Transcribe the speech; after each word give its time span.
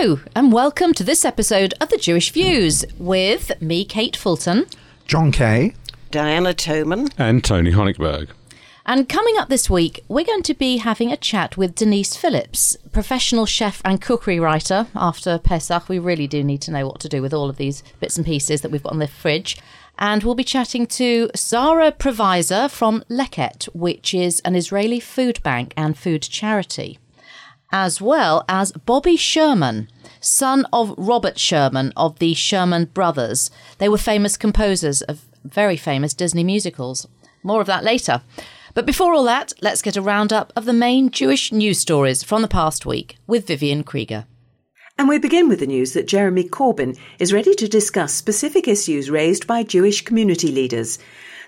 Hello, 0.00 0.18
and 0.34 0.50
welcome 0.50 0.94
to 0.94 1.04
this 1.04 1.26
episode 1.26 1.74
of 1.78 1.90
the 1.90 1.98
Jewish 1.98 2.30
Views 2.30 2.86
with 2.96 3.60
me, 3.60 3.84
Kate 3.84 4.16
Fulton. 4.16 4.64
Jon 5.06 5.30
Kay. 5.30 5.74
Diana 6.10 6.54
Toman. 6.54 7.12
And 7.18 7.44
Tony 7.44 7.70
Honigberg. 7.70 8.30
And 8.86 9.10
coming 9.10 9.36
up 9.36 9.50
this 9.50 9.68
week, 9.68 10.02
we're 10.08 10.24
going 10.24 10.42
to 10.44 10.54
be 10.54 10.78
having 10.78 11.12
a 11.12 11.18
chat 11.18 11.58
with 11.58 11.74
Denise 11.74 12.16
Phillips, 12.16 12.78
professional 12.92 13.44
chef 13.44 13.82
and 13.84 14.00
cookery 14.00 14.40
writer. 14.40 14.86
After 14.96 15.36
Pesach, 15.36 15.90
we 15.90 15.98
really 15.98 16.26
do 16.26 16.42
need 16.42 16.62
to 16.62 16.70
know 16.70 16.86
what 16.86 17.00
to 17.00 17.08
do 17.10 17.20
with 17.20 17.34
all 17.34 17.50
of 17.50 17.58
these 17.58 17.82
bits 18.00 18.16
and 18.16 18.24
pieces 18.24 18.62
that 18.62 18.70
we've 18.70 18.82
got 18.82 18.94
on 18.94 19.00
the 19.00 19.06
fridge. 19.06 19.58
And 19.98 20.22
we'll 20.24 20.34
be 20.34 20.44
chatting 20.44 20.86
to 20.86 21.28
Zara 21.36 21.92
Provisor 21.92 22.70
from 22.70 23.04
Leket, 23.10 23.64
which 23.74 24.14
is 24.14 24.40
an 24.46 24.56
Israeli 24.56 24.98
food 24.98 25.42
bank 25.42 25.74
and 25.76 25.98
food 25.98 26.22
charity, 26.22 26.98
as 27.72 28.00
well 28.00 28.44
as 28.48 28.72
Bobby 28.72 29.16
Sherman, 29.16 29.88
son 30.20 30.66
of 30.72 30.94
Robert 30.96 31.38
Sherman 31.38 31.92
of 31.96 32.18
the 32.18 32.34
Sherman 32.34 32.86
Brothers. 32.86 33.50
They 33.78 33.88
were 33.88 33.98
famous 33.98 34.36
composers 34.36 35.02
of 35.02 35.24
very 35.44 35.76
famous 35.76 36.14
Disney 36.14 36.44
musicals. 36.44 37.06
More 37.42 37.60
of 37.60 37.66
that 37.66 37.84
later. 37.84 38.22
But 38.74 38.86
before 38.86 39.14
all 39.14 39.24
that, 39.24 39.52
let's 39.60 39.82
get 39.82 39.96
a 39.96 40.02
roundup 40.02 40.52
of 40.54 40.64
the 40.64 40.72
main 40.72 41.10
Jewish 41.10 41.52
news 41.52 41.78
stories 41.78 42.22
from 42.22 42.42
the 42.42 42.48
past 42.48 42.86
week 42.86 43.16
with 43.26 43.46
Vivian 43.46 43.82
Krieger. 43.82 44.26
And 44.98 45.08
we 45.08 45.18
begin 45.18 45.48
with 45.48 45.60
the 45.60 45.66
news 45.66 45.94
that 45.94 46.06
Jeremy 46.06 46.44
Corbyn 46.44 46.98
is 47.18 47.32
ready 47.32 47.54
to 47.54 47.66
discuss 47.66 48.12
specific 48.12 48.68
issues 48.68 49.10
raised 49.10 49.46
by 49.46 49.62
Jewish 49.62 50.02
community 50.04 50.52
leaders. 50.52 50.98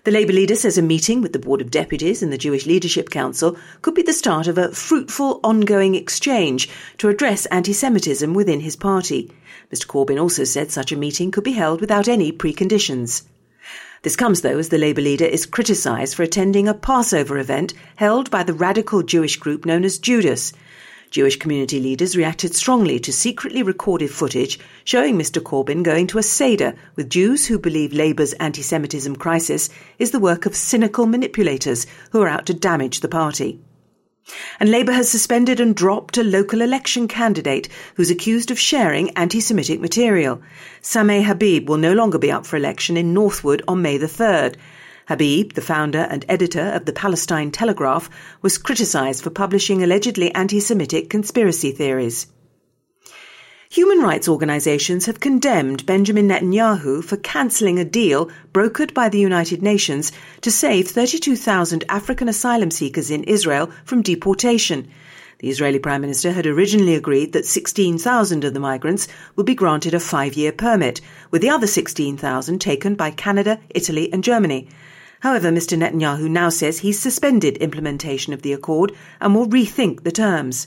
The 0.05 0.11
Labour 0.11 0.33
leader 0.33 0.57
says 0.57 0.77
a 0.77 0.83
meeting 0.83 1.23
with 1.23 1.33
the 1.33 1.39
Board 1.39 1.61
of 1.61 1.71
Deputies 1.71 2.25
and 2.25 2.33
the 2.33 2.39
Jewish 2.39 2.67
Leadership 2.67 3.09
Council 3.09 3.57
could 3.83 3.95
be 3.95 4.03
the 4.03 4.13
start 4.13 4.49
of 4.49 4.59
a 4.59 4.73
fruitful, 4.73 5.39
ongoing 5.45 5.95
exchange 5.95 6.69
to 6.99 7.09
address 7.09 7.47
anti 7.47 7.73
Semitism 7.73 8.35
within 8.35 8.59
his 8.59 8.75
party. 8.75 9.31
Mr 9.73 9.87
Corbyn 9.87 10.21
also 10.21 10.43
said 10.43 10.73
such 10.73 10.91
a 10.91 10.97
meeting 10.97 11.31
could 11.31 11.45
be 11.45 11.53
held 11.53 11.81
without 11.81 12.09
any 12.09 12.33
preconditions. 12.33 13.23
This 14.03 14.17
comes, 14.17 14.41
though, 14.41 14.59
as 14.59 14.71
the 14.71 14.77
Labour 14.77 15.03
leader 15.03 15.25
is 15.25 15.47
criticised 15.47 16.17
for 16.17 16.25
attending 16.25 16.67
a 16.67 16.75
Passover 16.75 17.39
event 17.39 17.73
held 17.95 18.29
by 18.29 18.43
the 18.43 18.55
radical 18.55 19.05
Jewish 19.05 19.37
group 19.37 19.65
known 19.65 19.85
as 19.85 20.01
Jewdas. 20.01 20.53
Jewish 21.13 21.37
community 21.37 21.79
leaders 21.79 22.17
reacted 22.17 22.55
strongly 22.55 22.99
to 23.01 23.13
secretly 23.13 23.63
recorded 23.63 24.11
footage 24.11 24.59
showing 24.85 25.19
Mr 25.19 25.43
Corbyn 25.43 25.83
going 25.83 26.07
to 26.07 26.17
a 26.17 26.23
Seder 26.23 26.75
with 26.97 27.11
Jews 27.11 27.47
who 27.47 27.59
believe 27.59 27.93
Labour's 27.93 28.33
anti 28.35 28.63
Semitism 28.63 29.17
crisis 29.17 29.69
is 29.99 30.11
the 30.11 30.19
work 30.19 30.47
of 30.47 30.57
cynical 30.57 31.05
manipulators 31.05 31.87
who 32.13 32.23
are 32.23 32.29
out 32.29 32.47
to 32.47 32.55
damage 32.55 33.01
the 33.01 33.09
party. 33.09 33.61
And 34.59 34.71
Labour 34.71 34.93
has 34.93 35.11
suspended 35.11 35.61
and 35.61 35.77
dropped 35.77 36.17
a 36.17 36.25
local 36.25 36.63
election 36.63 37.09
candidate 37.09 37.69
who's 37.97 38.11
accused 38.11 38.51
of 38.51 38.59
sharing 38.59 39.11
anti 39.11 39.41
Semitic 39.41 39.81
material. 39.81 40.41
Sameh 40.81 41.25
Habeeb 41.25 41.67
will 41.67 41.77
no 41.77 41.93
longer 41.93 42.19
be 42.19 42.33
up 42.33 42.47
for 42.47 42.57
election 42.57 42.97
in 42.97 43.13
Northwood 43.13 43.61
on 43.69 43.83
May 43.83 43.99
the 43.99 44.07
3rd. 44.07 44.57
Habeeb, 45.13 45.53
the 45.53 45.61
founder 45.61 46.07
and 46.09 46.25
editor 46.27 46.71
of 46.71 46.87
the 46.87 46.93
Palestine 46.95 47.51
Telegraph, 47.51 48.09
was 48.41 48.57
criticised 48.57 49.23
for 49.23 49.29
publishing 49.29 49.83
allegedly 49.83 50.35
anti 50.35 50.59
Semitic 50.59 51.11
conspiracy 51.11 51.71
theories. 51.71 52.29
Human 53.69 54.01
rights 54.01 54.27
organizations 54.27 55.05
have 55.05 55.21
condemned 55.21 55.85
Benjamin 55.85 56.29
Netanyahu 56.29 57.05
for 57.05 57.19
cancelling 57.19 57.79
a 57.79 57.85
deal 57.85 58.31
brokered 58.55 58.95
by 58.95 59.11
the 59.11 59.21
United 59.21 59.63
Nations 59.63 60.13
to 60.41 60.51
save 60.51 60.89
32,000 60.89 61.85
African 61.91 62.27
asylum 62.27 62.71
seekers 62.71 63.11
in 63.11 63.25
Israel 63.25 63.71
from 63.85 64.01
deportation. 64.01 64.89
The 65.41 65.51
Israeli 65.51 65.79
Prime 65.79 66.01
Minister 66.01 66.33
had 66.33 66.47
originally 66.47 66.95
agreed 66.95 67.35
that 67.35 67.45
16,000 67.45 68.45
of 68.45 68.55
the 68.55 68.61
migrants 68.61 69.09
would 69.37 69.45
be 69.45 69.55
granted 69.55 69.93
a 69.93 70.01
five 70.01 70.35
year 70.35 70.53
permit, 70.53 71.03
with 71.31 71.43
the 71.43 71.51
other 71.51 71.67
16,000 71.67 72.61
taken 72.61 72.95
by 72.95 73.11
Canada, 73.11 73.61
Italy, 73.75 74.11
and 74.11 74.25
Germany. 74.25 74.69
However, 75.23 75.53
Mr. 75.53 75.79
Netanyahu 75.79 76.29
now 76.29 76.49
says 76.49 76.81
he's 76.81 76.99
suspended 76.99 77.57
implementation 77.59 78.33
of 78.33 78.43
the 78.43 78.53
accord 78.53 78.91
and 79.21 79.37
will 79.37 79.47
rethink 79.49 80.03
the 80.03 80.11
terms. 80.11 80.67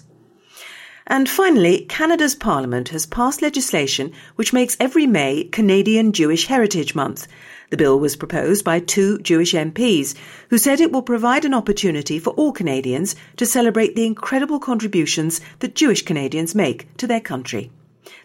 And 1.05 1.27
finally, 1.27 1.81
Canada's 1.89 2.35
Parliament 2.35 2.87
has 2.89 3.05
passed 3.05 3.41
legislation 3.41 4.13
which 4.37 4.53
makes 4.53 4.77
every 4.79 5.07
May 5.07 5.43
Canadian 5.43 6.13
Jewish 6.13 6.45
Heritage 6.45 6.95
Month. 6.95 7.27
The 7.69 7.75
bill 7.75 7.99
was 7.99 8.15
proposed 8.15 8.63
by 8.63 8.79
two 8.79 9.19
Jewish 9.19 9.53
MPs 9.53 10.15
who 10.49 10.57
said 10.57 10.79
it 10.79 10.93
will 10.93 11.01
provide 11.01 11.43
an 11.43 11.53
opportunity 11.53 12.17
for 12.17 12.29
all 12.29 12.53
Canadians 12.53 13.13
to 13.35 13.45
celebrate 13.45 13.97
the 13.97 14.05
incredible 14.05 14.59
contributions 14.59 15.41
that 15.59 15.75
Jewish 15.75 16.05
Canadians 16.05 16.55
make 16.55 16.95
to 16.95 17.07
their 17.07 17.19
country. 17.19 17.71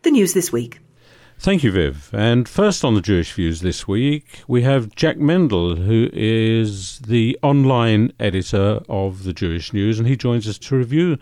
The 0.03 0.13
news 0.13 0.33
this 0.33 0.53
week. 0.53 0.79
Thank 1.43 1.65
you, 1.65 1.73
Viv. 1.73 2.11
And 2.13 2.47
first 2.47 2.85
on 2.85 2.95
the 2.95 3.01
Jewish 3.01 3.33
Views 3.33 3.63
this 3.63 3.89
week, 3.89 4.43
we 4.47 4.61
have 4.61 4.95
Jack 4.95 5.17
Mendel, 5.17 5.77
who 5.77 6.11
is 6.13 6.99
the 6.99 7.39
online 7.43 8.13
editor 8.21 8.83
of 8.91 9.25
the 9.25 9.33
Jewish 9.33 9.73
News, 9.73 9.99
and 9.99 10.07
he 10.07 10.17
joins 10.17 10.47
us 10.47 10.59
to 10.59 10.77
review 10.77 11.17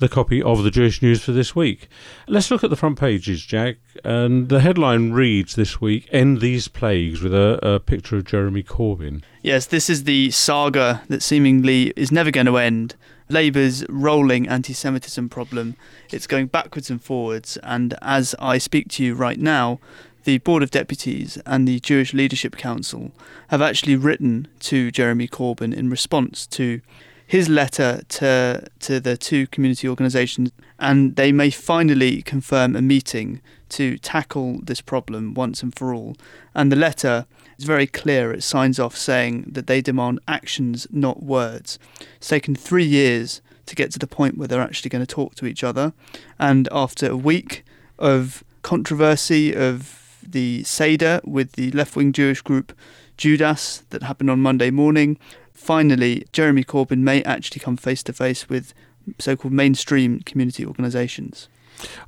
the 0.00 0.08
copy 0.08 0.42
of 0.42 0.64
the 0.64 0.72
Jewish 0.72 1.02
News 1.02 1.22
for 1.22 1.30
this 1.30 1.54
week. 1.54 1.86
Let's 2.26 2.50
look 2.50 2.64
at 2.64 2.70
the 2.70 2.74
front 2.74 2.98
pages, 2.98 3.46
Jack. 3.46 3.76
And 4.04 4.48
the 4.48 4.58
headline 4.58 5.12
reads 5.12 5.54
this 5.54 5.80
week 5.80 6.08
End 6.10 6.40
These 6.40 6.66
Plagues 6.66 7.22
with 7.22 7.32
a, 7.32 7.60
a 7.62 7.78
picture 7.78 8.16
of 8.16 8.24
Jeremy 8.24 8.64
Corbyn. 8.64 9.22
Yes, 9.40 9.66
this 9.66 9.88
is 9.88 10.02
the 10.02 10.32
saga 10.32 11.02
that 11.06 11.22
seemingly 11.22 11.92
is 11.94 12.10
never 12.10 12.32
going 12.32 12.46
to 12.46 12.56
end. 12.56 12.96
Labour's 13.30 13.84
rolling 13.88 14.48
anti 14.48 14.72
Semitism 14.72 15.28
problem. 15.28 15.76
It's 16.10 16.26
going 16.26 16.48
backwards 16.48 16.90
and 16.90 17.02
forwards. 17.02 17.56
And 17.62 17.94
as 18.02 18.34
I 18.38 18.58
speak 18.58 18.88
to 18.90 19.04
you 19.04 19.14
right 19.14 19.38
now, 19.38 19.78
the 20.24 20.38
Board 20.38 20.62
of 20.62 20.70
Deputies 20.70 21.38
and 21.46 21.66
the 21.66 21.80
Jewish 21.80 22.12
Leadership 22.12 22.56
Council 22.56 23.12
have 23.48 23.62
actually 23.62 23.96
written 23.96 24.48
to 24.60 24.90
Jeremy 24.90 25.28
Corbyn 25.28 25.74
in 25.74 25.88
response 25.88 26.46
to 26.48 26.80
his 27.26 27.48
letter 27.48 28.02
to 28.08 28.66
to 28.80 28.98
the 28.98 29.16
two 29.16 29.46
community 29.46 29.88
organisations, 29.88 30.50
and 30.80 31.14
they 31.14 31.30
may 31.30 31.50
finally 31.50 32.22
confirm 32.22 32.74
a 32.74 32.82
meeting 32.82 33.40
to 33.68 33.96
tackle 33.98 34.58
this 34.64 34.80
problem 34.80 35.32
once 35.34 35.62
and 35.62 35.72
for 35.76 35.94
all. 35.94 36.16
And 36.54 36.72
the 36.72 36.76
letter 36.76 37.26
is 37.60 37.66
very 37.66 37.86
clear. 37.86 38.32
It 38.32 38.42
signs 38.42 38.78
off 38.78 38.96
saying 38.96 39.44
that 39.52 39.66
they 39.66 39.80
demand 39.80 40.20
actions, 40.26 40.86
not 40.90 41.22
words. 41.22 41.78
It's 42.16 42.28
taken 42.28 42.54
three 42.54 42.84
years 42.84 43.42
to 43.66 43.76
get 43.76 43.92
to 43.92 43.98
the 43.98 44.06
point 44.06 44.36
where 44.36 44.48
they're 44.48 44.60
actually 44.60 44.88
going 44.88 45.04
to 45.04 45.14
talk 45.14 45.34
to 45.36 45.46
each 45.46 45.62
other, 45.62 45.92
and 46.38 46.68
after 46.72 47.10
a 47.10 47.16
week 47.16 47.64
of 47.98 48.42
controversy 48.62 49.54
of 49.54 50.18
the 50.26 50.62
Seder 50.64 51.20
with 51.24 51.52
the 51.52 51.70
left 51.72 51.96
wing 51.96 52.12
Jewish 52.12 52.40
group 52.42 52.76
Jewdas 53.16 53.82
that 53.90 54.02
happened 54.02 54.30
on 54.30 54.40
Monday 54.40 54.70
morning, 54.70 55.18
finally, 55.52 56.26
Jeremy 56.32 56.64
Corbyn 56.64 56.98
may 56.98 57.22
actually 57.22 57.60
come 57.60 57.76
face 57.76 58.02
to 58.04 58.12
face 58.12 58.48
with 58.48 58.74
so 59.18 59.36
called 59.36 59.52
mainstream 59.52 60.20
community 60.20 60.64
organisations. 60.64 61.48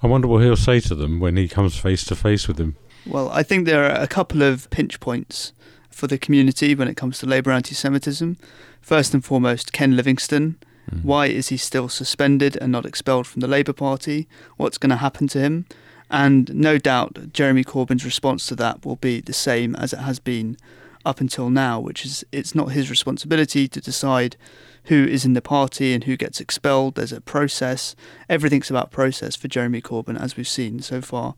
I 0.02 0.06
wonder 0.06 0.28
what 0.28 0.42
he'll 0.42 0.56
say 0.56 0.80
to 0.80 0.94
them 0.94 1.20
when 1.20 1.36
he 1.36 1.48
comes 1.48 1.76
face 1.76 2.04
to 2.06 2.16
face 2.16 2.48
with 2.48 2.56
them. 2.56 2.76
Well, 3.06 3.30
I 3.30 3.42
think 3.42 3.66
there 3.66 3.84
are 3.84 4.00
a 4.00 4.06
couple 4.06 4.42
of 4.42 4.70
pinch 4.70 5.00
points 5.00 5.52
for 5.90 6.06
the 6.06 6.18
community 6.18 6.74
when 6.74 6.88
it 6.88 6.96
comes 6.96 7.18
to 7.18 7.26
Labour 7.26 7.50
anti 7.50 7.74
Semitism. 7.74 8.36
First 8.80 9.14
and 9.14 9.24
foremost, 9.24 9.72
Ken 9.72 9.96
Livingstone. 9.96 10.56
Mm-hmm. 10.90 11.06
Why 11.06 11.26
is 11.26 11.48
he 11.48 11.56
still 11.56 11.88
suspended 11.88 12.56
and 12.56 12.72
not 12.72 12.86
expelled 12.86 13.26
from 13.26 13.40
the 13.40 13.46
Labour 13.46 13.72
Party? 13.72 14.28
What's 14.56 14.78
going 14.78 14.90
to 14.90 14.96
happen 14.96 15.28
to 15.28 15.38
him? 15.38 15.66
And 16.10 16.52
no 16.54 16.78
doubt 16.78 17.32
Jeremy 17.32 17.64
Corbyn's 17.64 18.04
response 18.04 18.46
to 18.46 18.56
that 18.56 18.84
will 18.84 18.96
be 18.96 19.20
the 19.20 19.32
same 19.32 19.74
as 19.76 19.92
it 19.92 20.00
has 20.00 20.18
been 20.18 20.56
up 21.04 21.20
until 21.20 21.50
now, 21.50 21.80
which 21.80 22.04
is 22.04 22.24
it's 22.32 22.54
not 22.54 22.72
his 22.72 22.90
responsibility 22.90 23.66
to 23.68 23.80
decide 23.80 24.36
who 24.84 25.04
is 25.04 25.24
in 25.24 25.32
the 25.32 25.42
party 25.42 25.94
and 25.94 26.04
who 26.04 26.16
gets 26.16 26.40
expelled. 26.40 26.96
There's 26.96 27.12
a 27.12 27.20
process. 27.20 27.94
Everything's 28.28 28.70
about 28.70 28.90
process 28.90 29.36
for 29.36 29.48
Jeremy 29.48 29.80
Corbyn, 29.80 30.20
as 30.20 30.36
we've 30.36 30.48
seen 30.48 30.80
so 30.80 31.00
far. 31.00 31.34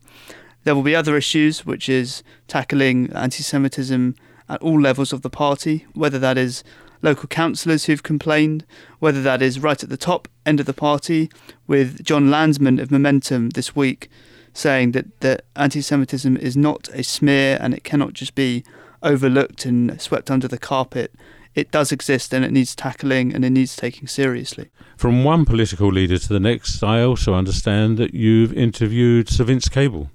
There 0.65 0.73
will 0.73 0.81
be 0.81 0.95
other 0.95 1.15
issues, 1.15 1.63
which 1.63 1.87
is 1.87 2.23
tackling 2.47 3.13
anti 3.13 3.43
Semitism 3.43 4.15
at 4.49 4.61
all 4.63 4.81
levels 4.81 5.13
of 5.13 5.21
the 5.21 5.29
party, 5.29 5.85
whether 5.93 6.17
that 6.17 6.39
is 6.39 6.63
local 7.03 7.27
councillors 7.27 7.85
who've 7.85 8.01
complained, 8.01 8.65
whether 8.97 9.21
that 9.21 9.43
is 9.43 9.59
right 9.59 9.81
at 9.81 9.89
the 9.89 9.95
top 9.95 10.27
end 10.43 10.59
of 10.59 10.65
the 10.65 10.73
party, 10.73 11.29
with 11.67 12.03
Jon 12.03 12.29
Lansman 12.29 12.81
of 12.81 12.89
Momentum 12.89 13.51
this 13.51 13.75
week 13.75 14.09
saying 14.53 14.93
that, 14.93 15.19
that 15.19 15.45
anti 15.55 15.81
Semitism 15.81 16.35
is 16.37 16.57
not 16.57 16.89
a 16.93 17.03
smear 17.03 17.59
and 17.61 17.75
it 17.75 17.83
cannot 17.83 18.13
just 18.13 18.33
be 18.33 18.63
overlooked 19.03 19.65
and 19.65 20.01
swept 20.01 20.31
under 20.31 20.47
the 20.47 20.57
carpet. 20.57 21.13
It 21.53 21.69
does 21.69 21.91
exist 21.91 22.33
and 22.33 22.43
it 22.43 22.51
needs 22.51 22.75
tackling 22.75 23.35
and 23.35 23.45
it 23.45 23.51
needs 23.51 23.75
taking 23.75 24.07
seriously. 24.07 24.71
From 24.97 25.23
one 25.23 25.45
political 25.45 25.89
leader 25.89 26.17
to 26.17 26.27
the 26.27 26.39
next, 26.39 26.81
I 26.81 27.03
also 27.03 27.35
understand 27.35 27.97
that 27.97 28.15
you've 28.15 28.51
interviewed 28.51 29.29
Sir 29.29 29.43
Vince 29.43 29.69
Cable. 29.69 30.09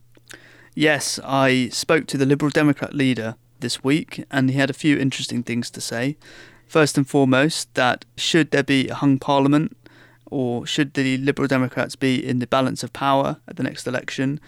Yes, 0.75 1.19
I 1.25 1.69
spoke 1.73 2.07
to 2.07 2.17
the 2.17 2.27
Liberal 2.27 2.51
Democrat 2.51 2.95
leader 2.95 3.35
this 3.59 3.83
week 3.83 4.25
and 4.31 4.51
he 4.51 4.57
had 4.57 4.71
a 4.71 4.75
few 4.75 4.97
interesting 4.97 5.43
things 5.43 5.69
to 5.71 5.81
say. 5.81 6.17
First 6.69 6.97
and 6.97 7.09
foremost, 7.09 7.75
that 7.75 8.05
should 8.17 8.53
there 8.53 8.63
be 8.63 8.89
a 8.89 8.95
hung 8.95 9.19
parliament, 9.19 9.77
or 10.31 10.65
should 10.65 10.95
the 10.95 11.19
Liberal 11.19 11.49
Democrats 11.49 11.97
be 11.97 12.25
in 12.25 12.39
the 12.39 12.47
balance 12.47 12.85
of 12.85 12.93
power 12.93 13.39
at 13.49 13.57
the 13.57 13.65
next 13.65 13.89
election, 13.89 14.39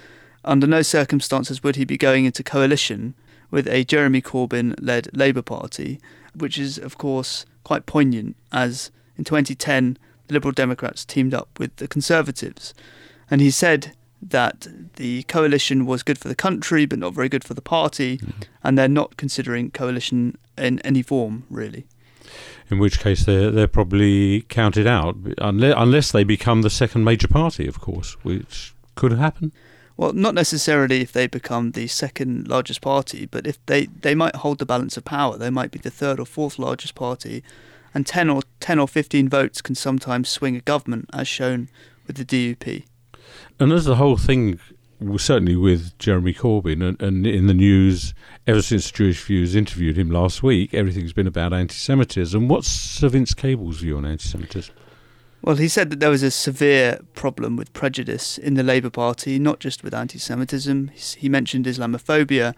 under 0.44 0.66
no 0.66 0.82
circumstances 0.82 1.64
would 1.64 1.74
he 1.74 1.84
be 1.84 1.98
going 1.98 2.24
into 2.24 2.44
coalition 2.44 3.14
with 3.50 3.66
a 3.66 3.84
Jeremy 3.84 4.22
Corbyn 4.22 4.76
led 4.80 5.08
Labour 5.12 5.42
Party, 5.42 6.00
which 6.34 6.56
is, 6.56 6.78
of 6.78 6.96
course, 6.96 7.44
quite 7.64 7.86
poignant 7.86 8.36
as 8.52 8.92
in 9.18 9.24
2010 9.24 9.98
the 10.28 10.34
Liberal 10.34 10.52
Democrats 10.52 11.04
teamed 11.04 11.34
up 11.34 11.58
with 11.58 11.74
the 11.76 11.88
Conservatives. 11.88 12.72
And 13.28 13.40
he 13.40 13.50
said 13.50 13.96
that 14.22 14.68
the 14.96 15.24
coalition 15.24 15.84
was 15.84 16.02
good 16.02 16.18
for 16.18 16.28
the 16.28 16.34
country 16.34 16.86
but 16.86 16.98
not 16.98 17.12
very 17.12 17.28
good 17.28 17.44
for 17.44 17.54
the 17.54 17.62
party, 17.62 18.18
mm. 18.18 18.32
and 18.62 18.78
they're 18.78 18.88
not 18.88 19.16
considering 19.16 19.70
coalition 19.70 20.38
in 20.56 20.78
any 20.80 21.02
form, 21.02 21.44
really 21.50 21.86
in 22.72 22.78
which 22.78 22.98
case 23.00 23.24
they're, 23.24 23.50
they're 23.50 23.68
probably 23.68 24.42
counted 24.42 24.86
out, 24.86 25.16
unless, 25.38 25.74
unless 25.76 26.12
they 26.12 26.24
become 26.24 26.62
the 26.62 26.70
second 26.70 27.04
major 27.04 27.28
party, 27.28 27.68
of 27.68 27.80
course, 27.80 28.14
which 28.24 28.74
could 28.94 29.12
happen. 29.12 29.52
Well, 29.96 30.14
not 30.14 30.34
necessarily 30.34 31.02
if 31.02 31.12
they 31.12 31.26
become 31.26 31.72
the 31.72 31.86
second 31.86 32.48
largest 32.48 32.80
party, 32.80 33.26
but 33.26 33.46
if 33.46 33.64
they, 33.66 33.86
they 33.86 34.14
might 34.14 34.36
hold 34.36 34.58
the 34.58 34.66
balance 34.66 34.96
of 34.96 35.04
power, 35.04 35.36
they 35.36 35.50
might 35.50 35.70
be 35.70 35.78
the 35.78 35.90
third 35.90 36.18
or 36.18 36.24
fourth 36.24 36.58
largest 36.58 36.94
party, 36.94 37.44
and 37.94 38.06
10 38.06 38.30
or 38.30 38.42
10 38.60 38.78
or 38.78 38.88
15 38.88 39.28
votes 39.28 39.60
can 39.60 39.74
sometimes 39.74 40.30
swing 40.30 40.56
a 40.56 40.60
government, 40.60 41.10
as 41.12 41.28
shown 41.28 41.68
with 42.06 42.16
the 42.16 42.24
DUP. 42.24 42.84
And 43.58 43.72
as 43.72 43.84
the 43.84 43.96
whole 43.96 44.16
thing 44.16 44.58
certainly 45.16 45.56
with 45.56 45.98
Jeremy 45.98 46.32
Corbyn 46.32 46.82
and, 46.82 47.02
and, 47.02 47.26
in 47.26 47.46
the 47.46 47.54
news 47.54 48.14
ever 48.46 48.62
since 48.62 48.90
Jewish 48.90 49.22
Views 49.24 49.54
interviewed 49.54 49.98
him 49.98 50.10
last 50.10 50.42
week, 50.42 50.72
everything's 50.74 51.12
been 51.12 51.26
about 51.26 51.52
anti-Semitism. 51.52 52.48
What's 52.48 52.68
Sir 52.68 53.08
Vince 53.08 53.34
Cable's 53.34 53.78
view 53.78 53.96
on 53.96 54.06
anti-Semitism? 54.06 54.74
Well, 55.42 55.56
he 55.56 55.68
said 55.68 55.90
that 55.90 55.98
there 55.98 56.10
was 56.10 56.22
a 56.22 56.30
severe 56.30 57.00
problem 57.14 57.56
with 57.56 57.72
prejudice 57.72 58.38
in 58.38 58.54
the 58.54 58.62
Labour 58.62 58.90
Party, 58.90 59.38
not 59.40 59.58
just 59.58 59.82
with 59.82 59.92
anti-Semitism. 59.92 60.92
He 61.16 61.28
mentioned 61.28 61.66
Islamophobia 61.66 62.54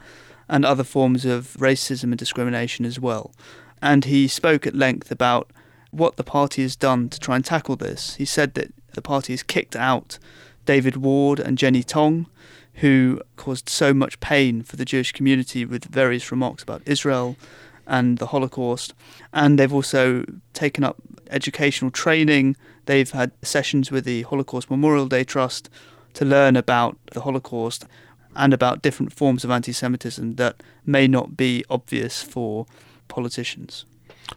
and 0.48 0.66
other 0.66 0.84
forms 0.84 1.24
of 1.24 1.56
racism 1.58 2.04
and 2.04 2.18
discrimination 2.18 2.84
as 2.84 3.00
well. 3.00 3.32
And 3.80 4.04
he 4.04 4.28
spoke 4.28 4.66
at 4.66 4.74
length 4.74 5.10
about 5.10 5.50
what 5.92 6.16
the 6.16 6.24
party 6.24 6.60
has 6.62 6.76
done 6.76 7.08
to 7.08 7.18
try 7.18 7.36
and 7.36 7.44
tackle 7.44 7.76
this. 7.76 8.16
He 8.16 8.26
said 8.26 8.52
that 8.54 8.72
the 8.92 9.02
party 9.02 9.32
has 9.32 9.42
kicked 9.42 9.76
out 9.76 10.18
David 10.64 10.96
Ward 10.96 11.40
and 11.40 11.58
Jenny 11.58 11.82
Tonge, 11.82 12.26
who 12.74 13.20
caused 13.36 13.68
so 13.68 13.94
much 13.94 14.20
pain 14.20 14.62
for 14.62 14.76
the 14.76 14.84
Jewish 14.84 15.12
community 15.12 15.64
with 15.64 15.84
various 15.84 16.30
remarks 16.30 16.62
about 16.62 16.82
Israel 16.86 17.36
and 17.86 18.18
the 18.18 18.26
Holocaust. 18.26 18.94
And 19.32 19.58
they've 19.58 19.72
also 19.72 20.24
taken 20.52 20.84
up 20.84 20.96
educational 21.30 21.90
training. 21.90 22.56
They've 22.86 23.10
had 23.10 23.32
sessions 23.42 23.90
with 23.90 24.04
the 24.04 24.22
Holocaust 24.22 24.70
Memorial 24.70 25.06
Day 25.06 25.24
Trust 25.24 25.70
to 26.14 26.24
learn 26.24 26.56
about 26.56 26.96
the 27.12 27.22
Holocaust 27.22 27.84
and 28.36 28.52
about 28.52 28.82
different 28.82 29.12
forms 29.12 29.44
of 29.44 29.50
anti 29.50 29.72
Semitism 29.72 30.36
that 30.36 30.62
may 30.84 31.06
not 31.06 31.36
be 31.36 31.64
obvious 31.70 32.22
for 32.22 32.66
politicians. 33.08 33.84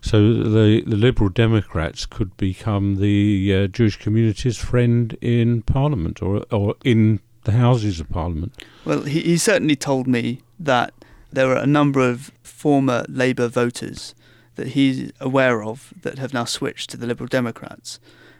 So 0.01 0.33
the 0.33 0.83
the 0.85 0.97
Liberal 0.97 1.29
Democrats 1.29 2.05
could 2.05 2.35
become 2.37 2.95
the 2.95 3.53
uh, 3.53 3.67
Jewish 3.67 3.97
community's 3.97 4.57
friend 4.57 5.17
in 5.21 5.61
Parliament 5.63 6.21
or 6.21 6.45
or 6.51 6.75
in 6.83 7.19
the 7.43 7.53
Houses 7.53 7.99
of 7.99 8.09
Parliament. 8.09 8.53
Well, 8.85 9.03
he, 9.03 9.21
he 9.21 9.37
certainly 9.37 9.75
told 9.75 10.05
me 10.07 10.41
that 10.59 10.93
there 11.31 11.49
are 11.51 11.63
a 11.63 11.67
number 11.67 12.01
of 12.01 12.31
former 12.43 13.05
Labour 13.07 13.47
voters 13.47 14.13
that 14.55 14.69
he's 14.69 15.11
aware 15.19 15.63
of 15.63 15.93
that 16.01 16.17
have 16.17 16.33
now 16.33 16.45
switched 16.45 16.89
to 16.89 16.97
the 16.97 17.07
Liberal 17.07 17.27
Democrats. 17.27 17.99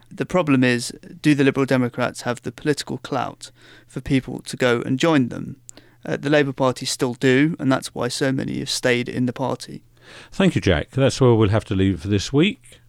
The 0.09 0.25
problem 0.25 0.63
is, 0.63 0.91
do 1.21 1.35
the 1.35 1.43
Liberal 1.43 1.65
Democrats 1.65 2.21
have 2.21 2.41
the 2.41 2.51
political 2.51 2.97
clout 2.97 3.51
for 3.87 4.01
people 4.01 4.41
to 4.41 4.57
go 4.57 4.81
and 4.81 4.99
join 4.99 5.29
them? 5.29 5.57
Uh, 6.05 6.17
the 6.17 6.29
Labour 6.29 6.53
Party 6.53 6.85
still 6.85 7.13
do, 7.13 7.55
and 7.59 7.71
that's 7.71 7.93
why 7.93 8.07
so 8.07 8.31
many 8.31 8.59
have 8.59 8.69
stayed 8.69 9.09
in 9.09 9.25
the 9.25 9.33
party. 9.33 9.83
Thank 10.31 10.55
you, 10.55 10.61
Jack. 10.61 10.91
That's 10.91 11.21
where 11.21 11.33
we'll 11.33 11.49
have 11.49 11.65
to 11.65 11.75
leave 11.75 12.01
for 12.01 12.07
this 12.07 12.31
week. 12.31 12.79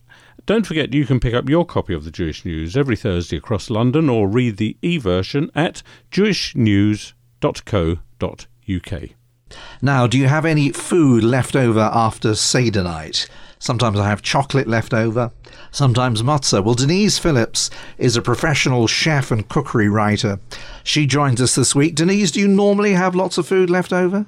Don't 0.47 0.67
forget 0.67 0.95
you 0.95 1.05
can 1.05 1.21
pick 1.21 1.35
up 1.35 1.49
your 1.49 1.67
copy 1.67 1.93
of 1.93 2.05
the 2.05 2.11
Jewish 2.11 2.45
News 2.45 2.77
every 2.77 2.97
Thursday 2.97 3.37
across 3.37 3.69
London 3.69 4.09
or 4.09 4.27
read 4.27 4.57
the 4.57 4.77
e 4.81 4.97
version 4.97 5.51
at 5.55 5.83
jewishnews.co.uk. 6.11 9.03
Now, 9.81 10.07
do 10.07 10.19
you 10.19 10.27
have 10.27 10.45
any 10.45 10.73
food 10.73 11.25
left 11.25 11.57
over 11.57 11.91
after 11.93 12.35
Seder 12.35 12.83
night? 12.83 13.29
Sometimes 13.59 13.99
I 13.99 14.09
have 14.09 14.23
chocolate 14.23 14.69
left 14.69 14.95
over, 14.95 15.33
sometimes 15.73 16.23
matzah. 16.23 16.63
Well, 16.63 16.77
Denise 16.77 17.19
Phillips 17.19 17.71
is 17.99 18.17
a 18.17 18.23
professional 18.23 18.87
chef 18.87 19.33
and 19.33 19.49
cookery 19.49 19.89
writer. 19.89 20.39
She 20.85 21.07
joins 21.07 21.41
us 21.41 21.57
this 21.57 21.75
week. 21.75 21.97
Denise, 21.97 22.31
do 22.31 22.41
you 22.41 22.47
normally 22.47 22.93
have 22.93 23.17
lots 23.17 23.37
of 23.37 23.49
food 23.49 23.69
left 23.69 23.93
over? 23.93 24.27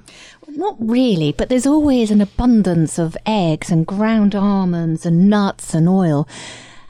Not 0.53 0.75
really, 0.79 1.31
but 1.31 1.47
there's 1.47 1.65
always 1.65 2.11
an 2.11 2.19
abundance 2.19 2.99
of 2.99 3.15
eggs 3.25 3.71
and 3.71 3.87
ground 3.87 4.35
almonds 4.35 5.05
and 5.05 5.29
nuts 5.29 5.73
and 5.73 5.87
oil. 5.87 6.27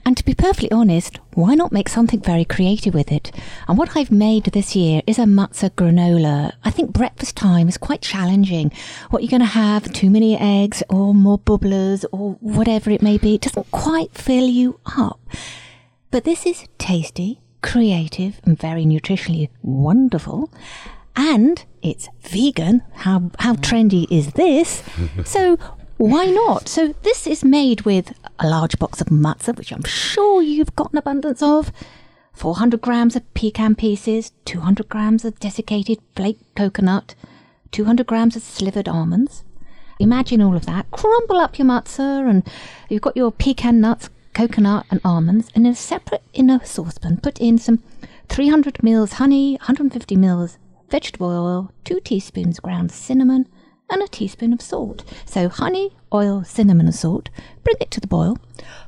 And 0.04 0.18
to 0.18 0.26
be 0.26 0.34
perfectly 0.34 0.72
honest, 0.72 1.20
why 1.36 1.54
not 1.54 1.72
make 1.72 1.88
something 1.88 2.20
very 2.22 2.44
creative 2.44 2.96
with 2.96 3.12
it? 3.12 3.32
And 3.68 3.78
what 3.78 3.96
I've 3.96 4.10
made 4.10 4.46
this 4.46 4.76
year 4.76 5.04
is 5.06 5.20
a 5.20 5.26
matzah 5.26 5.70
granola. 5.70 6.54
I 6.64 6.72
think 6.72 6.92
breakfast 6.92 7.36
time 7.38 7.68
is 7.70 7.78
quite 7.78 8.02
challenging. 8.02 8.72
What 9.12 9.22
you're 9.22 9.30
going 9.30 9.42
to 9.42 9.46
have, 9.46 9.94
too 9.94 10.10
many 10.10 10.36
eggs 10.36 10.82
or 10.90 11.14
more 11.14 11.38
bubblers 11.38 12.04
or 12.12 12.34
whatever 12.40 12.90
it 12.90 13.04
may 13.04 13.20
be, 13.20 13.36
it 13.36 13.42
doesn't 13.42 13.70
quite 13.70 14.12
fill 14.16 14.48
you 14.48 14.80
up. 14.98 15.20
But 16.10 16.24
this 16.24 16.48
is 16.48 16.68
tasty, 16.80 17.42
creative, 17.62 18.42
and 18.44 18.60
very 18.60 18.86
nutritionally 18.86 19.50
wonderful. 19.62 20.50
And 21.16 21.64
it's 21.82 22.10
vegan. 22.22 22.84
How, 22.94 23.32
how 23.40 23.56
trendy 23.56 24.08
is 24.10 24.34
this? 24.34 24.84
so 25.26 25.58
why 25.98 26.26
not? 26.26 26.68
So 26.68 26.96
this 27.04 27.28
is 27.28 27.44
made 27.44 27.82
with 27.82 28.14
a 28.40 28.50
large 28.50 28.80
box 28.80 29.02
of 29.02 29.08
matzah, 29.08 29.56
which 29.56 29.72
I'm 29.72 29.84
sure 29.84 30.42
you've 30.42 30.76
got 30.76 30.92
an 30.92 30.98
abundance 30.98 31.44
of, 31.44 31.72
400 32.34 32.82
grams 32.82 33.16
of 33.16 33.34
pecan 33.34 33.76
pieces, 33.76 34.32
200 34.46 34.90
grams 34.90 35.26
of 35.26 35.40
desiccated 35.40 36.00
flake 36.16 36.40
coconut, 36.56 37.14
200 37.72 38.08
grams 38.08 38.36
of 38.36 38.42
slivered 38.42 38.88
almonds. 38.88 39.44
Imagine 40.00 40.42
all 40.42 40.56
of 40.56 40.66
that. 40.66 40.90
Crumble 40.90 41.38
up 41.38 41.60
your 41.60 41.68
matzah, 41.68 42.28
and 42.28 42.48
you've 42.90 43.04
got 43.04 43.16
your 43.16 43.32
pecan 43.32 43.80
nuts, 43.80 44.10
coconut, 44.34 44.88
and 44.90 45.00
almonds. 45.06 45.50
And 45.54 45.68
in 45.68 45.74
a 45.74 45.76
separate 45.76 46.24
inner 46.34 46.62
saucepan, 46.66 47.18
put 47.18 47.40
in 47.40 47.60
some 47.60 47.84
300 48.30 48.82
mils 48.82 49.14
honey, 49.14 49.54
150 49.58 50.16
mils 50.16 50.58
vegetable 50.92 51.30
oil, 51.30 51.72
2 51.86 52.02
teaspoons 52.02 52.60
ground 52.60 52.92
cinnamon, 52.92 53.48
and 53.90 54.04
a 54.04 54.08
teaspoon 54.08 54.54
of 54.54 54.62
salt. 54.62 55.04
So 55.26 55.50
honey, 55.50 55.96
oil, 56.14 56.44
cinnamon, 56.44 56.86
and 56.86 56.96
salt. 56.96 57.30
Bring 57.64 57.78
it 57.80 57.90
to 57.92 58.00
the 58.00 58.08
boil. 58.08 58.38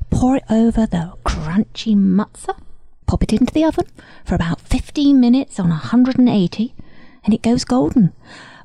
Pour 0.10 0.36
it 0.36 0.44
over 0.50 0.86
the 0.86 1.14
crunchy 1.26 1.96
matzah. 1.96 2.58
Pop 3.06 3.24
it 3.24 3.34
into 3.34 3.54
the 3.54 3.64
oven 3.64 3.86
for 4.26 4.36
about 4.36 4.62
15 4.62 5.20
minutes 5.20 5.60
on 5.60 5.70
180, 5.70 6.76
and 7.24 7.34
it 7.34 7.42
goes 7.42 7.64
golden. 7.64 8.14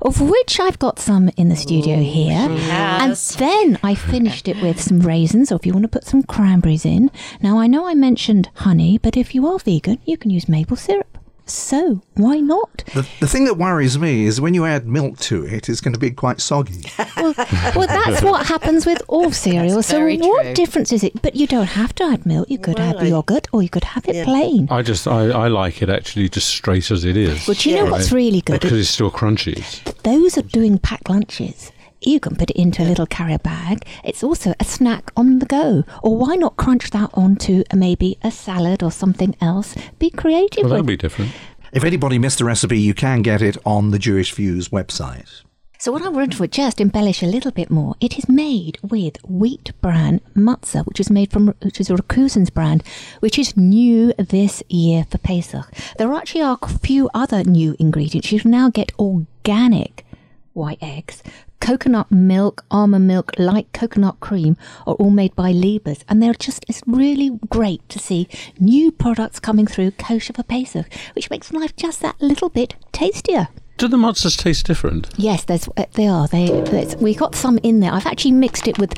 Of 0.01 0.21
which 0.21 0.59
I've 0.61 0.79
got 0.79 0.97
some 0.97 1.29
in 1.35 1.49
the 1.49 1.57
studio 1.57 1.97
Ooh, 1.97 2.03
here. 2.03 2.47
And 2.49 3.13
then 3.15 3.77
I 3.83 3.95
finished 3.95 4.47
it 4.47 4.61
with 4.61 4.81
some 4.81 5.01
raisins, 5.01 5.51
or 5.51 5.55
if 5.55 5.65
you 5.65 5.73
want 5.73 5.83
to 5.83 5.89
put 5.89 6.05
some 6.05 6.23
cranberries 6.23 6.85
in. 6.85 7.11
Now, 7.41 7.59
I 7.59 7.67
know 7.67 7.85
I 7.85 7.95
mentioned 7.95 8.49
honey, 8.55 8.97
but 8.97 9.17
if 9.17 9.35
you 9.35 9.45
are 9.45 9.59
vegan, 9.59 9.99
you 10.05 10.15
can 10.17 10.31
use 10.31 10.47
maple 10.47 10.77
syrup. 10.77 11.18
So 11.51 12.01
why 12.15 12.39
not? 12.39 12.83
The, 12.93 13.07
the 13.19 13.27
thing 13.27 13.45
that 13.45 13.55
worries 13.55 13.97
me 13.97 14.25
is 14.25 14.39
when 14.39 14.53
you 14.53 14.65
add 14.65 14.87
milk 14.87 15.17
to 15.19 15.45
it, 15.45 15.69
it's 15.69 15.81
going 15.81 15.93
to 15.93 15.99
be 15.99 16.11
quite 16.11 16.41
soggy. 16.41 16.83
well, 17.17 17.33
well, 17.75 17.87
that's 17.87 18.21
what 18.21 18.45
happens 18.45 18.85
with 18.85 19.01
all 19.07 19.31
cereals. 19.31 19.87
So 19.87 19.99
what 20.03 20.43
true. 20.43 20.53
difference 20.53 20.91
is 20.91 21.03
it? 21.03 21.21
But 21.21 21.35
you 21.35 21.47
don't 21.47 21.65
have 21.65 21.93
to 21.95 22.03
add 22.03 22.25
milk. 22.25 22.49
You 22.49 22.59
could 22.59 22.79
well, 22.79 22.97
add 22.99 23.07
yogurt, 23.07 23.47
or 23.51 23.63
you 23.63 23.69
could 23.69 23.83
have 23.83 24.07
it 24.07 24.15
yeah. 24.15 24.25
plain. 24.25 24.67
I 24.69 24.81
just 24.81 25.07
I, 25.07 25.29
I 25.29 25.47
like 25.47 25.81
it 25.81 25.89
actually 25.89 26.29
just 26.29 26.49
straight 26.49 26.91
as 26.91 27.05
it 27.05 27.17
is. 27.17 27.47
Well, 27.47 27.55
do 27.55 27.69
you 27.69 27.75
yeah. 27.75 27.83
know 27.83 27.91
what's 27.91 28.11
really 28.11 28.41
good? 28.41 28.61
Because 28.61 28.79
it's 28.79 28.89
still 28.89 29.11
crunchy. 29.11 29.63
Those 30.03 30.37
are 30.37 30.43
doing 30.43 30.77
packed 30.77 31.09
lunches 31.09 31.71
you 32.01 32.19
can 32.19 32.35
put 32.35 32.49
it 32.49 32.55
into 32.55 32.83
a 32.83 32.87
little 32.87 33.05
carrier 33.05 33.39
bag. 33.39 33.85
It's 34.03 34.23
also 34.23 34.53
a 34.59 34.63
snack 34.63 35.11
on 35.15 35.39
the 35.39 35.45
go. 35.45 35.83
Or 36.03 36.17
why 36.17 36.35
not 36.35 36.57
crunch 36.57 36.91
that 36.91 37.09
onto 37.13 37.63
a, 37.71 37.75
maybe 37.75 38.17
a 38.23 38.31
salad 38.31 38.81
or 38.83 38.91
something 38.91 39.35
else? 39.41 39.75
Be 39.97 40.09
creative. 40.09 40.63
Well, 40.63 40.71
that'll 40.71 40.85
be 40.85 40.97
different. 40.97 41.31
If 41.71 41.83
anybody 41.83 42.17
missed 42.17 42.39
the 42.39 42.45
recipe, 42.45 42.79
you 42.79 42.93
can 42.93 43.21
get 43.21 43.41
it 43.41 43.57
on 43.65 43.91
the 43.91 43.99
Jewish 43.99 44.33
Views 44.33 44.69
website. 44.69 45.43
So 45.81 45.93
what 45.93 46.01
I 46.01 46.09
want 46.09 46.33
to 46.33 46.47
just 46.47 46.81
embellish 46.81 47.23
a 47.23 47.25
little 47.25 47.51
bit 47.51 47.71
more, 47.71 47.95
it 48.01 48.17
is 48.17 48.27
made 48.27 48.77
with 48.81 49.15
wheat 49.23 49.71
bran 49.81 50.19
matzah, 50.35 50.85
which 50.85 50.99
is 50.99 51.09
made 51.09 51.31
from 51.31 51.55
which 51.61 51.79
is 51.79 51.89
a 51.89 51.93
Rakusens 51.93 52.53
brand, 52.53 52.83
which 53.21 53.39
is 53.39 53.55
new 53.55 54.11
this 54.17 54.61
year 54.67 55.05
for 55.09 55.19
Pesach. 55.19 55.71
There 55.97 56.11
actually 56.11 56.41
are 56.41 56.57
a 56.61 56.67
few 56.67 57.09
other 57.13 57.45
new 57.45 57.77
ingredients. 57.79 58.29
You 58.29 58.41
can 58.41 58.51
now 58.51 58.69
get 58.69 58.91
organic 58.99 60.05
white 60.51 60.79
eggs, 60.81 61.23
coconut 61.59 62.11
milk, 62.11 62.63
almond 62.71 63.07
milk, 63.07 63.31
light 63.37 63.67
coconut 63.73 64.19
cream 64.19 64.57
are 64.87 64.95
all 64.95 65.09
made 65.09 65.35
by 65.35 65.51
Liebers. 65.51 66.03
And 66.07 66.21
they're 66.21 66.33
just, 66.33 66.65
it's 66.67 66.81
really 66.85 67.39
great 67.49 67.87
to 67.89 67.99
see 67.99 68.27
new 68.59 68.91
products 68.91 69.39
coming 69.39 69.67
through 69.67 69.91
kosher 69.91 70.33
for 70.33 70.43
Pesach, 70.43 70.87
which 71.13 71.29
makes 71.29 71.51
life 71.53 71.75
just 71.75 72.01
that 72.01 72.19
little 72.21 72.49
bit 72.49 72.75
tastier. 72.91 73.49
Do 73.77 73.87
the 73.87 73.97
matzahs 73.97 74.37
taste 74.37 74.65
different? 74.65 75.09
Yes, 75.15 75.45
there's, 75.45 75.69
uh, 75.77 75.85
they 75.93 76.07
are. 76.07 76.27
They, 76.27 76.95
we 76.99 77.15
got 77.15 77.33
some 77.33 77.57
in 77.59 77.79
there. 77.79 77.93
I've 77.93 78.05
actually 78.05 78.33
mixed 78.33 78.67
it 78.67 78.77
with 78.77 78.93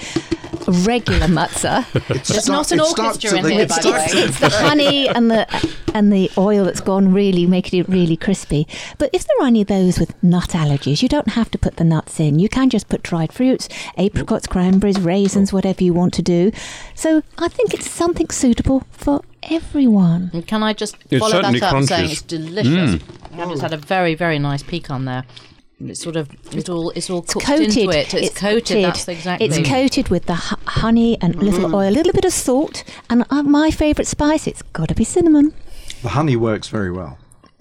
regular 0.68 1.28
matzah. 1.28 1.86
There's 2.28 2.48
not 2.48 2.72
an 2.72 2.80
orchestra 2.80 3.38
in 3.38 3.44
to- 3.44 3.50
here, 3.50 3.62
it 3.62 3.70
by 3.70 3.80
the 3.80 3.92
way. 3.92 4.06
it's 4.10 4.40
the 4.40 4.50
honey 4.50 5.08
and 5.10 5.30
the 5.32 5.48
and 5.94 6.12
the 6.12 6.32
oil 6.38 6.66
that's 6.66 6.82
gone 6.82 7.14
really 7.14 7.46
making 7.46 7.80
it 7.80 7.90
really 7.90 8.16
crispy. 8.18 8.68
But 8.98 9.10
if 9.14 9.26
there 9.26 9.36
are 9.42 9.48
any 9.48 9.62
of 9.62 9.68
those 9.68 10.00
with 10.00 10.22
nut 10.24 10.50
allergies, 10.50 11.02
you 11.02 11.10
don't 11.10 11.30
have 11.30 11.52
to 11.52 11.58
put 11.58 11.78
the 11.78 11.84
nuts 11.84 12.20
in. 12.20 12.40
You 12.40 12.50
can 12.50 12.70
just 12.70 12.88
put 12.90 13.04
dried 13.04 13.34
fruits, 13.34 13.68
apricots, 13.98 14.48
cranberries, 14.48 15.00
raisins, 15.00 15.52
whatever 15.52 15.84
you 15.84 15.94
want 15.94 16.14
to 16.16 16.22
do. 16.22 16.52
So 16.96 17.24
I 17.38 17.48
think 17.48 17.74
it's 17.74 17.90
something 17.90 18.30
suitable 18.30 18.84
for 18.92 19.22
everyone. 19.44 20.30
And 20.34 20.46
Can 20.48 20.64
I 20.64 20.74
just 20.74 20.96
It 21.10 21.20
follow 21.20 21.42
that 21.42 21.62
up 21.64 21.84
saying 21.84 22.12
it's 22.12 22.22
delicious? 22.22 23.02
I've 23.34 23.50
just 23.50 23.62
had 23.62 23.74
a 23.74 23.78
very, 23.78 24.16
very 24.16 24.40
nice 24.40 24.64
pecan 24.64 25.06
there. 25.06 25.26
It's 25.90 26.02
sort 26.02 26.16
of 26.16 26.30
it's 26.54 26.70
all 26.70 26.92
it's 26.92 27.10
all 27.10 27.22
cooked 27.22 27.46
coated. 27.46 27.78
into 27.78 27.90
it. 27.98 28.14
It's, 28.14 28.38
coated. 28.38 28.84
That's 28.86 29.08
exactly. 29.08 29.48
It's 29.48 29.68
coated 29.68 30.10
with 30.10 30.26
the 30.26 30.36
hu- 30.36 30.56
honey 30.66 31.18
and 31.22 31.36
a 31.36 31.40
little 31.40 31.76
oil, 31.76 31.90
a 31.90 31.92
little 31.92 32.14
bit 32.14 32.26
of 32.26 32.34
salt, 32.34 32.84
and 33.10 33.26
uh, 33.30 33.44
my 33.44 33.72
favourite 33.72 34.08
spice. 34.08 34.48
It's 34.48 34.62
got 34.62 34.90
to 34.90 34.96
be 34.96 35.04
cinnamon. 35.04 35.54
The 36.02 36.10
honey 36.10 36.36
works 36.36 36.68
very 36.68 36.92
well. 36.92 37.18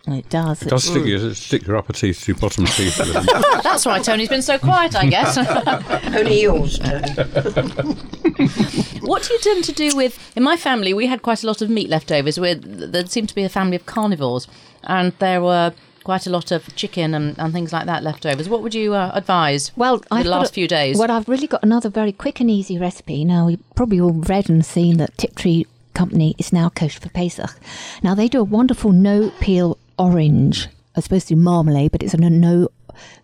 It 0.07 0.31
does. 0.31 0.63
It 0.63 0.71
does 0.71 0.85
stick 0.85 1.05
your 1.05 1.35
stick 1.35 1.67
your 1.67 1.77
upper 1.77 1.93
teeth 1.93 2.23
to 2.25 2.33
your 2.33 2.41
bottom 2.41 2.65
teeth. 2.65 2.97
That's 3.63 3.85
why 3.85 4.01
Tony's 4.01 4.31
been 4.31 4.43
so 4.43 4.59
quiet, 4.59 4.97
I 4.97 5.07
guess. 5.07 5.37
Only 6.17 6.43
yours, 6.43 6.79
Tony. 6.79 7.13
what 9.03 9.23
do 9.23 9.35
you 9.35 9.41
tend 9.41 9.65
to 9.65 9.73
do 9.73 9.95
with? 9.95 10.19
In 10.37 10.43
my 10.43 10.57
family, 10.57 10.95
we 10.95 11.07
had 11.07 11.21
quite 11.21 11.43
a 11.45 11.47
lot 11.47 11.61
of 11.61 11.69
meat 11.69 11.91
leftovers. 11.91 12.41
We're, 12.41 12.55
there 12.55 13.05
seemed 13.07 13.29
to 13.29 13.35
be 13.35 13.45
a 13.45 13.51
family 13.51 13.77
of 13.77 13.85
carnivores, 13.85 14.49
and 14.85 15.13
there 15.19 15.43
were 15.43 15.75
quite 16.11 16.27
a 16.27 16.31
lot 16.31 16.51
of 16.51 16.75
chicken 16.75 17.15
and, 17.15 17.39
and 17.39 17.53
things 17.53 17.73
like 17.73 17.87
that 17.87 18.03
leftovers. 18.03 18.49
What 18.49 18.63
would 18.63 18.75
you 18.75 18.95
uh, 18.95 19.13
advise? 19.15 19.71
Well, 19.77 19.99
for 19.99 20.07
I've 20.11 20.25
the 20.25 20.31
last 20.31 20.51
a- 20.51 20.55
few 20.55 20.67
days. 20.67 20.99
Well, 20.99 21.09
I've 21.09 21.29
really 21.29 21.47
got 21.47 21.63
another 21.63 21.89
very 21.89 22.11
quick 22.11 22.41
and 22.41 22.51
easy 22.51 22.77
recipe. 22.79 23.25
Now, 23.25 23.47
you've 23.47 23.75
probably 23.77 24.01
all 24.01 24.15
read 24.15 24.51
and 24.51 24.67
seen 24.67 24.97
that 24.97 25.17
Tiptree 25.17 25.67
Company 25.95 26.35
is 26.37 26.53
now 26.53 26.69
kosher 26.69 26.99
for 26.99 27.11
Pesach. 27.11 27.57
Now, 28.03 28.17
they 28.17 28.27
do 28.27 28.41
a 28.41 28.43
wonderful 28.59 28.91
no 28.91 29.31
peel 29.39 29.79
orange. 30.01 30.67
I 30.97 31.01
supposed 31.01 31.29
to 31.29 31.37
do 31.37 31.41
marmalade, 31.41 31.93
but 31.93 32.03
it's 32.03 32.15
a 32.15 32.17
no 32.17 32.71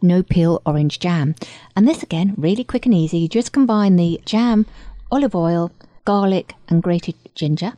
no 0.00 0.23
peel 0.23 0.62
orange 0.64 1.00
jam. 1.00 1.35
And 1.75 1.88
this 1.88 2.05
again, 2.05 2.35
really 2.37 2.62
quick 2.62 2.87
and 2.87 2.95
easy. 2.95 3.19
You 3.19 3.28
just 3.28 3.50
combine 3.50 3.97
the 3.97 4.21
jam, 4.25 4.64
olive 5.11 5.35
oil, 5.35 5.73
garlic, 6.05 6.55
and 6.69 6.85
grated 6.85 7.16
ginger. 7.35 7.73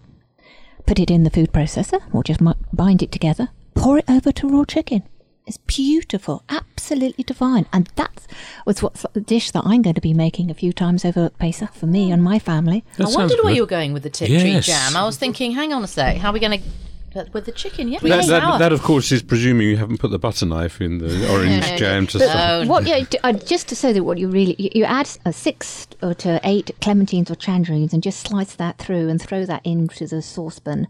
Put 0.84 0.98
it 0.98 1.10
in 1.10 1.24
the 1.24 1.30
food 1.30 1.50
processor, 1.50 2.02
or 2.12 2.22
just 2.22 2.40
bind 2.74 3.02
it 3.02 3.10
together. 3.10 3.48
Pour 3.88 3.96
it 3.96 4.04
over 4.06 4.30
to 4.30 4.46
raw 4.46 4.64
chicken. 4.66 5.02
It's 5.46 5.56
beautiful, 5.56 6.42
absolutely 6.50 7.24
divine, 7.24 7.64
and 7.72 7.88
that 7.96 8.26
was 8.66 8.82
what 8.82 9.02
the 9.14 9.20
dish 9.22 9.50
that 9.52 9.62
I'm 9.64 9.80
going 9.80 9.94
to 9.94 10.00
be 10.02 10.12
making 10.12 10.50
a 10.50 10.54
few 10.54 10.74
times 10.74 11.06
over 11.06 11.24
at 11.24 11.38
Pesach 11.38 11.72
for 11.72 11.86
me 11.86 12.12
and 12.12 12.22
my 12.22 12.38
family. 12.38 12.84
That 12.98 13.04
I 13.04 13.06
sounds 13.06 13.16
wondered 13.16 13.36
where 13.36 13.44
good. 13.44 13.56
you 13.56 13.62
were 13.62 13.66
going 13.66 13.94
with 13.94 14.02
the 14.02 14.10
Tiptree 14.10 14.36
Yes. 14.50 14.66
jam. 14.66 14.94
I 14.94 15.06
was 15.06 15.16
thinking, 15.16 15.52
hang 15.52 15.72
on 15.72 15.82
a 15.82 15.86
sec, 15.86 16.18
how 16.18 16.28
are 16.28 16.32
we 16.34 16.38
going 16.38 16.60
to. 16.60 16.68
But 17.14 17.32
with 17.32 17.46
the 17.46 17.52
chicken, 17.52 17.88
yeah. 17.88 18.00
That, 18.00 18.26
that, 18.26 18.42
sour. 18.42 18.58
that, 18.58 18.72
of 18.74 18.82
course, 18.82 19.10
is 19.10 19.22
presuming 19.22 19.66
you 19.68 19.78
haven't 19.78 19.96
put 19.96 20.10
the 20.10 20.18
butter 20.18 20.44
knife 20.44 20.82
in 20.82 20.98
the 20.98 21.26
orange 21.32 21.64
jam 21.78 22.06
to 22.08 22.18
stop. 22.20 22.36
Oh, 22.36 22.66
What? 22.66 22.86
Yeah, 22.86 23.04
uh, 23.24 23.32
just 23.32 23.68
to 23.68 23.74
say 23.74 23.94
that 23.94 24.04
what 24.04 24.18
you 24.18 24.28
really 24.28 24.54
you, 24.58 24.68
you 24.74 24.84
add 24.84 25.08
uh, 25.24 25.32
six 25.32 25.88
or 26.02 26.12
to 26.12 26.38
eight 26.44 26.72
clementines 26.82 27.30
or 27.30 27.34
tangerines 27.36 27.94
and 27.94 28.02
just 28.02 28.28
slice 28.28 28.54
that 28.56 28.76
through 28.76 29.08
and 29.08 29.20
throw 29.22 29.46
that 29.46 29.62
into 29.64 30.06
the 30.06 30.20
saucepan, 30.20 30.86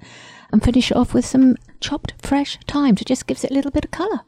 and 0.53 0.63
finish 0.63 0.91
it 0.91 0.97
off 0.97 1.15
with 1.15 1.27
some 1.27 1.57
chopped 1.81 2.15
fresh 2.19 2.59
thyme 2.67 2.97
to 2.97 3.05
just 3.05 3.27
gives 3.27 3.45
it 3.45 3.51
a 3.51 3.55
little 3.55 3.71
bit 3.71 3.85
of 3.85 3.91
colour. 3.91 4.21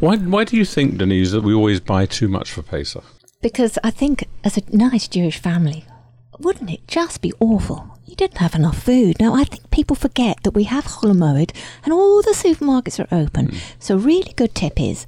Why, 0.00 0.16
why 0.16 0.44
do 0.44 0.56
you 0.56 0.64
think, 0.64 0.98
Denise, 0.98 1.32
that 1.32 1.42
we 1.42 1.54
always 1.54 1.80
buy 1.80 2.06
too 2.06 2.28
much 2.28 2.50
for 2.52 2.62
Pesach? 2.62 3.04
Because 3.42 3.78
I 3.84 3.90
think, 3.90 4.26
as 4.42 4.56
a 4.56 4.62
nice 4.74 5.08
Jewish 5.08 5.38
family, 5.38 5.84
wouldn't 6.38 6.70
it 6.70 6.86
just 6.88 7.20
be 7.20 7.32
awful? 7.40 7.98
You 8.06 8.16
didn't 8.16 8.38
have 8.38 8.54
enough 8.54 8.82
food. 8.82 9.16
Now, 9.20 9.34
I 9.34 9.44
think 9.44 9.70
people 9.70 9.96
forget 9.96 10.42
that 10.42 10.52
we 10.52 10.64
have 10.64 10.84
Chol 10.84 11.12
Hamoed 11.12 11.54
and 11.84 11.92
all 11.92 12.22
the 12.22 12.30
supermarkets 12.30 13.00
are 13.00 13.14
open. 13.14 13.48
Hmm. 13.48 13.56
So, 13.78 13.96
really 13.96 14.32
good 14.36 14.54
tip 14.54 14.80
is 14.80 15.06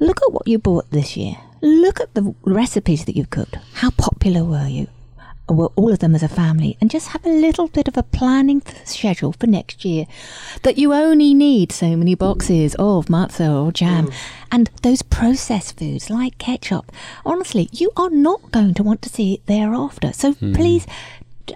look 0.00 0.20
at 0.22 0.32
what 0.32 0.46
you 0.46 0.58
bought 0.58 0.90
this 0.90 1.16
year. 1.16 1.36
Look 1.60 2.00
at 2.00 2.14
the 2.14 2.34
recipes 2.44 3.04
that 3.04 3.16
you've 3.16 3.30
cooked. 3.30 3.56
How 3.74 3.90
popular 3.90 4.44
were 4.44 4.68
you? 4.68 4.88
Were 5.48 5.70
all 5.76 5.92
of 5.92 6.00
them 6.00 6.14
as 6.14 6.22
a 6.22 6.28
family? 6.28 6.76
And 6.80 6.90
just 6.90 7.08
have 7.08 7.24
a 7.24 7.30
little 7.30 7.68
bit 7.68 7.86
of 7.86 7.96
a 7.96 8.02
planning 8.02 8.62
schedule 8.84 9.32
for 9.32 9.46
next 9.46 9.84
year 9.84 10.06
that 10.62 10.76
you 10.76 10.92
only 10.92 11.34
need 11.34 11.70
so 11.70 11.96
many 11.96 12.14
boxes 12.14 12.74
of 12.78 13.06
matzah 13.06 13.64
or 13.64 13.70
jam. 13.70 14.06
Mm. 14.06 14.14
And 14.50 14.70
those 14.82 15.02
processed 15.02 15.78
foods 15.78 16.10
like 16.10 16.38
ketchup, 16.38 16.90
honestly, 17.24 17.68
you 17.72 17.92
are 17.96 18.10
not 18.10 18.50
going 18.50 18.74
to 18.74 18.82
want 18.82 19.02
to 19.02 19.08
see 19.08 19.34
it 19.34 19.46
thereafter. 19.46 20.12
So 20.12 20.32
hmm. 20.32 20.54
please, 20.54 20.86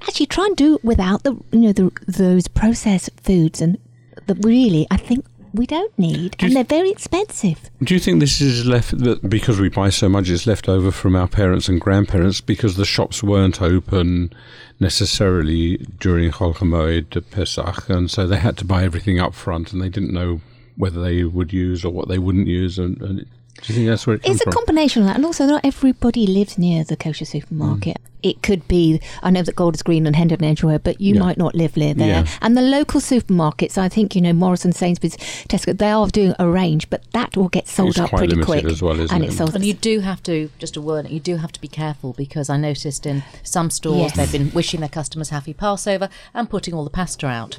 actually 0.02 0.26
try 0.26 0.46
and 0.46 0.56
do 0.56 0.76
it 0.76 0.84
without 0.84 1.22
the 1.24 1.32
you 1.50 1.60
know 1.60 1.72
the, 1.72 1.90
those 2.06 2.48
processed 2.48 3.10
foods 3.20 3.60
and 3.60 3.78
that 4.26 4.44
really 4.44 4.86
I 4.90 4.96
think 4.96 5.24
we 5.52 5.66
don't 5.66 5.96
need, 5.98 6.36
Do 6.38 6.46
and 6.46 6.56
they're 6.56 6.64
very 6.64 6.90
expensive. 6.90 7.70
Do 7.82 7.94
you 7.94 8.00
think 8.00 8.20
this 8.20 8.40
is 8.40 8.66
left 8.66 8.96
that 8.98 9.28
because 9.28 9.60
we 9.60 9.68
buy 9.68 9.90
so 9.90 10.08
much, 10.08 10.28
it's 10.28 10.46
left 10.46 10.68
over 10.68 10.90
from 10.90 11.16
our 11.16 11.28
parents 11.28 11.68
and 11.68 11.80
grandparents 11.80 12.40
because 12.40 12.76
the 12.76 12.84
shops 12.84 13.22
weren't 13.22 13.60
open 13.60 14.32
necessarily 14.78 15.78
during 15.98 16.30
Chol 16.30 16.56
Hamoed 16.56 17.30
Pesach, 17.30 17.88
and 17.88 18.10
so 18.10 18.26
they 18.26 18.38
had 18.38 18.56
to 18.58 18.64
buy 18.64 18.84
everything 18.84 19.18
up 19.18 19.34
front, 19.34 19.72
and 19.72 19.80
they 19.82 19.88
didn't 19.88 20.12
know 20.12 20.40
whether 20.76 21.02
they 21.02 21.24
would 21.24 21.52
use 21.52 21.84
or 21.84 21.92
what 21.92 22.08
they 22.08 22.18
wouldn't 22.18 22.46
use. 22.46 22.78
And, 22.78 23.00
and 23.02 23.26
do 23.62 23.72
you 23.72 23.74
think 23.74 23.88
that's 23.88 24.06
where 24.06 24.16
it 24.16 24.22
comes 24.22 24.36
It's 24.36 24.40
a 24.42 24.44
from? 24.44 24.52
combination 24.52 25.02
of 25.02 25.08
that, 25.08 25.16
and 25.16 25.24
also 25.26 25.46
not 25.46 25.64
everybody 25.64 26.26
lives 26.26 26.56
near 26.58 26.82
the 26.84 26.96
kosher 26.96 27.24
supermarket. 27.24 27.96
Mm. 27.98 28.06
It 28.22 28.42
could 28.42 28.68
be, 28.68 29.00
I 29.22 29.30
know 29.30 29.42
that 29.42 29.56
Golders 29.56 29.82
Green 29.82 30.06
and 30.06 30.14
Hendon 30.14 30.44
Edgware, 30.44 30.78
but 30.78 31.00
you 31.00 31.14
Yeah. 31.14 31.20
might 31.20 31.38
not 31.38 31.54
live 31.54 31.74
near 31.76 31.94
there. 31.94 32.06
Yeah. 32.24 32.26
And 32.42 32.54
the 32.56 32.60
local 32.62 33.00
supermarkets, 33.00 33.78
I 33.78 33.88
think, 33.88 34.14
you 34.14 34.20
know, 34.20 34.34
Morrison, 34.34 34.72
Sainsbury's, 34.72 35.16
Tesco, 35.48 35.76
they 35.76 35.90
are 35.90 36.06
doing 36.08 36.34
a 36.38 36.46
range, 36.46 36.90
but 36.90 37.02
that 37.12 37.34
will 37.36 37.48
get 37.48 37.66
sold 37.66 37.90
It's 37.90 37.98
up 37.98 38.10
pretty 38.10 38.28
limited 38.28 38.46
quick. 38.46 38.64
as 38.66 38.82
well, 38.82 39.00
isn't 39.00 39.14
and 39.14 39.24
it? 39.24 39.28
it's 39.28 39.36
sold 39.38 39.54
And 39.54 39.64
you 39.64 39.72
do 39.74 40.00
have 40.00 40.22
to, 40.24 40.50
just 40.58 40.76
a 40.76 40.82
word, 40.82 41.08
you 41.08 41.18
do 41.20 41.36
have 41.36 41.52
to 41.52 41.60
be 41.62 41.68
careful 41.68 42.12
because 42.12 42.50
I 42.50 42.58
noticed 42.58 43.06
in 43.06 43.22
some 43.42 43.70
stores 43.70 44.12
Yes. 44.14 44.16
they've 44.16 44.32
been 44.32 44.52
wishing 44.54 44.80
their 44.80 44.88
customers 44.90 45.30
happy 45.30 45.54
Passover 45.54 46.10
and 46.34 46.50
putting 46.50 46.74
all 46.74 46.84
the 46.84 46.90
pasta 46.90 47.26
out. 47.26 47.58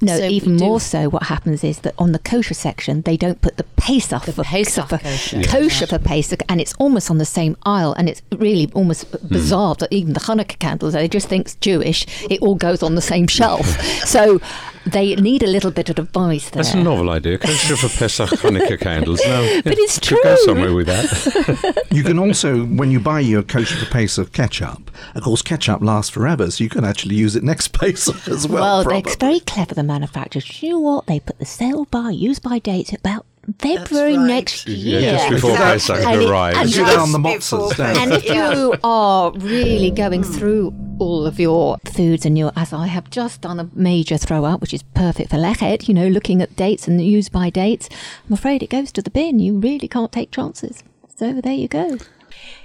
No, 0.00 0.18
So 0.18 0.24
even 0.26 0.56
more 0.56 0.80
so, 0.80 1.08
what 1.08 1.24
happens 1.24 1.64
is 1.64 1.78
that 1.80 1.94
on 1.98 2.12
the 2.12 2.18
kosher 2.18 2.54
section, 2.54 3.02
they 3.02 3.16
don't 3.16 3.40
put 3.40 3.56
the 3.56 3.64
Pesach 3.76 4.24
The 4.24 4.32
for 4.32 4.44
Pesach 4.44 4.88
for 4.88 4.98
kosher. 4.98 5.42
kosher 5.42 5.86
for 5.86 5.98
Pesach, 5.98 6.42
and 6.48 6.60
it's 6.60 6.74
almost 6.78 7.10
on 7.10 7.18
the 7.18 7.24
same 7.24 7.56
aisle, 7.64 7.92
and 7.94 8.08
it's 8.08 8.22
really 8.32 8.70
almost 8.74 9.04
Hmm. 9.06 9.28
bizarre 9.28 9.74
that 9.76 9.92
even 9.92 10.12
the 10.12 10.20
Hanukkah 10.20 10.58
candles, 10.58 10.92
they 10.94 11.08
just 11.08 11.28
think 11.28 11.46
it's 11.46 11.54
Jewish, 11.56 12.06
it 12.30 12.40
all 12.42 12.54
goes 12.54 12.82
on 12.82 12.94
the 12.94 13.02
same 13.02 13.26
shelf. 13.26 13.66
so 14.06 14.40
they 14.86 15.14
need 15.16 15.42
a 15.42 15.46
little 15.46 15.70
bit 15.70 15.88
of 15.90 15.98
advice 15.98 16.50
there. 16.50 16.62
That's 16.62 16.74
a 16.74 16.82
novel 16.82 17.10
idea. 17.10 17.38
Kosher 17.38 17.76
for 17.76 17.88
Pesach 17.88 18.30
Hanukkah 18.30 18.78
candles. 18.80 19.20
No, 19.24 19.60
But 19.64 19.78
it's 19.78 19.98
could 19.98 20.18
go 20.22 20.34
true. 20.36 20.44
somewhere 20.44 20.74
with 20.74 20.86
that. 20.86 21.86
You 21.92 22.02
can 22.02 22.18
also, 22.18 22.64
when 22.64 22.90
you 22.90 23.00
buy 23.00 23.20
your 23.20 23.42
kosher 23.42 23.76
for 23.76 23.90
Pesach 23.90 24.32
ketchup, 24.32 24.90
of 25.14 25.22
course, 25.22 25.42
ketchup 25.42 25.82
lasts 25.82 26.10
forever, 26.10 26.50
so 26.50 26.64
you 26.64 26.70
can 26.70 26.84
actually 26.84 27.16
use 27.16 27.36
it 27.36 27.42
next 27.42 27.68
Pesach 27.78 28.28
as 28.28 28.48
well. 28.48 28.84
Well, 28.84 29.02
they're 29.02 29.14
very 29.18 29.40
clever, 29.40 29.74
the 29.74 29.82
manufacturers. 29.82 30.62
You 30.62 30.70
know 30.70 30.80
what? 30.80 31.06
They 31.06 31.20
put 31.20 31.38
the 31.38 31.44
sale 31.44 31.84
by, 31.90 32.10
use 32.10 32.38
by 32.38 32.58
dates 32.58 32.92
about 32.92 33.26
February 33.58 34.16
right. 34.16 34.26
next 34.26 34.68
Yeah, 34.68 34.98
year. 34.98 35.12
just 35.12 35.30
before 35.30 35.50
Exactly. 35.52 35.72
Pesach 35.96 36.06
And 36.06 36.22
it- 36.22 36.28
arrives. 36.28 36.58
and 36.58 36.72
do 36.72 36.84
on 36.84 37.12
the 37.12 37.18
Before 37.18 37.72
And 37.80 38.10
you? 38.10 38.16
if 38.16 38.24
you 38.24 38.74
are 38.84 39.32
really 39.32 39.90
mm. 39.90 39.96
going 39.96 40.22
through 40.22 40.72
all 40.98 41.26
of 41.26 41.40
your 41.40 41.78
foods 41.92 42.24
and 42.24 42.38
your, 42.38 42.52
as 42.56 42.72
I 42.72 42.86
have 42.86 43.10
just 43.10 43.40
done 43.40 43.58
a 43.58 43.68
major 43.74 44.16
throw 44.16 44.44
out, 44.44 44.60
which 44.60 44.72
is 44.72 44.82
perfect 44.82 45.30
for 45.30 45.36
Leket, 45.36 45.88
you 45.88 45.94
know, 45.94 46.06
looking 46.06 46.40
at 46.40 46.54
dates 46.54 46.86
and 46.86 47.00
use 47.04 47.28
by 47.28 47.50
dates, 47.50 47.88
I'm 48.28 48.34
afraid 48.34 48.62
it 48.62 48.70
goes 48.70 48.92
to 48.92 49.02
the 49.02 49.10
bin. 49.10 49.40
You 49.40 49.58
really 49.58 49.88
can't 49.88 50.12
take 50.12 50.30
chances. 50.30 50.84
So 51.16 51.40
there 51.40 51.52
you 51.52 51.68
go. 51.68 51.98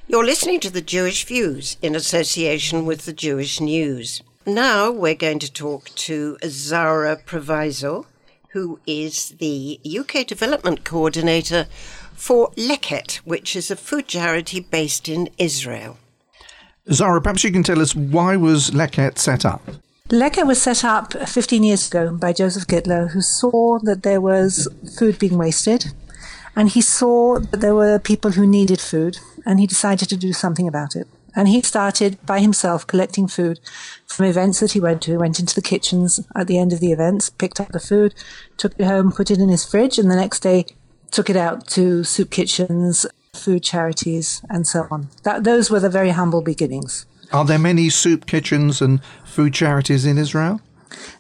You're 0.07 0.25
listening 0.25 0.59
to 0.61 0.69
the 0.69 0.81
Jewish 0.81 1.25
Views 1.25 1.77
in 1.81 1.95
association 1.95 2.85
with 2.85 3.05
the 3.05 3.13
Jewish 3.13 3.59
News. 3.59 4.21
Now 4.45 4.91
we're 4.91 5.15
going 5.15 5.39
to 5.39 5.51
talk 5.51 5.89
to 5.95 6.37
Zara 6.45 7.17
Provisor, 7.17 8.05
who 8.49 8.79
is 8.87 9.31
the 9.39 9.79
UK 9.85 10.25
Development 10.25 10.83
Coordinator 10.83 11.67
for 12.13 12.51
Leket, 12.51 13.15
which 13.17 13.55
is 13.55 13.69
a 13.69 13.75
food 13.75 14.07
charity 14.07 14.59
based 14.59 15.07
in 15.07 15.29
Israel. 15.37 15.97
Zara, 16.91 17.21
perhaps 17.21 17.43
you 17.43 17.51
can 17.51 17.63
tell 17.63 17.81
us 17.81 17.95
why 17.95 18.35
was 18.35 18.71
Leket 18.71 19.17
set 19.17 19.45
up? 19.45 19.61
Leket 20.09 20.47
was 20.47 20.61
set 20.61 20.85
up 20.85 21.13
15 21.13 21.63
years 21.63 21.87
ago 21.87 22.15
by 22.15 22.31
Joseph 22.31 22.65
Gitler, 22.65 23.11
who 23.11 23.21
saw 23.21 23.77
that 23.79 24.03
there 24.03 24.21
was 24.21 24.67
food 24.97 25.19
being 25.19 25.37
wasted 25.37 25.93
and 26.57 26.69
he 26.69 26.81
saw 26.81 27.37
that 27.37 27.61
there 27.61 27.75
were 27.75 27.99
people 27.99 28.31
who 28.31 28.47
needed 28.47 28.81
food, 28.81 29.19
and 29.45 29.59
he 29.59 29.67
decided 29.67 30.09
to 30.09 30.17
do 30.17 30.33
something 30.33 30.67
about 30.67 30.95
it. 30.95 31.07
And 31.37 31.47
he 31.47 31.61
started 31.61 32.17
by 32.25 32.39
himself 32.39 32.87
collecting 32.87 33.27
food 33.27 33.59
from 34.07 34.25
events 34.25 34.59
that 34.59 34.71
he 34.71 34.79
went 34.79 35.03
to. 35.03 35.11
He 35.11 35.17
went 35.17 35.39
into 35.39 35.53
the 35.53 35.61
kitchens 35.61 36.19
at 36.35 36.47
the 36.47 36.57
end 36.57 36.73
of 36.73 36.79
the 36.79 36.91
events, 36.91 37.29
picked 37.29 37.59
up 37.59 37.71
the 37.71 37.79
food, 37.79 38.15
took 38.57 38.73
it 38.79 38.85
home, 38.85 39.11
put 39.11 39.29
it 39.29 39.37
in 39.37 39.47
his 39.47 39.63
fridge, 39.63 39.99
and 39.99 40.09
the 40.09 40.15
next 40.15 40.39
day 40.39 40.65
took 41.11 41.29
it 41.29 41.35
out 41.35 41.67
to 41.67 42.03
soup 42.03 42.31
kitchens, 42.31 43.05
food 43.33 43.61
charities, 43.61 44.41
and 44.49 44.65
so 44.65 44.87
on. 44.89 45.09
That, 45.21 45.43
those 45.43 45.69
were 45.69 45.79
the 45.79 45.91
very 45.91 46.09
humble 46.09 46.41
beginnings. 46.41 47.05
Are 47.31 47.45
there 47.45 47.59
many 47.59 47.91
soup 47.91 48.25
kitchens 48.25 48.81
and 48.81 48.99
food 49.23 49.53
charities 49.53 50.05
in 50.07 50.17
Israel? 50.17 50.59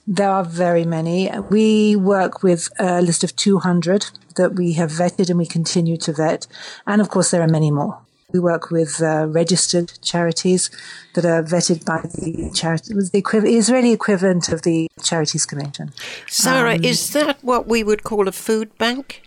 There 0.07 0.31
are 0.31 0.43
very 0.43 0.83
many. 0.83 1.29
We 1.51 1.95
work 1.95 2.41
with 2.41 2.69
a 2.79 3.03
list 3.03 3.23
of 3.23 3.35
200 3.35 4.07
that 4.35 4.55
we 4.55 4.73
have 4.73 4.89
vetted 4.89 5.29
and 5.29 5.37
we 5.37 5.45
continue 5.45 5.97
to 5.97 6.11
vet. 6.11 6.47
And 6.87 7.01
of 7.01 7.09
course, 7.09 7.29
there 7.29 7.43
are 7.43 7.47
many 7.47 7.69
more. 7.69 8.01
We 8.33 8.41
work 8.41 8.71
with 8.71 9.01
uh, 9.01 9.25
registered 9.29 9.93
charities 10.01 10.69
that 11.13 11.23
are 11.23 11.41
vetted 11.41 11.85
by 11.85 12.01
the 12.01 12.51
charity, 12.53 12.93
the 12.93 13.21
equiv- 13.21 13.49
Israeli 13.49 13.93
equivalent 13.93 14.49
of 14.49 14.63
the 14.63 14.89
Charities 15.01 15.45
Commission. 15.45 15.93
Sarah, 16.27 16.75
um, 16.75 16.83
is 16.83 17.13
that 17.13 17.41
what 17.41 17.67
we 17.67 17.85
would 17.85 18.03
call 18.03 18.27
a 18.27 18.33
food 18.33 18.77
bank? 18.77 19.23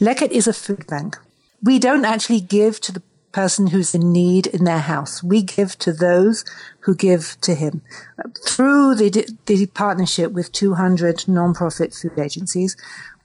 Leket 0.00 0.30
is 0.30 0.46
a 0.46 0.54
food 0.54 0.86
bank. 0.86 1.18
We 1.62 1.78
don't 1.78 2.06
actually 2.06 2.40
give 2.40 2.80
to 2.82 2.92
the 2.92 3.02
person 3.32 3.66
who's 3.66 3.94
in 3.94 4.10
need 4.10 4.46
in 4.46 4.64
their 4.64 4.78
house. 4.78 5.22
We 5.22 5.42
give 5.42 5.76
to 5.80 5.92
those 5.92 6.46
who 6.80 6.94
give 6.94 7.36
to 7.42 7.54
him. 7.54 7.82
Through 8.46 8.94
the, 8.94 9.36
the 9.44 9.66
partnership 9.66 10.32
with 10.32 10.50
200 10.50 11.28
non-profit 11.28 11.92
food 11.92 12.18
agencies, 12.18 12.74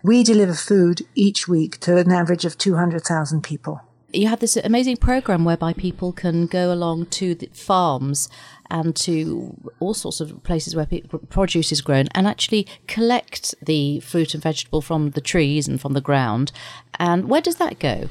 we 0.03 0.25
deliver 0.25 0.55
food 0.55 1.03
each 1.15 1.47
week 1.47 1.79
to 1.79 1.95
an 1.95 2.11
average 2.11 2.43
of 2.43 2.57
200,000 2.57 3.41
people. 3.41 3.79
You 4.11 4.27
have 4.27 4.39
this 4.39 4.57
amazing 4.57 4.97
program 4.97 5.45
whereby 5.45 5.73
people 5.73 6.11
can 6.11 6.47
go 6.47 6.73
along 6.73 7.07
to 7.07 7.35
the 7.35 7.47
farms 7.53 8.27
and 8.71 8.95
to 8.97 9.71
all 9.79 9.93
sorts 9.93 10.19
of 10.19 10.43
places 10.43 10.75
where 10.75 10.87
produce 11.29 11.71
is 11.71 11.81
grown 11.81 12.07
and 12.15 12.27
actually 12.27 12.67
collect 12.87 13.53
the 13.61 13.99
fruit 13.99 14.33
and 14.33 14.41
vegetable 14.41 14.81
from 14.81 15.11
the 15.11 15.21
trees 15.21 15.67
and 15.67 15.79
from 15.79 15.93
the 15.93 16.01
ground. 16.01 16.51
And 16.97 17.29
where 17.29 17.41
does 17.41 17.57
that 17.57 17.77
go? 17.77 18.09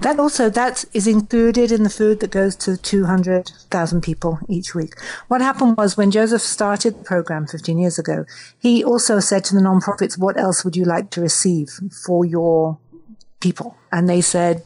That 0.00 0.18
also 0.18 0.50
that 0.50 0.84
is 0.92 1.06
included 1.06 1.70
in 1.70 1.84
the 1.84 1.90
food 1.90 2.20
that 2.20 2.30
goes 2.30 2.56
to 2.56 2.76
200,000 2.76 4.00
people 4.00 4.40
each 4.48 4.74
week. 4.74 4.94
What 5.28 5.40
happened 5.40 5.76
was 5.76 5.96
when 5.96 6.10
Joseph 6.10 6.42
started 6.42 6.98
the 6.98 7.04
program 7.04 7.46
15 7.46 7.78
years 7.78 7.98
ago, 7.98 8.24
he 8.58 8.82
also 8.82 9.20
said 9.20 9.44
to 9.44 9.54
the 9.54 9.60
nonprofits, 9.60 10.18
"What 10.18 10.38
else 10.38 10.64
would 10.64 10.76
you 10.76 10.84
like 10.84 11.10
to 11.10 11.20
receive 11.20 11.78
for 12.04 12.24
your 12.24 12.78
people?" 13.42 13.76
And 13.90 14.08
they 14.08 14.22
said, 14.22 14.62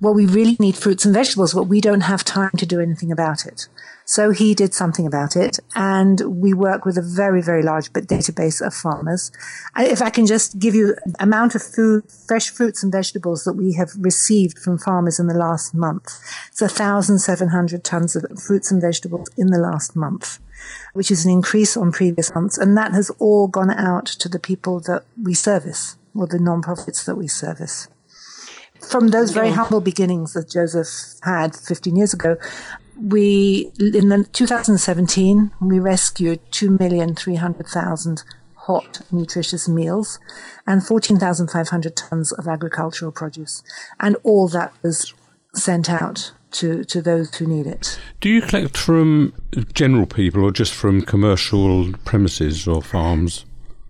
"Well, 0.00 0.14
we 0.14 0.26
really 0.26 0.56
need 0.58 0.76
fruits 0.76 1.04
and 1.04 1.14
vegetables, 1.14 1.52
but 1.52 1.64
we 1.64 1.80
don't 1.80 2.08
have 2.12 2.24
time 2.24 2.56
to 2.56 2.66
do 2.66 2.80
anything 2.80 3.12
about 3.12 3.44
it." 3.44 3.68
So 4.06 4.32
he 4.32 4.54
did 4.54 4.74
something 4.74 5.06
about 5.06 5.34
it, 5.34 5.58
and 5.74 6.20
we 6.20 6.52
work 6.52 6.84
with 6.84 6.98
a 6.98 7.02
very, 7.02 7.40
very 7.40 7.62
large 7.62 7.90
database 7.92 8.60
of 8.60 8.74
farmers. 8.74 9.32
If 9.76 10.02
I 10.02 10.10
can 10.10 10.26
just 10.26 10.58
give 10.58 10.74
you 10.74 10.94
amount 11.18 11.54
of 11.54 11.62
food, 11.62 12.04
fresh 12.28 12.50
fruits 12.50 12.82
and 12.82 12.92
vegetables 12.92 13.44
that 13.44 13.54
we 13.54 13.72
have 13.74 13.92
received 13.98 14.58
from 14.58 14.76
farmers 14.78 15.18
in 15.18 15.26
the 15.26 15.40
last 15.46 15.74
month, 15.74 16.06
it's 16.52 16.60
1,700 16.60 17.82
tons 17.82 18.14
of 18.14 18.26
fruits 18.46 18.70
and 18.70 18.80
vegetables 18.80 19.28
in 19.36 19.48
the 19.48 19.58
last 19.58 19.96
month 19.96 20.38
which 20.92 21.10
is 21.10 21.24
an 21.24 21.30
increase 21.30 21.76
on 21.76 21.92
previous 21.92 22.34
months. 22.34 22.58
And 22.58 22.76
that 22.76 22.92
has 22.92 23.10
all 23.18 23.48
gone 23.48 23.70
out 23.70 24.06
to 24.06 24.28
the 24.28 24.38
people 24.38 24.80
that 24.80 25.04
we 25.22 25.34
service 25.34 25.96
or 26.14 26.26
the 26.26 26.38
non-profits 26.38 27.04
that 27.04 27.16
we 27.16 27.28
service. 27.28 27.88
From 28.88 29.08
those 29.08 29.30
very 29.30 29.50
humble 29.50 29.80
beginnings 29.80 30.34
that 30.34 30.50
Joseph 30.50 31.18
had 31.22 31.56
15 31.56 31.96
years 31.96 32.14
ago, 32.14 32.36
we 33.00 33.72
in 33.78 34.08
the 34.08 34.24
2017 34.32 35.50
we 35.60 35.80
rescued 35.80 36.40
2,300,000 36.52 38.24
hot 38.54 39.00
nutritious 39.12 39.68
meals 39.68 40.18
and 40.66 40.86
14,500 40.86 41.96
tons 41.96 42.32
of 42.32 42.46
agricultural 42.46 43.12
produce 43.12 43.62
and 44.00 44.16
all 44.22 44.48
that 44.48 44.72
was 44.82 45.12
sent 45.54 45.90
out 45.90 46.32
to, 46.52 46.84
to 46.84 47.02
those 47.02 47.34
who 47.34 47.46
need 47.46 47.66
it. 47.66 47.98
Do 48.20 48.28
you 48.28 48.40
collect 48.40 48.76
from 48.76 49.34
general 49.74 50.06
people 50.06 50.44
or 50.44 50.52
just 50.52 50.72
from 50.72 51.02
commercial 51.02 51.92
premises 52.04 52.66
or 52.66 52.80
farms? 52.80 53.44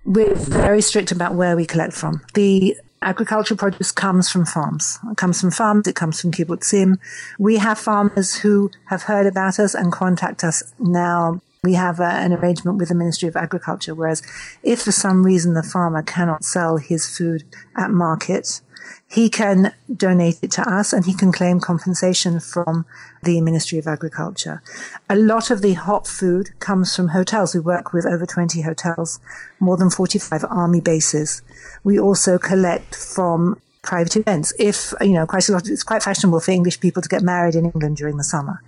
We're 0.05 0.35
very 0.35 0.83
strict 0.83 1.13
about 1.13 1.35
where 1.35 1.57
we 1.57 1.67
collect 1.67 1.93
from. 1.93 2.23
The 2.35 2.77
agricultural 3.05 3.59
produce 3.59 3.93
comes 3.93 4.31
from 4.31 4.47
farms. 4.47 4.99
It 5.11 5.17
comes 5.17 5.41
from 5.41 5.51
farms. 5.51 5.87
It 5.87 5.95
comes 5.95 6.21
from 6.21 6.33
kibbutzim. 6.33 6.99
We 7.39 7.59
have 7.59 7.79
farmers 7.79 8.35
who 8.37 8.71
have 8.87 9.05
heard 9.05 9.27
about 9.27 9.59
us 9.59 9.75
and 9.75 9.93
contact 9.93 10.43
us 10.43 10.63
now. 10.79 11.41
We 11.63 11.75
have 11.75 12.01
a, 12.01 12.05
an 12.05 12.33
arrangement 12.33 12.79
with 12.79 12.89
the 12.89 12.95
Ministry 12.95 13.29
of 13.29 13.37
Agriculture, 13.37 13.95
whereas 13.95 14.23
if 14.63 14.83
for 14.83 14.93
some 14.93 15.25
reason 15.25 15.55
the 15.55 15.63
farmer 15.63 16.03
cannot 16.03 16.45
sell 16.45 16.77
his 16.77 17.09
food 17.09 17.45
at 17.77 17.91
market, 17.91 18.61
he 19.09 19.29
can 19.29 19.73
donate 19.95 20.39
it 20.43 20.51
to 20.53 20.63
us 20.69 20.93
and 20.93 21.05
he 21.05 21.15
can 21.15 21.33
claim 21.33 21.61
compensation 21.61 22.41
from 22.41 22.85
the 23.23 23.41
Ministry 23.41 23.79
of 23.79 23.87
Agriculture. 23.87 24.63
A 25.09 25.17
lot 25.17 25.51
of 25.51 25.63
the 25.63 25.75
hot 25.75 26.07
food 26.07 26.51
comes 26.61 26.95
from 26.95 27.09
hotels. 27.09 27.55
We 27.55 27.61
work 27.61 27.93
with 27.93 28.07
over 28.07 28.27
20 28.27 28.63
hotels, 28.63 29.21
more 29.61 29.77
than 29.77 29.91
45 29.91 30.45
army 30.49 30.81
bases. 30.81 31.43
We 31.83 31.99
also 31.99 32.39
collect 32.39 32.95
from 32.95 33.61
private 33.85 34.17
events. 34.17 34.53
If, 34.59 34.93
you 35.01 35.13
know, 35.13 35.27
quite 35.27 35.49
a 35.49 35.53
lot, 35.53 35.69
it's 35.69 35.83
quite 35.83 36.03
fashionable 36.03 36.41
for 36.41 36.51
English 36.51 36.81
people 36.81 37.03
to 37.03 37.09
get 37.09 37.23
married 37.23 37.55
in 37.55 37.67
England 37.67 37.99
during 37.99 38.17
the 38.17 38.25
summer. 38.25 38.63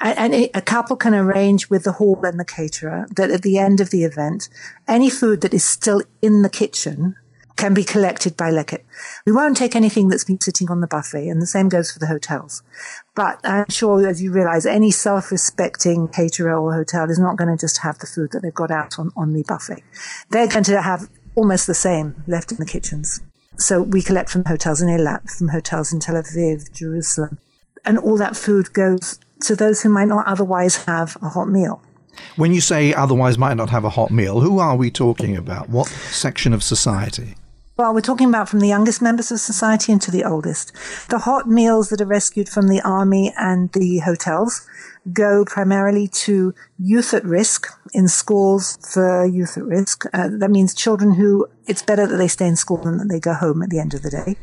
And, 0.00 0.34
and, 0.34 0.50
a 0.54 0.62
couple 0.62 0.96
can 0.96 1.14
arrange 1.14 1.70
with 1.70 1.84
the 1.84 1.92
hall 1.92 2.18
and 2.24 2.40
the 2.40 2.44
caterer 2.44 3.06
that 3.14 3.30
at 3.30 3.42
the 3.42 3.58
end 3.58 3.80
of 3.80 3.90
the 3.90 4.04
event, 4.04 4.48
any 4.88 5.10
food 5.10 5.42
that 5.42 5.54
is 5.54 5.64
still 5.64 6.02
in 6.20 6.42
the 6.42 6.48
kitchen 6.48 7.16
can 7.56 7.74
be 7.74 7.84
collected 7.84 8.36
by 8.36 8.50
Leket. 8.50 8.82
We 9.24 9.32
won't 9.32 9.56
take 9.56 9.76
anything 9.76 10.08
that's 10.08 10.24
been 10.24 10.40
sitting 10.40 10.70
on 10.70 10.80
the 10.80 10.86
buffet, 10.86 11.28
and 11.28 11.40
the 11.40 11.46
same 11.46 11.68
goes 11.68 11.92
for 11.92 11.98
the 11.98 12.06
hotels. 12.06 12.62
But 13.14 13.40
I'm 13.44 13.68
sure, 13.68 14.06
as 14.06 14.22
you 14.22 14.32
realize, 14.32 14.66
any 14.66 14.90
self-respecting 14.90 16.08
caterer 16.08 16.58
or 16.58 16.74
hotel 16.74 17.08
is 17.10 17.18
not 17.18 17.36
going 17.36 17.56
to 17.56 17.60
just 17.60 17.78
have 17.78 17.98
the 17.98 18.06
food 18.06 18.32
that 18.32 18.40
they've 18.42 18.52
got 18.52 18.70
out 18.70 18.98
on, 18.98 19.12
on 19.16 19.32
the 19.32 19.44
buffet. 19.46 19.82
They're 20.30 20.48
going 20.48 20.64
to 20.64 20.82
have 20.82 21.08
almost 21.36 21.66
the 21.66 21.74
same 21.74 22.22
left 22.26 22.50
in 22.50 22.58
the 22.58 22.66
kitchens. 22.66 23.20
So 23.56 23.82
we 23.82 24.02
collect 24.02 24.30
from 24.30 24.44
hotels 24.44 24.82
in 24.82 24.88
Eilat, 24.88 25.30
from 25.30 25.48
hotels 25.48 25.92
in 25.92 26.00
Tel 26.00 26.16
Aviv, 26.16 26.72
Jerusalem, 26.72 27.38
and 27.84 27.98
all 27.98 28.16
that 28.16 28.36
food 28.36 28.72
goes 28.72 29.20
to 29.42 29.54
those 29.54 29.82
who 29.82 29.90
might 29.90 30.08
not 30.08 30.26
otherwise 30.26 30.84
have 30.86 31.16
a 31.22 31.28
hot 31.28 31.48
meal. 31.48 31.80
When 32.36 32.52
you 32.52 32.60
say 32.60 32.94
otherwise 32.94 33.38
might 33.38 33.54
not 33.54 33.70
have 33.70 33.84
a 33.84 33.90
hot 33.90 34.10
meal, 34.10 34.40
who 34.40 34.58
are 34.58 34.76
we 34.76 34.90
talking 34.90 35.36
about? 35.36 35.68
What 35.68 35.86
section 35.86 36.52
of 36.52 36.62
society? 36.62 37.34
Well, 37.76 37.92
we're 37.92 38.02
talking 38.02 38.28
about 38.28 38.48
from 38.48 38.60
the 38.60 38.68
youngest 38.68 39.02
members 39.02 39.32
of 39.32 39.40
society 39.40 39.90
into 39.90 40.12
the 40.12 40.22
oldest. 40.22 40.72
The 41.08 41.18
hot 41.18 41.48
meals 41.48 41.88
that 41.88 42.00
are 42.00 42.06
rescued 42.06 42.48
from 42.48 42.68
the 42.68 42.80
army 42.82 43.34
and 43.36 43.72
the 43.72 43.98
hotels 43.98 44.64
go 45.12 45.44
primarily 45.44 46.06
to 46.06 46.54
youth 46.78 47.12
at 47.12 47.24
risk 47.24 47.66
in 47.92 48.06
schools 48.06 48.78
for 48.92 49.26
youth 49.26 49.56
at 49.56 49.64
risk. 49.64 50.04
Uh, 50.14 50.28
that 50.38 50.52
means 50.52 50.72
children 50.72 51.14
who 51.14 51.48
it's 51.66 51.82
better 51.82 52.06
that 52.06 52.16
they 52.16 52.28
stay 52.28 52.46
in 52.46 52.54
school 52.54 52.76
than 52.76 52.98
that 52.98 53.08
they 53.08 53.18
go 53.18 53.34
home 53.34 53.60
at 53.60 53.70
the 53.70 53.80
end 53.80 53.92
of 53.92 54.02
the 54.02 54.10
day. 54.10 54.36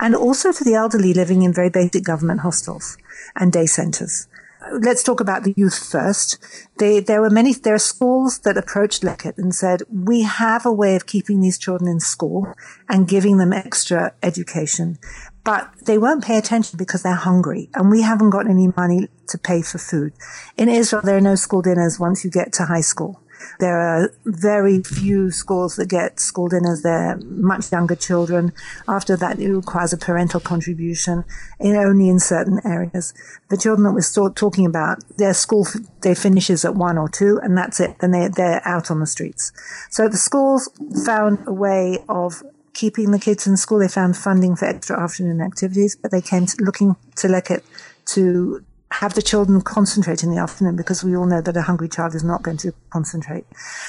And 0.00 0.16
also 0.16 0.50
to 0.50 0.64
the 0.64 0.74
elderly 0.74 1.14
living 1.14 1.42
in 1.42 1.52
very 1.52 1.70
basic 1.70 2.02
government 2.02 2.40
hostels 2.40 2.98
and 3.36 3.52
day 3.52 3.66
centers 3.66 4.26
let's 4.70 5.02
talk 5.02 5.20
about 5.20 5.44
the 5.44 5.54
youth 5.56 5.78
first. 5.90 6.38
They, 6.78 7.00
there 7.00 7.20
were 7.20 7.30
many, 7.30 7.52
there 7.52 7.74
are 7.74 7.78
schools 7.78 8.40
that 8.40 8.56
approached 8.56 9.02
Leket 9.02 9.38
and 9.38 9.54
said, 9.54 9.82
we 9.90 10.22
have 10.22 10.66
a 10.66 10.72
way 10.72 10.96
of 10.96 11.06
keeping 11.06 11.40
these 11.40 11.58
children 11.58 11.90
in 11.90 12.00
school 12.00 12.52
and 12.88 13.08
giving 13.08 13.38
them 13.38 13.52
extra 13.52 14.12
education, 14.22 14.98
but 15.44 15.70
they 15.86 15.98
won't 15.98 16.24
pay 16.24 16.38
attention 16.38 16.76
because 16.76 17.02
they're 17.02 17.14
hungry 17.14 17.70
and 17.74 17.90
we 17.90 18.02
haven't 18.02 18.30
got 18.30 18.48
any 18.48 18.68
money 18.76 19.08
to 19.28 19.38
pay 19.38 19.62
for 19.62 19.78
food. 19.78 20.12
In 20.56 20.68
Israel, 20.68 21.02
there 21.02 21.16
are 21.16 21.20
no 21.22 21.34
school 21.34 21.62
dinners 21.62 21.98
once 21.98 22.24
you 22.24 22.30
get 22.30 22.52
to 22.54 22.66
high 22.66 22.80
school. 22.82 23.21
There 23.58 23.78
are 23.78 24.12
very 24.24 24.82
few 24.82 25.30
schools 25.30 25.76
that 25.76 25.88
get 25.88 26.20
school 26.20 26.48
dinners. 26.48 26.82
They're 26.82 27.18
much 27.24 27.72
younger 27.72 27.94
children. 27.94 28.52
After 28.88 29.16
that, 29.16 29.38
it 29.38 29.52
requires 29.52 29.92
a 29.92 29.98
parental 29.98 30.40
contribution, 30.40 31.24
in 31.60 31.76
only 31.76 32.08
in 32.08 32.18
certain 32.18 32.60
areas. 32.64 33.14
The 33.48 33.56
children 33.56 33.84
that 33.84 33.92
we're 33.92 34.30
talking 34.30 34.66
about, 34.66 35.02
their 35.16 35.34
school 35.34 35.66
day 36.00 36.14
finishes 36.14 36.64
at 36.64 36.74
one 36.74 36.98
or 36.98 37.08
two, 37.08 37.38
and 37.42 37.56
that's 37.56 37.80
it. 37.80 37.98
Then 38.00 38.12
they, 38.12 38.28
they're 38.28 38.66
out 38.66 38.90
on 38.90 39.00
the 39.00 39.06
streets. 39.06 39.52
So 39.90 40.08
the 40.08 40.16
schools 40.16 40.68
found 41.04 41.38
a 41.46 41.52
way 41.52 41.98
of 42.08 42.42
keeping 42.74 43.10
the 43.10 43.18
kids 43.18 43.46
in 43.46 43.56
school. 43.56 43.78
They 43.78 43.88
found 43.88 44.16
funding 44.16 44.56
for 44.56 44.66
extra 44.66 45.00
afternoon 45.00 45.40
activities, 45.40 45.96
but 45.96 46.10
they 46.10 46.20
came 46.20 46.46
to 46.46 46.56
looking 46.62 46.96
to 47.16 47.28
Leket 47.28 47.62
to 48.06 48.64
have 48.92 49.14
the 49.14 49.22
children 49.22 49.60
concentrate 49.62 50.22
in 50.22 50.30
the 50.30 50.36
afternoon 50.36 50.76
because 50.76 51.02
we 51.02 51.16
all 51.16 51.26
know 51.26 51.40
that 51.40 51.56
a 51.56 51.62
hungry 51.62 51.88
child 51.88 52.14
is 52.14 52.22
not 52.22 52.42
going 52.42 52.58
to 52.58 52.72
concentrate. 52.90 53.44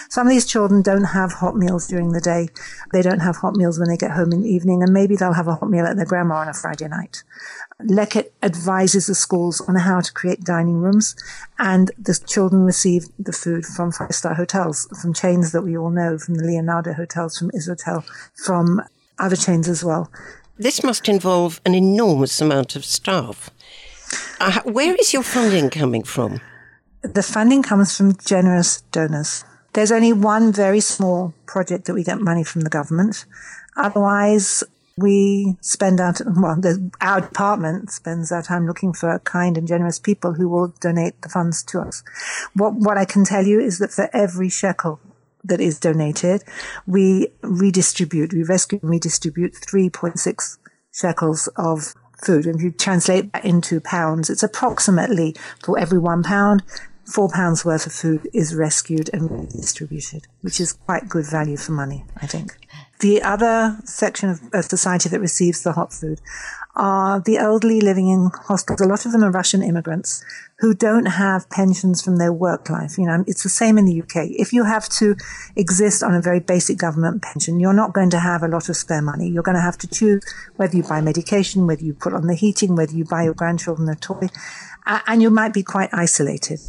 Some 0.09 0.27
of 0.27 0.31
these 0.31 0.45
children 0.45 0.81
don't 0.81 1.03
have 1.03 1.33
hot 1.33 1.55
meals 1.55 1.87
during 1.87 2.13
the 2.13 2.21
day. 2.21 2.47
They 2.93 3.01
don't 3.01 3.19
have 3.19 3.37
hot 3.37 3.55
meals 3.55 3.77
when 3.77 3.89
they 3.89 3.97
get 3.97 4.11
home 4.11 4.31
in 4.31 4.41
the 4.41 4.49
evening, 4.49 4.81
and 4.81 4.93
maybe 4.93 5.15
they'll 5.15 5.33
have 5.33 5.47
a 5.47 5.55
hot 5.55 5.69
meal 5.69 5.85
at 5.85 5.97
their 5.97 6.05
grandma 6.05 6.35
on 6.35 6.47
a 6.47 6.53
Friday 6.53 6.87
night. 6.87 7.23
Leket 7.81 8.29
advises 8.41 9.07
the 9.07 9.15
schools 9.15 9.61
on 9.67 9.75
how 9.75 9.99
to 9.99 10.13
create 10.13 10.43
dining 10.43 10.77
rooms, 10.77 11.15
and 11.59 11.91
the 11.97 12.17
children 12.25 12.63
receive 12.63 13.07
the 13.19 13.33
food 13.33 13.65
from 13.65 13.91
five 13.91 14.15
star 14.15 14.35
hotels, 14.35 14.87
from 15.01 15.13
chains 15.13 15.51
that 15.51 15.63
we 15.63 15.77
all 15.77 15.89
know, 15.89 16.17
from 16.17 16.35
the 16.35 16.45
Leonardo 16.45 16.93
hotels, 16.93 17.37
from 17.37 17.51
Israel, 17.53 18.05
from 18.35 18.81
other 19.19 19.35
chains 19.35 19.67
as 19.67 19.83
well. 19.83 20.09
This 20.57 20.83
must 20.83 21.09
involve 21.09 21.59
an 21.65 21.73
enormous 21.73 22.39
amount 22.39 22.75
of 22.75 22.85
staff. 22.85 23.49
Uh, 24.39 24.61
where 24.63 24.95
is 24.95 25.13
your 25.13 25.23
funding 25.23 25.69
coming 25.69 26.03
from? 26.03 26.41
The 27.01 27.23
funding 27.23 27.63
comes 27.63 27.95
from 27.95 28.15
generous 28.17 28.81
donors. 28.91 29.43
There's 29.73 29.91
only 29.91 30.13
one 30.13 30.53
very 30.53 30.79
small 30.79 31.33
project 31.45 31.85
that 31.85 31.93
we 31.93 32.03
get 32.03 32.21
money 32.21 32.43
from 32.43 32.61
the 32.61 32.69
government. 32.69 33.25
Otherwise, 33.75 34.63
we 34.97 35.57
spend 35.61 35.99
our, 35.99 36.13
well, 36.35 36.55
the, 36.59 36.91
our 37.01 37.21
department 37.21 37.91
spends 37.91 38.31
our 38.31 38.43
time 38.43 38.67
looking 38.67 38.93
for 38.93 39.17
kind 39.19 39.57
and 39.57 39.67
generous 39.67 39.97
people 39.97 40.33
who 40.33 40.47
will 40.47 40.73
donate 40.79 41.19
the 41.21 41.29
funds 41.29 41.63
to 41.63 41.81
us. 41.81 42.03
What, 42.53 42.75
what 42.75 42.97
I 42.97 43.05
can 43.05 43.25
tell 43.25 43.45
you 43.45 43.59
is 43.59 43.79
that 43.79 43.91
for 43.91 44.09
every 44.13 44.49
shekel 44.49 44.99
that 45.43 45.59
is 45.59 45.79
donated, 45.79 46.43
we 46.85 47.29
redistribute, 47.41 48.33
we 48.33 48.43
rescue 48.43 48.79
and 48.81 48.91
redistribute 48.91 49.53
3.6 49.53 50.57
shekels 50.93 51.47
of 51.55 51.95
food. 52.23 52.45
And 52.45 52.55
if 52.55 52.61
you 52.61 52.71
translate 52.71 53.31
that 53.33 53.45
into 53.45 53.79
pounds, 53.81 54.29
it's 54.29 54.43
approximately 54.43 55.35
for 55.63 55.77
every 55.77 55.99
one 55.99 56.23
pound, 56.23 56.63
four 57.05 57.29
pounds 57.29 57.65
worth 57.65 57.85
of 57.85 57.93
food 57.93 58.27
is 58.33 58.55
rescued 58.55 59.09
and 59.13 59.49
distributed, 59.49 60.27
which 60.41 60.59
is 60.59 60.73
quite 60.73 61.09
good 61.09 61.25
value 61.29 61.57
for 61.57 61.73
money, 61.73 62.05
I 62.21 62.27
think. 62.27 62.57
The 62.99 63.21
other 63.21 63.77
section 63.83 64.29
of 64.29 64.65
society 64.65 65.09
that 65.09 65.19
receives 65.19 65.63
the 65.63 65.73
hot 65.73 65.91
food 65.91 66.21
are 66.75 67.19
the 67.19 67.37
elderly 67.37 67.79
living 67.79 68.07
in 68.07 68.31
hostels. 68.33 68.81
A 68.81 68.87
lot 68.87 69.05
of 69.05 69.11
them 69.11 69.23
are 69.23 69.29
Russian 69.29 69.61
immigrants 69.61 70.23
who 70.57 70.73
don't 70.73 71.05
have 71.05 71.49
pensions 71.49 72.01
from 72.01 72.17
their 72.17 72.33
work 72.33 72.69
life. 72.69 72.97
You 72.97 73.05
know, 73.05 73.23
it's 73.27 73.43
the 73.43 73.49
same 73.49 73.77
in 73.77 73.85
the 73.85 74.01
UK. 74.01 74.29
If 74.31 74.53
you 74.53 74.63
have 74.63 74.89
to 74.89 75.15
exist 75.55 76.01
on 76.01 76.15
a 76.15 76.21
very 76.21 76.39
basic 76.39 76.77
government 76.77 77.21
pension, 77.21 77.59
you're 77.59 77.73
not 77.73 77.93
going 77.93 78.09
to 78.11 78.19
have 78.19 78.41
a 78.41 78.47
lot 78.47 78.69
of 78.69 78.75
spare 78.75 79.01
money. 79.01 79.29
You're 79.29 79.43
going 79.43 79.55
to 79.55 79.61
have 79.61 79.77
to 79.79 79.87
choose 79.87 80.23
whether 80.55 80.75
you 80.75 80.83
buy 80.83 81.01
medication, 81.01 81.67
whether 81.67 81.83
you 81.83 81.93
put 81.93 82.13
on 82.13 82.25
the 82.25 82.35
heating, 82.35 82.75
whether 82.75 82.93
you 82.93 83.05
buy 83.05 83.23
your 83.23 83.35
grandchildren 83.35 83.87
a 83.89 83.95
toy, 83.95 84.29
and 84.85 85.21
you 85.21 85.29
might 85.29 85.53
be 85.53 85.63
quite 85.63 85.89
isolated. 85.93 86.59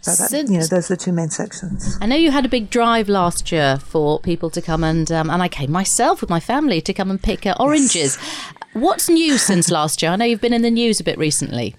So 0.00 0.12
that, 0.12 0.48
you 0.48 0.58
know, 0.58 0.66
those 0.66 0.90
are 0.90 0.94
the 0.94 0.96
two 0.96 1.12
main 1.12 1.28
sections. 1.30 1.98
I 2.00 2.06
know 2.06 2.14
you 2.14 2.30
had 2.30 2.44
a 2.44 2.48
big 2.48 2.70
drive 2.70 3.08
last 3.08 3.50
year 3.50 3.78
for 3.78 4.20
people 4.20 4.48
to 4.50 4.62
come 4.62 4.84
and, 4.84 5.10
um, 5.10 5.28
and 5.28 5.42
I 5.42 5.48
came 5.48 5.72
myself 5.72 6.20
with 6.20 6.30
my 6.30 6.38
family 6.38 6.80
to 6.82 6.94
come 6.94 7.10
and 7.10 7.20
pick 7.20 7.46
uh, 7.46 7.56
oranges. 7.58 8.16
Yes. 8.16 8.52
What's 8.80 9.08
new 9.08 9.38
since 9.38 9.70
last 9.72 10.02
year? 10.02 10.12
I 10.12 10.16
know 10.16 10.24
you've 10.24 10.40
been 10.40 10.52
in 10.52 10.62
the 10.62 10.70
news 10.70 11.00
a 11.00 11.04
bit 11.04 11.18
recently. 11.18 11.74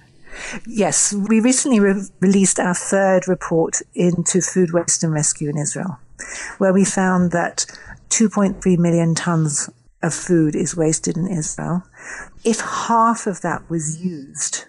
Yes, 0.67 1.13
we 1.13 1.39
recently 1.39 1.79
re- 1.79 2.03
released 2.19 2.59
our 2.59 2.73
third 2.73 3.25
report 3.25 3.81
into 3.95 4.41
food 4.41 4.73
waste 4.73 5.01
and 5.03 5.13
rescue 5.13 5.49
in 5.49 5.57
Israel, 5.57 5.97
where 6.57 6.73
we 6.73 6.83
found 6.83 7.31
that 7.31 7.65
2.3 8.09 8.77
million 8.77 9.15
tons 9.15 9.69
of 10.03 10.13
food 10.13 10.55
is 10.55 10.75
wasted 10.75 11.15
in 11.15 11.27
Israel. 11.27 11.83
If 12.43 12.59
half 12.59 13.27
of 13.27 13.41
that 13.41 13.69
was 13.69 14.03
used 14.03 14.65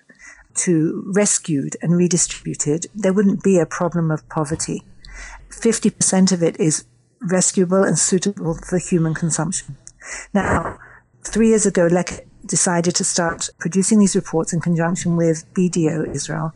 to 0.56 1.02
rescued 1.12 1.76
and 1.82 1.96
redistributed, 1.96 2.86
there 2.94 3.12
wouldn't 3.12 3.42
be 3.42 3.58
a 3.58 3.66
problem 3.66 4.12
of 4.12 4.28
poverty. 4.28 4.84
50% 5.50 6.30
of 6.30 6.44
it 6.44 6.60
is 6.60 6.84
rescuable 7.20 7.82
and 7.82 7.98
suitable 7.98 8.54
for 8.54 8.78
human 8.78 9.14
consumption. 9.14 9.76
Now, 10.32 10.78
three 11.24 11.48
years 11.48 11.66
ago, 11.66 11.88
Leket 11.88 12.26
decided 12.46 12.94
to 12.96 13.04
start 13.04 13.48
producing 13.58 13.98
these 13.98 14.16
reports 14.16 14.52
in 14.52 14.60
conjunction 14.60 15.16
with 15.16 15.44
BDO 15.54 16.14
Israel 16.14 16.52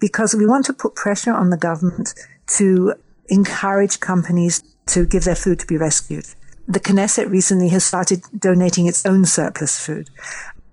because 0.00 0.34
we 0.34 0.46
want 0.46 0.66
to 0.66 0.72
put 0.72 0.94
pressure 0.94 1.32
on 1.32 1.50
the 1.50 1.56
government 1.56 2.14
to 2.46 2.94
encourage 3.28 4.00
companies 4.00 4.62
to 4.86 5.06
give 5.06 5.24
their 5.24 5.34
food 5.34 5.58
to 5.60 5.66
be 5.66 5.76
rescued. 5.76 6.26
The 6.68 6.80
Knesset 6.80 7.30
recently 7.30 7.68
has 7.68 7.84
started 7.84 8.22
donating 8.36 8.86
its 8.86 9.06
own 9.06 9.24
surplus 9.24 9.78
food. 9.78 10.10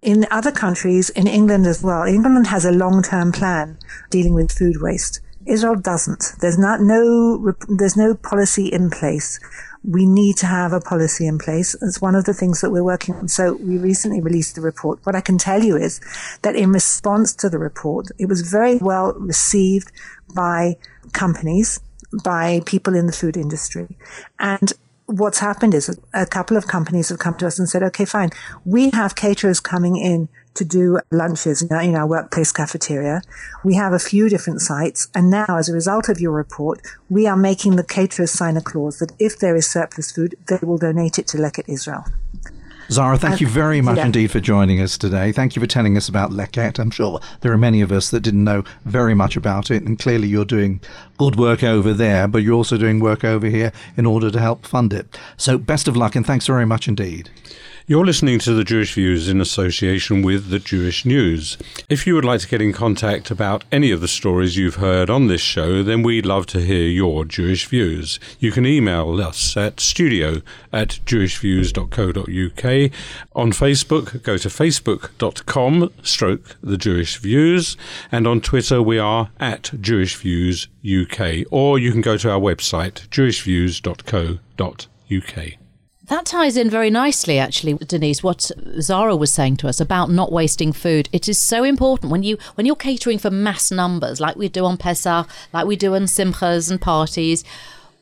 In 0.02 0.26
other 0.32 0.52
countries, 0.52 1.10
in 1.12 1.28
England 1.28 1.66
as 1.66 1.84
well, 1.84 2.04
England 2.04 2.48
has 2.48 2.66
a 2.66 2.72
long-term 2.72 3.32
plan 3.32 3.78
dealing 4.10 4.34
with 4.34 4.52
food 4.52 4.82
waste. 4.82 5.22
Israel 5.46 5.76
doesn't. 5.76 6.34
There's 6.40 6.58
not 6.58 6.82
no 6.82 7.54
there's 7.68 7.98
no 7.98 8.16
policy 8.16 8.68
in 8.68 8.90
place 8.90 9.40
we 9.84 10.06
need 10.06 10.38
to 10.38 10.46
have 10.46 10.72
a 10.72 10.80
policy 10.80 11.28
in 11.28 11.38
place. 11.38 11.76
It's 11.82 12.02
one 12.02 12.16
of 12.16 12.26
the 12.26 12.34
things 12.34 12.62
that 12.62 12.72
we're 12.72 12.84
working 12.84 13.16
on. 13.16 13.28
So 13.28 13.54
we 13.54 13.78
recently 13.78 14.22
released 14.22 14.56
the 14.56 14.62
report. 14.62 15.00
What 15.04 15.16
I 15.16 15.22
can 15.22 15.38
tell 15.38 15.62
you 15.64 15.76
is 15.76 16.00
that 16.42 16.56
in 16.56 16.72
response 16.72 17.34
to 17.36 17.50
the 17.50 17.60
report, 17.60 18.08
it 18.18 18.28
was 18.28 18.50
very 18.50 18.78
well 18.78 19.14
received 19.14 19.92
by 20.34 20.78
companies, 21.12 21.82
by 22.24 22.62
people 22.66 22.96
in 22.96 23.08
the 23.08 23.14
food 23.14 23.36
industry. 23.36 23.98
And 24.40 24.72
what's 25.06 25.40
happened 25.40 25.74
is 25.74 26.00
a 26.14 26.26
couple 26.26 26.56
of 26.56 26.68
companies 26.68 27.10
have 27.10 27.20
come 27.20 27.36
to 27.36 27.48
us 27.48 27.60
and 27.60 27.68
said, 27.68 27.84
okay, 27.84 28.06
fine. 28.06 28.30
We 28.64 28.90
have 28.92 29.16
caterers 29.16 29.60
coming 29.60 29.98
in 29.98 30.30
to 30.56 30.66
do 30.66 31.00
lunches 31.12 31.62
in 31.62 31.72
our, 31.72 31.82
in 31.82 31.96
our 31.96 32.08
workplace 32.08 32.52
cafeteria. 32.52 33.22
We 33.64 33.76
have 33.76 33.94
a 33.94 34.00
few 34.00 34.30
different 34.30 34.62
sites. 34.62 35.08
And 35.16 35.30
now, 35.30 35.46
as 35.50 35.70
a 35.70 35.74
result 35.74 36.10
of 36.10 36.20
your 36.20 36.32
report, 36.32 36.82
we 37.10 37.28
are 37.28 37.38
making 37.38 37.76
the 37.76 37.84
caterers 37.84 38.32
sign 38.32 38.58
a 38.58 38.62
clause 38.62 39.00
that 39.00 39.14
if 39.20 39.40
there 39.40 39.56
is 39.56 39.70
surplus 39.70 40.12
food, 40.12 40.36
they 40.48 40.60
will 40.62 40.78
donate 40.78 41.20
it 41.20 41.28
to 41.28 41.38
Leket 41.38 41.68
Israel. 41.68 42.06
Zara, 42.90 43.18
thank 43.18 43.40
you 43.40 43.48
very 43.48 43.82
much 43.82 43.98
yeah. 43.98 44.06
indeed 44.06 44.30
for 44.30 44.40
joining 44.40 44.82
us 44.82 44.98
today. 44.98 45.32
Thank 45.32 45.56
you 45.56 45.62
for 45.62 45.68
telling 45.68 45.96
us 45.98 46.10
about 46.10 46.32
Leket. 46.32 46.80
I'm 46.80 46.92
sure 46.92 47.20
there 47.42 47.52
are 47.52 47.58
many 47.58 47.82
of 47.82 47.92
us 47.92 48.10
that 48.10 48.20
didn't 48.20 48.44
know 48.44 48.64
very 48.86 49.14
much 49.14 49.38
about 49.38 49.72
it, 49.72 49.84
and 49.84 49.98
clearly 49.98 50.28
you're 50.28 50.46
doing 50.46 50.82
good 51.18 51.38
work 51.38 51.64
over 51.64 51.94
there, 51.94 52.28
but 52.28 52.40
you're 52.44 52.54
also 52.54 52.78
doing 52.78 53.00
work 53.00 53.24
over 53.24 53.48
here 53.48 53.72
in 53.96 54.06
order 54.06 54.30
to 54.30 54.40
help 54.40 54.66
fund 54.66 54.94
it. 54.94 55.18
So, 55.38 55.58
best 55.58 55.88
of 55.88 55.96
luck, 55.96 56.16
and 56.16 56.26
thanks 56.26 56.46
very 56.46 56.66
much 56.66 56.88
indeed. 56.88 57.30
You're 57.86 58.06
listening 58.06 58.40
to 58.40 58.54
the 58.54 58.64
Jewish 58.64 58.94
Views 58.94 59.28
in 59.28 59.42
association 59.42 60.22
with 60.22 60.48
the 60.48 60.60
Jewish 60.60 61.04
News. 61.04 61.58
If 61.90 62.08
you 62.08 62.16
would 62.16 62.24
like 62.24 62.40
to 62.40 62.48
get 62.48 62.62
in 62.62 62.72
contact 62.72 63.30
about 63.30 63.66
any 63.74 63.92
of 63.92 64.00
the 64.00 64.08
stories 64.08 64.56
you've 64.56 64.76
heard 64.76 65.10
on 65.10 65.28
this 65.28 65.42
show, 65.42 65.84
then 65.84 66.02
we'd 66.02 66.26
love 66.26 66.46
to 66.48 66.62
hear 66.62 66.88
your 66.88 67.26
Jewish 67.26 67.68
views. 67.68 68.22
You 68.40 68.54
can 68.54 68.66
email 68.66 69.22
us 69.22 69.58
at 69.58 69.82
studio 69.82 70.42
at 70.72 71.02
jewishviews.co.uk. 71.06 72.92
On 73.36 73.52
Facebook, 73.52 74.24
go 74.24 74.38
to 74.38 74.48
facebook.com 74.48 75.92
stroke 76.04 76.56
the 76.64 76.78
Jewish 76.78 77.18
Views. 77.18 77.76
And 78.14 78.26
on 78.26 78.40
Twitter, 78.40 78.82
we 78.82 78.98
are 78.98 79.30
at 79.42 79.72
Jewish 79.82 80.16
Views 80.16 80.70
UK. 80.86 81.48
Or 81.52 81.78
you 81.78 81.92
can 81.92 82.00
go 82.00 82.16
to 82.16 82.32
our 82.32 82.40
website, 82.40 83.10
jewishviews.co.uk. 83.10 85.63
That 86.08 86.26
ties 86.26 86.58
in 86.58 86.70
very 86.70 86.90
nicely, 86.90 87.40
actually, 87.40 87.76
Denise. 87.76 88.22
What 88.22 88.52
Zara 88.82 89.16
was 89.16 89.32
saying 89.32 89.58
to 89.58 89.70
us 89.70 89.80
about 89.80 90.10
not 90.10 90.34
wasting 90.34 90.74
food. 90.74 91.08
It 91.14 91.30
is 91.30 91.40
so 91.40 91.64
important 91.64 92.12
when 92.12 92.24
you 92.24 92.38
when 92.56 92.66
you're 92.66 92.76
catering 92.76 93.20
for 93.20 93.32
mass 93.32 93.72
numbers, 93.72 94.20
like 94.20 94.36
we 94.36 94.50
do 94.50 94.66
on 94.66 94.76
Pesach, 94.76 95.28
like 95.54 95.66
we 95.66 95.78
do 95.78 95.96
on 95.96 96.04
Simchas 96.04 96.70
and 96.70 96.82
parties 96.82 97.46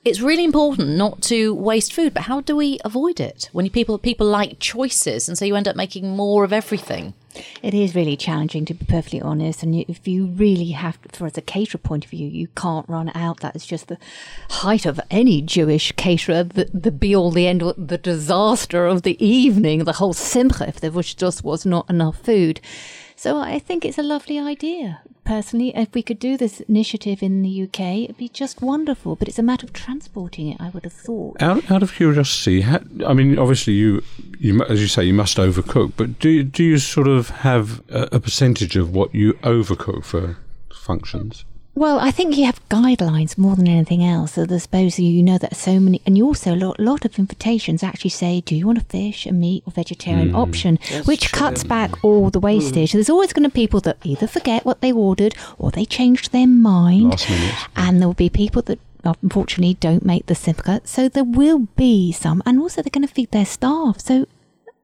it's 0.03 0.19
really 0.19 0.43
important 0.43 0.89
not 0.89 1.21
to 1.23 1.53
waste 1.53 1.93
food, 1.93 2.13
but 2.13 2.23
how 2.23 2.41
do 2.41 2.55
we 2.55 2.79
avoid 2.83 3.19
it 3.19 3.49
when 3.51 3.69
people 3.69 3.97
people 3.97 4.27
like 4.27 4.59
choices, 4.59 5.27
and 5.27 5.37
so 5.37 5.45
you 5.45 5.55
end 5.55 5.67
up 5.67 5.75
making 5.75 6.15
more 6.15 6.43
of 6.43 6.51
everything? 6.51 7.13
It 7.61 7.73
is 7.73 7.95
really 7.95 8.17
challenging, 8.17 8.65
to 8.65 8.73
be 8.73 8.85
perfectly 8.85 9.21
honest. 9.21 9.63
And 9.63 9.75
if 9.75 10.07
you 10.07 10.25
really 10.25 10.71
have, 10.71 10.97
for 11.11 11.27
as 11.27 11.37
a 11.37 11.41
caterer 11.41 11.79
point 11.79 12.03
of 12.03 12.11
view, 12.11 12.27
you 12.27 12.47
can't 12.57 12.89
run 12.89 13.11
out. 13.15 13.39
That 13.39 13.55
is 13.55 13.65
just 13.65 13.87
the 13.87 13.97
height 14.49 14.85
of 14.85 14.99
any 15.09 15.41
Jewish 15.41 15.91
caterer, 15.93 16.43
the, 16.43 16.69
the 16.73 16.91
be 16.91 17.15
all, 17.15 17.31
the 17.31 17.47
end, 17.47 17.61
the 17.77 17.97
disaster 17.97 18.85
of 18.85 19.03
the 19.03 19.23
evening, 19.25 19.85
the 19.85 19.93
whole 19.93 20.13
simcha, 20.13 20.67
if 20.67 20.79
there 20.81 20.91
was 20.91 21.13
just 21.13 21.43
was 21.43 21.65
not 21.65 21.89
enough 21.89 22.17
food. 22.17 22.59
So 23.21 23.37
I 23.37 23.59
think 23.59 23.85
it's 23.85 23.99
a 23.99 24.01
lovely 24.01 24.39
idea. 24.39 25.01
Personally, 25.25 25.71
if 25.75 25.93
we 25.93 26.01
could 26.01 26.17
do 26.17 26.37
this 26.37 26.59
initiative 26.61 27.21
in 27.21 27.43
the 27.43 27.63
UK, 27.65 27.79
it'd 28.05 28.17
be 28.17 28.29
just 28.29 28.63
wonderful. 28.63 29.15
But 29.15 29.27
it's 29.27 29.37
a 29.37 29.43
matter 29.43 29.67
of 29.67 29.73
transporting 29.73 30.47
it. 30.47 30.57
I 30.59 30.69
would 30.69 30.85
have 30.85 30.93
thought. 30.93 31.39
Out, 31.39 31.69
out 31.69 31.83
of 31.83 31.93
curiosity, 31.93 32.65
I 32.65 33.13
mean, 33.13 33.37
obviously, 33.37 33.73
you, 33.73 34.03
you, 34.39 34.63
as 34.63 34.81
you 34.81 34.87
say, 34.87 35.03
you 35.03 35.13
must 35.13 35.37
overcook. 35.37 35.93
But 35.97 36.17
do 36.17 36.41
do 36.41 36.63
you 36.63 36.79
sort 36.79 37.07
of 37.07 37.29
have 37.45 37.83
a, 37.91 38.09
a 38.13 38.19
percentage 38.19 38.75
of 38.75 38.91
what 38.91 39.13
you 39.13 39.33
overcook 39.43 40.03
for 40.03 40.37
functions? 40.73 41.45
Well, 41.73 41.99
I 41.99 42.11
think 42.11 42.35
you 42.35 42.45
have 42.45 42.67
guidelines 42.67 43.37
more 43.37 43.55
than 43.55 43.67
anything 43.67 44.03
else. 44.03 44.33
So 44.33 44.45
I 44.49 44.57
suppose 44.57 44.99
you 44.99 45.23
know 45.23 45.37
that 45.37 45.55
so 45.55 45.79
many, 45.79 46.01
and 46.05 46.17
you 46.17 46.25
also 46.25 46.53
a 46.53 46.57
lot, 46.57 46.79
lot 46.79 47.05
of 47.05 47.17
invitations 47.17 47.81
actually 47.81 48.09
say, 48.09 48.41
"Do 48.41 48.55
you 48.55 48.67
want 48.67 48.77
a 48.77 48.83
fish, 48.83 49.25
a 49.25 49.31
meat, 49.31 49.63
or 49.65 49.71
vegetarian 49.71 50.31
hmm. 50.31 50.35
option?" 50.35 50.79
which 51.05 51.31
cuts 51.31 51.63
back 51.63 52.03
all 52.03 52.29
the 52.29 52.41
wastage. 52.41 52.91
There's 52.91 53.09
always 53.09 53.31
going 53.31 53.49
to 53.49 53.49
be 53.49 53.61
people 53.61 53.79
that 53.81 53.97
either 54.03 54.27
forget 54.27 54.65
what 54.65 54.81
they 54.81 54.91
ordered 54.91 55.33
or 55.57 55.71
they 55.71 55.85
changed 55.85 56.31
their 56.31 56.47
mind, 56.47 57.25
and 57.75 57.99
there 57.99 58.07
will 58.07 58.15
be 58.15 58.29
people 58.29 58.61
that 58.63 58.79
unfortunately 59.03 59.75
don't 59.75 60.05
make 60.05 60.25
the 60.25 60.35
simple. 60.35 60.79
So 60.83 61.07
there 61.07 61.23
will 61.23 61.67
be 61.77 62.11
some, 62.11 62.43
and 62.45 62.59
also 62.59 62.81
they're 62.81 62.91
going 62.91 63.07
to 63.07 63.13
feed 63.13 63.31
their 63.31 63.45
staff. 63.45 64.01
So 64.01 64.27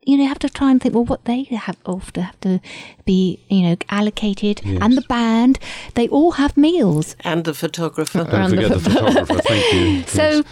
you 0.07 0.15
know, 0.15 0.23
you 0.23 0.29
have 0.29 0.39
to 0.39 0.49
try 0.49 0.71
and 0.71 0.81
think, 0.81 0.95
well, 0.95 1.03
what 1.03 1.25
they 1.25 1.43
have 1.43 1.77
often 1.85 2.23
have 2.23 2.39
to 2.41 2.61
be, 3.05 3.39
you 3.49 3.61
know, 3.61 3.75
allocated, 3.89 4.61
and 4.65 4.97
the 4.97 5.01
band, 5.09 5.59
they 5.95 6.07
all 6.07 6.31
have 6.31 6.55
meals. 6.55 7.15
And 7.25 7.43
the 7.43 7.53
photographer. 7.53 8.23
Don't 8.23 8.33
Around 8.33 8.51
the 8.51 8.55
forget 8.55 8.71
the 8.71 8.89
photographer. 8.89 9.41
Thank 9.41 9.73
you. 9.73 10.03
So 10.07 10.43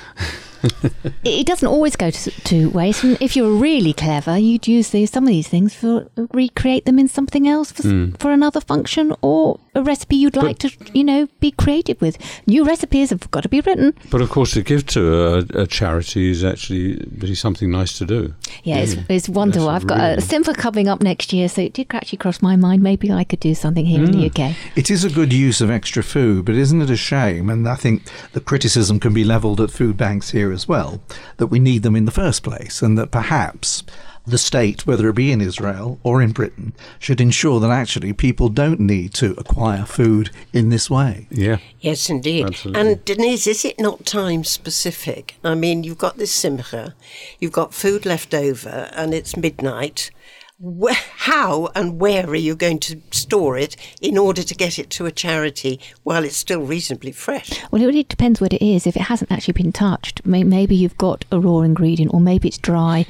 it 1.24 1.48
doesn't 1.48 1.68
always 1.68 1.96
go 1.96 2.10
to, 2.12 2.32
to 2.32 2.70
waste. 2.72 3.04
And 3.04 3.18
if 3.22 3.36
you're 3.36 3.52
really 3.52 3.94
clever, 3.94 4.38
you'd 4.38 4.68
use 4.68 4.90
these, 4.90 5.12
some 5.12 5.24
of 5.24 5.30
these 5.30 5.48
things 5.48 5.74
for 5.74 6.08
recreate 6.34 6.86
them 6.86 7.00
in 7.00 7.08
something 7.08 7.48
else 7.48 7.72
for, 7.72 7.84
s- 7.84 7.92
hmm. 7.92 8.12
for 8.20 8.32
another 8.32 8.60
function 8.60 9.14
or 9.22 9.60
a 9.76 9.84
recipe 9.84 10.16
you'd 10.16 10.38
like 10.38 10.58
to, 10.60 10.72
you 10.94 11.04
know, 11.04 11.28
be 11.40 11.52
creative 11.52 12.02
with. 12.02 12.18
New 12.48 12.64
recipes 12.66 13.10
have 13.10 13.30
got 13.32 13.44
to 13.44 13.50
be 13.50 13.62
written. 13.62 13.94
But 14.10 14.22
of 14.22 14.30
course, 14.30 14.54
to 14.54 14.64
give 14.64 14.86
to 14.88 15.26
a, 15.26 15.38
a 15.62 15.68
charity 15.68 16.32
is 16.32 16.44
actually 16.44 17.06
really 17.18 17.36
something 17.36 17.70
nice 17.70 17.98
to 17.98 18.06
do. 18.06 18.34
Yeah, 18.64 18.78
it's, 18.78 18.96
it's 19.10 19.30
wonderful. 19.30 19.68
That's 19.68 19.84
I've 19.84 19.88
got 19.88 20.00
a 20.00 20.10
really- 20.12 20.22
simcha 20.22 20.54
coming 20.54 20.88
up 20.88 21.02
next 21.02 21.34
year, 21.34 21.50
so 21.50 21.62
it 21.62 21.74
did 21.74 21.88
actually 21.92 22.18
cross 22.18 22.42
my 22.42 22.56
mind. 22.56 22.82
Maybe 22.82 23.12
I 23.12 23.24
could 23.24 23.42
do 23.42 23.54
something 23.54 23.86
here 23.86 24.04
in 24.04 24.12
the 24.12 24.30
hmm. 24.30 24.42
UK. 24.42 24.56
It 24.76 24.90
is 24.90 25.04
a 25.04 25.10
good 25.10 25.34
use 25.34 25.62
of 25.62 25.70
extra 25.70 26.04
food, 26.04 26.46
but 26.46 26.56
isn't 26.56 26.82
it 26.82 26.90
a 26.90 26.96
shame? 26.96 27.50
And 27.50 27.68
I 27.68 27.76
think 27.76 28.04
the 28.32 28.40
criticism 28.40 29.00
can 29.00 29.14
be 29.14 29.24
levelled 29.24 29.60
at 29.60 29.72
food 29.72 29.98
banks 29.98 30.32
here 30.32 30.52
as 30.52 30.68
well 30.68 31.02
that 31.38 31.48
we 31.48 31.60
need 31.60 31.84
them 31.84 31.96
in 31.96 32.06
the 32.06 32.12
first 32.12 32.44
place, 32.44 32.82
and 32.82 32.98
that 32.98 33.12
perhaps 33.12 33.84
the 34.28 34.38
state, 34.38 34.88
whether 34.88 35.08
it 35.08 35.16
be 35.16 35.32
in 35.32 35.42
Israel 35.42 36.00
or 36.04 36.22
in 36.22 36.32
Britain, 36.32 36.74
should 37.00 37.22
ensure 37.22 37.60
that 37.60 37.70
actually 37.70 38.14
people 38.14 38.50
don't 38.50 38.80
need 38.80 39.14
to 39.16 39.34
acquire 39.38 39.86
food 39.86 40.32
in 40.52 40.70
this 40.70 40.90
way. 40.90 41.28
Yeah. 41.30 41.58
Yes, 41.80 42.10
indeed. 42.10 42.48
Absolutely. 42.48 42.82
And 42.82 43.06
Denise, 43.06 43.48
is 43.48 43.66
it 43.66 43.80
not 43.80 44.06
time 44.06 44.44
specific? 44.44 45.36
I 45.44 45.56
mean, 45.56 45.84
you've 45.84 45.98
got 45.98 46.18
this 46.18 46.32
simcha, 46.32 46.96
you've 47.40 47.52
got 47.52 47.74
food 47.74 48.06
left 48.06 48.34
over, 48.34 48.90
and 48.94 49.14
it's 49.14 49.38
midnight. 49.38 50.12
Where, 50.58 50.94
how 50.94 51.68
and 51.76 52.00
where 52.00 52.26
are 52.28 52.36
you 52.36 52.56
going 52.56 52.80
to 52.80 53.02
store 53.12 53.58
it 53.58 53.76
in 54.02 54.18
order 54.18 54.42
to 54.42 54.56
get 54.56 54.80
it 54.80 54.90
to 54.92 55.06
a 55.06 55.12
charity 55.12 55.82
while 56.04 56.24
it's 56.24 56.38
still 56.38 56.62
reasonably 56.62 57.12
fresh? 57.12 57.62
Well, 57.72 57.82
it 57.82 57.86
really 57.86 58.04
depends 58.04 58.40
what 58.40 58.54
it 58.54 58.66
is. 58.66 58.88
If 58.88 58.96
it 58.96 59.02
hasn't 59.02 59.34
actually 59.34 59.52
been 59.52 59.74
touched, 59.74 60.26
maybe 60.26 60.74
you've 60.74 60.98
got 60.98 61.26
a 61.30 61.42
raw 61.42 61.60
ingredient, 61.60 62.14
or 62.14 62.22
maybe 62.22 62.48
it's 62.48 62.58
dry 62.58 63.06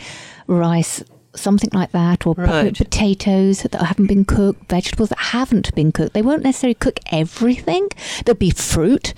rice, 0.48 1.04
something 1.36 1.70
like 1.74 1.92
that, 1.92 2.26
or 2.26 2.34
Right. 2.38 2.76
potatoes 2.76 3.64
that 3.64 3.76
haven't 3.82 4.08
been 4.08 4.26
cooked, 4.26 4.70
vegetables 4.70 5.10
that 5.10 5.20
haven't 5.20 5.74
been 5.76 5.92
cooked. 5.92 6.14
They 6.14 6.22
won't 6.22 6.44
necessarily 6.44 6.76
cook 6.76 7.00
everything. 7.12 7.90
There'll 8.26 8.38
be 8.38 8.52
fruit. 8.52 9.14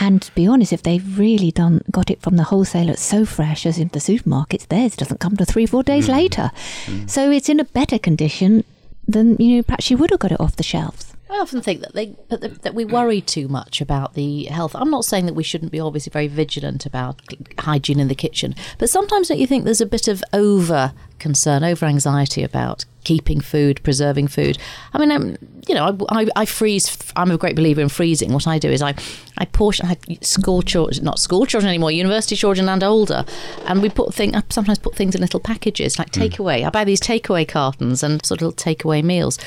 And 0.00 0.22
to 0.22 0.32
be 0.34 0.46
honest, 0.46 0.72
if 0.72 0.82
they've 0.82 1.18
really 1.18 1.50
done 1.50 1.82
got 1.90 2.08
it 2.10 2.22
from 2.22 2.36
the 2.36 2.44
wholesaler, 2.44 2.92
it's 2.92 3.02
so 3.02 3.24
fresh 3.24 3.66
as 3.66 3.78
in 3.78 3.88
the 3.88 3.98
supermarkets, 3.98 4.68
theirs 4.68 4.94
doesn't 4.94 5.18
come 5.18 5.36
to 5.36 5.44
three, 5.44 5.66
four 5.66 5.82
days 5.82 6.06
mm. 6.06 6.12
later. 6.12 6.52
Mm. 6.86 7.10
So 7.10 7.30
it's 7.32 7.48
in 7.48 7.58
a 7.58 7.64
better 7.64 7.98
condition 7.98 8.64
than 9.08 9.36
you 9.38 9.56
know. 9.56 9.62
Perhaps 9.64 9.90
you 9.90 9.96
would 9.96 10.10
have 10.10 10.20
got 10.20 10.30
it 10.32 10.40
off 10.40 10.54
the 10.54 10.62
shelves. 10.62 11.07
I 11.30 11.38
often 11.40 11.60
think 11.60 11.80
that 11.82 11.94
they 11.94 12.16
that 12.30 12.74
we 12.74 12.84
worry 12.84 13.20
too 13.20 13.48
much 13.48 13.80
about 13.80 14.14
the 14.14 14.44
health. 14.44 14.74
I'm 14.74 14.90
not 14.90 15.04
saying 15.04 15.26
that 15.26 15.34
we 15.34 15.42
shouldn't 15.42 15.72
be 15.72 15.80
obviously 15.80 16.10
very 16.10 16.28
vigilant 16.28 16.86
about 16.86 17.20
hygiene 17.58 18.00
in 18.00 18.08
the 18.08 18.14
kitchen, 18.14 18.54
but 18.78 18.88
sometimes 18.88 19.28
don't 19.28 19.38
you 19.38 19.46
think 19.46 19.64
there's 19.64 19.80
a 19.80 19.86
bit 19.86 20.08
of 20.08 20.24
over 20.32 20.92
concern, 21.18 21.64
over 21.64 21.84
anxiety 21.84 22.42
about 22.42 22.84
keeping 23.04 23.40
food, 23.40 23.82
preserving 23.82 24.28
food? 24.28 24.56
I 24.94 24.98
mean, 24.98 25.12
um, 25.12 25.36
you 25.66 25.74
know, 25.74 25.98
I, 26.08 26.22
I, 26.22 26.26
I 26.36 26.44
freeze. 26.46 26.96
I'm 27.14 27.30
a 27.30 27.36
great 27.36 27.56
believer 27.56 27.82
in 27.82 27.90
freezing. 27.90 28.32
What 28.32 28.46
I 28.46 28.58
do 28.58 28.70
is 28.70 28.80
I 28.80 28.94
I 29.36 29.44
portion. 29.44 29.86
I 29.86 29.98
school 30.22 30.62
children, 30.62 31.04
not 31.04 31.18
school 31.18 31.44
children 31.44 31.68
anymore, 31.68 31.90
university 31.90 32.36
children 32.36 32.70
and 32.70 32.82
older, 32.82 33.26
and 33.66 33.82
we 33.82 33.90
put 33.90 34.14
thing. 34.14 34.34
I 34.34 34.42
sometimes 34.48 34.78
put 34.78 34.94
things 34.94 35.14
in 35.14 35.20
little 35.20 35.40
packages 35.40 35.98
like 35.98 36.10
takeaway. 36.10 36.64
I 36.66 36.70
buy 36.70 36.84
these 36.84 37.00
takeaway 37.00 37.46
cartons 37.46 38.02
and 38.02 38.24
sort 38.24 38.40
of 38.40 38.46
little 38.46 38.74
takeaway 38.74 39.04
meals. 39.04 39.38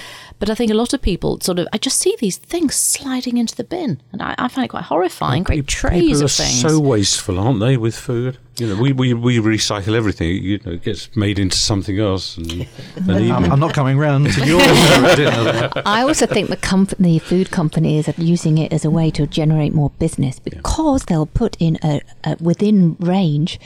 But 0.41 0.49
I 0.49 0.55
think 0.55 0.71
a 0.71 0.73
lot 0.73 0.91
of 0.91 1.03
people 1.03 1.39
sort 1.39 1.59
of, 1.59 1.67
I 1.71 1.77
just 1.77 1.99
see 1.99 2.15
these 2.19 2.37
things 2.37 2.73
sliding 2.73 3.37
into 3.37 3.55
the 3.55 3.63
bin, 3.63 4.01
and 4.11 4.23
I, 4.23 4.33
I 4.39 4.47
find 4.47 4.65
it 4.65 4.69
quite 4.69 4.85
horrifying. 4.85 5.43
Great 5.43 5.67
trays 5.67 6.01
People 6.01 6.21
are 6.23 6.25
of 6.25 6.31
things. 6.31 6.61
so 6.61 6.79
wasteful, 6.79 7.37
aren't 7.37 7.59
they, 7.59 7.77
with 7.77 7.95
food? 7.95 8.39
You 8.57 8.69
know, 8.69 8.81
we, 8.81 8.91
we, 8.91 9.13
we 9.13 9.37
recycle 9.37 9.95
everything. 9.95 10.43
You 10.43 10.59
know, 10.65 10.71
it 10.71 10.81
gets 10.81 11.15
made 11.15 11.37
into 11.37 11.57
something 11.57 11.99
else. 11.99 12.37
And, 12.37 12.67
and 12.95 13.31
I'm, 13.31 13.51
I'm 13.51 13.59
not 13.59 13.75
coming 13.75 13.99
round 13.99 14.33
to 14.33 14.43
your 14.43 14.59
dinner. 15.15 15.69
I 15.85 16.01
also 16.01 16.25
think 16.25 16.49
the 16.49 16.57
company, 16.57 17.19
food 17.19 17.51
companies 17.51 18.09
are 18.09 18.15
using 18.17 18.57
it 18.57 18.73
as 18.73 18.83
a 18.83 18.89
way 18.89 19.11
to 19.11 19.27
generate 19.27 19.75
more 19.75 19.91
business 19.99 20.39
because 20.39 21.05
they'll 21.05 21.27
put 21.27 21.55
in 21.59 21.77
a, 21.83 22.01
a 22.23 22.35
within 22.41 22.95
range 22.99 23.59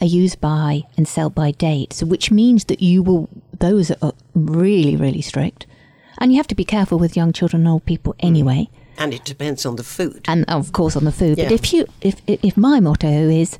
a 0.00 0.06
use 0.06 0.34
by 0.34 0.82
and 0.96 1.06
sell 1.06 1.30
by 1.30 1.52
date, 1.52 1.92
so 1.92 2.04
which 2.04 2.30
means 2.32 2.64
that 2.64 2.82
you 2.82 3.02
will 3.02 3.28
those 3.58 3.90
are 3.90 4.12
really 4.34 4.94
really 4.94 5.22
strict, 5.22 5.64
and 6.18 6.32
you 6.32 6.36
have 6.38 6.48
to 6.48 6.54
be 6.54 6.64
careful 6.64 6.98
with 6.98 7.16
young 7.16 7.32
children 7.32 7.62
and 7.62 7.68
old 7.72 7.84
people 7.84 8.14
anyway, 8.20 8.68
And 8.98 9.12
it 9.14 9.24
depends 9.24 9.66
on 9.66 9.76
the 9.76 9.84
food. 9.84 10.20
and 10.28 10.44
of 10.48 10.72
course 10.72 10.96
on 10.96 11.04
the 11.04 11.12
food. 11.12 11.36
But 11.36 11.52
if 11.52 11.72
you 11.72 11.86
if 12.00 12.20
if 12.26 12.56
my 12.56 12.80
motto 12.80 13.08
is. 13.08 13.58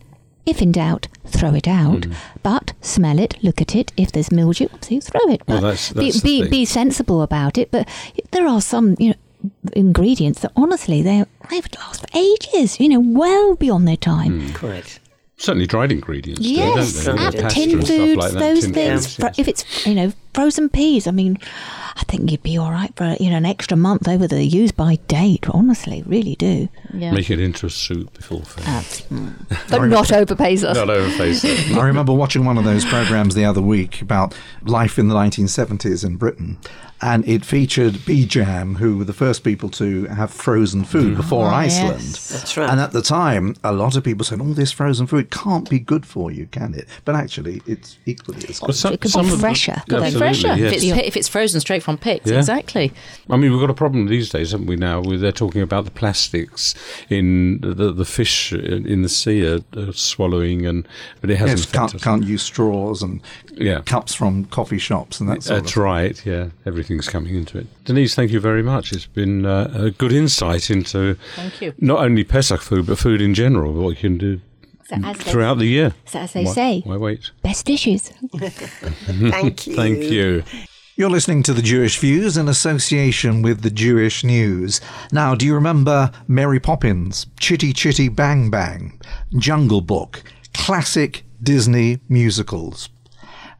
If 0.48 0.62
in 0.62 0.70
doubt, 0.70 1.08
throw 1.26 1.54
it 1.56 1.66
out. 1.66 2.02
Mm. 2.02 2.14
But 2.44 2.72
smell 2.80 3.18
it, 3.18 3.34
look 3.42 3.60
at 3.60 3.74
it. 3.74 3.90
If 3.96 4.12
there's 4.12 4.30
mildew, 4.30 4.66
obviously 4.72 5.00
throw 5.00 5.20
it. 5.34 5.42
Well, 5.48 5.60
But 5.60 5.60
that's- 5.62 5.92
be, 5.92 6.04
that's 6.04 6.20
the 6.20 6.28
be, 6.28 6.40
thing. 6.42 6.50
be 6.52 6.64
sensible 6.64 7.20
about 7.22 7.58
it. 7.58 7.72
But 7.72 7.88
there 8.30 8.46
are 8.46 8.60
some, 8.60 8.94
you 9.00 9.08
know, 9.08 9.50
ingredients 9.72 10.40
that 10.42 10.52
honestly 10.54 11.02
they 11.02 11.24
they 11.50 11.56
would 11.60 11.76
last 11.78 12.00
for 12.02 12.06
ages. 12.16 12.78
You 12.80 12.88
know, 12.90 13.00
well 13.00 13.56
beyond 13.56 13.88
their 13.88 13.96
time. 13.96 14.40
Mm. 14.40 14.54
Correct. 14.54 15.00
certainly 15.36 15.66
dried 15.66 15.90
ingredients. 15.92 16.40
Yes, 16.42 17.04
don't 17.04 17.16
they? 17.16 17.24
and 17.24 17.34
The 17.34 17.42
pasta 17.42 17.60
tin 17.66 17.82
foods, 17.82 18.16
like 18.16 18.32
those 18.32 18.60
tin 18.64 18.72
things. 18.72 19.06
foods, 19.06 19.16
Fro- 19.16 19.28
yes. 19.28 19.38
If 19.40 19.48
it's 19.48 19.86
you 19.86 19.94
know 19.96 20.12
frozen 20.37 20.68
peas, 20.68 21.07
I 21.07 21.11
mean, 21.12 21.38
I 21.96 22.03
think 22.09 22.31
you'd 22.31 22.42
be 22.42 22.59
all 22.59 22.70
right 22.70 22.94
for 22.94 23.16
you 23.18 23.31
know 23.31 23.38
an 23.38 23.46
extra 23.46 23.77
month 23.77 24.07
over 24.07 24.29
the 24.29 24.44
use 24.44 24.70
by 24.70 24.96
date. 25.09 25.46
Honestly, 25.51 26.03
really 26.07 26.37
do. 26.37 26.68
yeah. 26.92 27.11
Make 27.11 27.31
it 27.31 27.40
into 27.40 27.66
a 27.66 27.70
soup 27.70 28.12
before 28.14 28.42
fair. 28.42 28.64
Mm. 29.07 29.35
But 29.70 29.87
not 29.87 30.09
overpays 30.09 30.64
us. 30.64 30.77
Not 30.77 30.88
overface 30.88 31.44
it. 31.44 31.77
I 31.77 31.87
remember 31.87 32.12
watching 32.12 32.44
one 32.44 32.59
of 32.59 32.64
those 32.64 32.85
programs 32.85 33.35
the 33.35 33.44
other 33.44 33.62
week 33.62 34.03
about 34.03 34.35
life 34.62 34.99
in 34.99 35.09
the 35.09 35.14
1970s 35.14 36.05
in 36.05 36.16
Britain, 36.16 36.59
and 37.01 37.27
it 37.29 37.44
featured 37.44 37.94
Bejam, 37.94 38.77
who 38.79 38.99
were 38.99 39.05
the 39.05 39.12
first 39.12 39.44
people 39.44 39.68
to 39.70 40.05
have 40.07 40.31
frozen 40.33 40.85
food 40.85 41.09
mm-hmm. 41.12 41.16
before 41.22 41.46
Oh, 41.46 41.55
Iceland. 41.55 42.01
yes. 42.03 42.29
That's 42.31 42.57
right. 42.57 42.68
And 42.68 42.81
at 42.81 42.92
the 42.92 43.03
time, 43.03 43.55
a 43.62 43.72
lot 43.72 43.96
of 43.96 44.03
people 44.03 44.25
said, 44.25 44.40
"Oh, 44.40 44.53
this 44.55 44.72
frozen 44.72 45.07
food 45.07 45.31
can't 45.31 45.68
be 45.70 45.79
good 45.79 46.05
for 46.05 46.31
you, 46.33 46.46
can 46.46 46.75
it?" 46.75 46.88
But 47.05 47.14
actually, 47.14 47.62
it's 47.66 47.96
equally 48.07 48.44
as 48.49 48.59
good. 48.59 48.66
But 48.66 48.75
some- 48.77 48.92
It 48.94 49.01
could 49.03 49.11
some 49.12 49.27
of 49.27 49.33
the- 49.33 49.38
fresher. 49.38 49.83
Could 50.26 50.36
Absolutely, 50.36 50.62
fresher 50.62 50.74
yes. 50.74 50.82
if, 50.84 50.98
it's, 50.98 51.06
if 51.08 51.16
it's 51.16 51.28
frozen 51.28 51.60
straight 51.60 51.82
from 51.82 51.98
picks. 51.98 52.30
Yeah. 52.30 52.38
Exactly. 52.38 52.92
I 53.30 53.36
mean, 53.36 53.50
we've 53.52 53.60
got 53.60 53.70
a 53.70 53.74
problem 53.74 54.06
these 54.06 54.28
days, 54.30 54.52
haven't 54.52 54.66
we? 54.66 54.76
Now, 54.76 55.00
where 55.00 55.18
they're 55.18 55.32
talking 55.32 55.62
about 55.62 55.84
the 55.84 55.90
plastics 55.90 56.74
in 57.08 57.60
the 57.60 57.92
the 57.92 58.04
fish 58.04 58.52
in 58.52 59.02
the 59.02 59.08
sea 59.08 59.46
are, 59.46 59.60
are 59.76 59.92
swallowing, 59.92 60.66
and 60.66 60.86
but 61.20 61.30
it 61.30 61.36
hasn't 61.36 61.60
Yes, 61.60 61.72
can't, 61.72 62.02
can't 62.02 62.24
use 62.24 62.42
straws 62.42 63.02
and 63.02 63.20
Yeah. 63.54 63.80
cups 63.82 64.14
from 64.14 64.44
coffee 64.46 64.78
shops 64.78 65.20
and 65.20 65.28
that 65.28 65.42
sort 65.42 65.62
That's 65.62 65.76
of 65.76 65.82
right. 65.82 66.26
Yeah, 66.26 66.48
everything's 66.64 67.08
coming 67.08 67.34
into 67.34 67.58
it. 67.58 67.66
Denise, 67.84 68.14
thank 68.14 68.30
you 68.32 68.40
very 68.40 68.62
much. 68.62 68.92
It's 68.92 69.06
been 69.06 69.46
uh, 69.46 69.70
a 69.74 69.90
good 69.90 70.12
insight 70.12 70.70
into 70.70 71.16
Thank 71.36 71.60
you. 71.62 71.74
not 71.78 72.00
only 72.00 72.24
Pesach 72.24 72.60
food 72.60 72.86
but 72.86 72.98
food 72.98 73.20
in 73.22 73.34
general. 73.34 73.72
What 73.72 73.90
you 73.90 73.96
can 73.96 74.18
do 74.18 74.40
So 74.88 74.96
as 75.03 75.18
they, 75.18 75.31
throughout 75.33 75.59
the 75.59 75.66
year. 75.66 75.94
so 76.07 76.20
as 76.20 76.33
they 76.33 76.44
Why- 76.44 76.53
say, 76.53 76.81
Why 76.85 76.96
wait? 76.96 77.31
best 77.42 77.66
dishes. 77.66 78.09
Thank 78.38 79.66
you. 79.66 79.75
Thank 79.77 79.99
you. 80.05 80.44
You're 80.96 81.11
listening 81.11 81.42
to 81.42 81.53
the 81.53 81.61
Jewish 81.61 81.99
Views 81.99 82.37
in 82.38 82.49
association 82.49 83.42
with 83.42 83.61
the 83.62 83.70
Jewish 83.70 84.25
News. 84.25 84.81
Now, 85.12 85.35
do 85.35 85.44
you 85.44 85.55
remember 85.55 86.11
Mary 86.27 86.59
Poppins, 86.59 87.27
Chitty 87.38 87.72
Chitty 87.75 88.09
Bang 88.09 88.49
Bang, 88.51 88.99
Jungle 89.37 89.83
Book, 89.83 90.22
classic 90.55 91.25
Disney 91.42 91.99
musicals? 92.09 92.88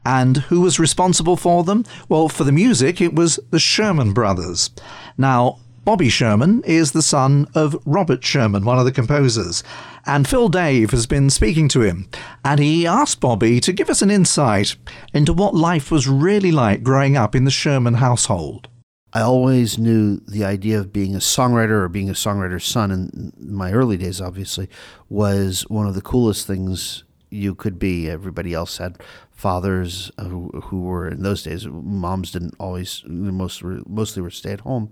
And 0.03 0.37
who 0.37 0.61
was 0.61 0.79
responsible 0.79 1.35
for 1.35 1.63
them? 1.63 1.83
Well, 2.09 2.27
for 2.29 2.43
the 2.45 2.51
music, 2.53 3.01
it 3.01 3.13
was 3.13 3.39
the 3.51 3.59
Sherman 3.59 4.13
Brothers. 4.13 4.69
Now, 5.17 5.59
Bobby 5.87 6.09
Sherman 6.09 6.63
is 6.65 6.91
the 6.91 7.01
son 7.01 7.47
of 7.55 7.81
Robert 7.85 8.21
Sherman, 8.21 8.65
one 8.65 8.77
of 8.77 8.83
the 8.83 8.91
composers. 8.91 9.63
And 10.05 10.27
Phil 10.27 10.49
Dave 10.49 10.91
has 10.91 11.05
been 11.05 11.29
speaking 11.29 11.69
to 11.69 11.79
him, 11.79 12.09
and 12.43 12.59
he 12.59 12.85
asked 12.85 13.21
Bobby 13.21 13.61
to 13.61 13.71
give 13.71 13.89
us 13.89 14.01
an 14.01 14.11
insight 14.11 14.75
into 15.13 15.31
what 15.31 15.55
life 15.55 15.89
was 15.89 16.05
really 16.05 16.51
like 16.51 16.83
growing 16.83 17.15
up 17.15 17.35
in 17.35 17.45
the 17.45 17.51
Sherman 17.51 17.93
household. 17.93 18.67
I 19.13 19.21
always 19.21 19.77
knew 19.77 20.17
the 20.27 20.43
idea 20.43 20.77
of 20.77 20.91
being 20.91 21.15
a 21.15 21.19
songwriter 21.19 21.81
or 21.81 21.87
being 21.87 22.09
a 22.09 22.13
songwriter's 22.13 22.65
son 22.65 22.91
in 22.91 23.31
my 23.39 23.71
early 23.71 23.95
days, 23.95 24.19
obviously, 24.19 24.67
was 25.07 25.61
one 25.69 25.87
of 25.87 25.95
the 25.95 26.01
coolest 26.01 26.45
things 26.45 27.05
you 27.29 27.55
could 27.55 27.79
be. 27.79 28.09
Everybody 28.09 28.53
else 28.53 28.77
had 28.77 29.01
fathers 29.31 30.11
who, 30.19 30.49
who 30.65 30.81
were 30.81 31.07
in 31.07 31.21
those 31.21 31.43
days. 31.43 31.65
Moms 31.67 32.31
didn't 32.31 32.55
always 32.59 33.03
most 33.05 33.63
mostly 33.63 34.21
were 34.21 34.31
stay 34.31 34.51
at 34.51 34.61
home, 34.61 34.89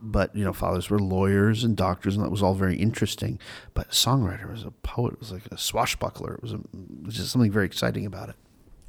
but 0.00 0.34
you 0.34 0.44
know 0.44 0.52
fathers 0.52 0.90
were 0.90 0.98
lawyers 0.98 1.64
and 1.64 1.76
doctors, 1.76 2.16
and 2.16 2.24
that 2.24 2.30
was 2.30 2.42
all 2.42 2.54
very 2.54 2.76
interesting. 2.76 3.38
But 3.74 3.86
a 3.88 3.90
songwriter 3.90 4.50
was 4.50 4.64
a 4.64 4.70
poet, 4.70 5.18
was 5.18 5.32
like 5.32 5.46
a 5.50 5.58
swashbuckler. 5.58 6.34
It 6.34 6.42
was, 6.42 6.52
a, 6.52 6.56
it 6.56 7.04
was 7.04 7.16
just 7.16 7.30
something 7.30 7.52
very 7.52 7.66
exciting 7.66 8.06
about 8.06 8.28
it. 8.28 8.36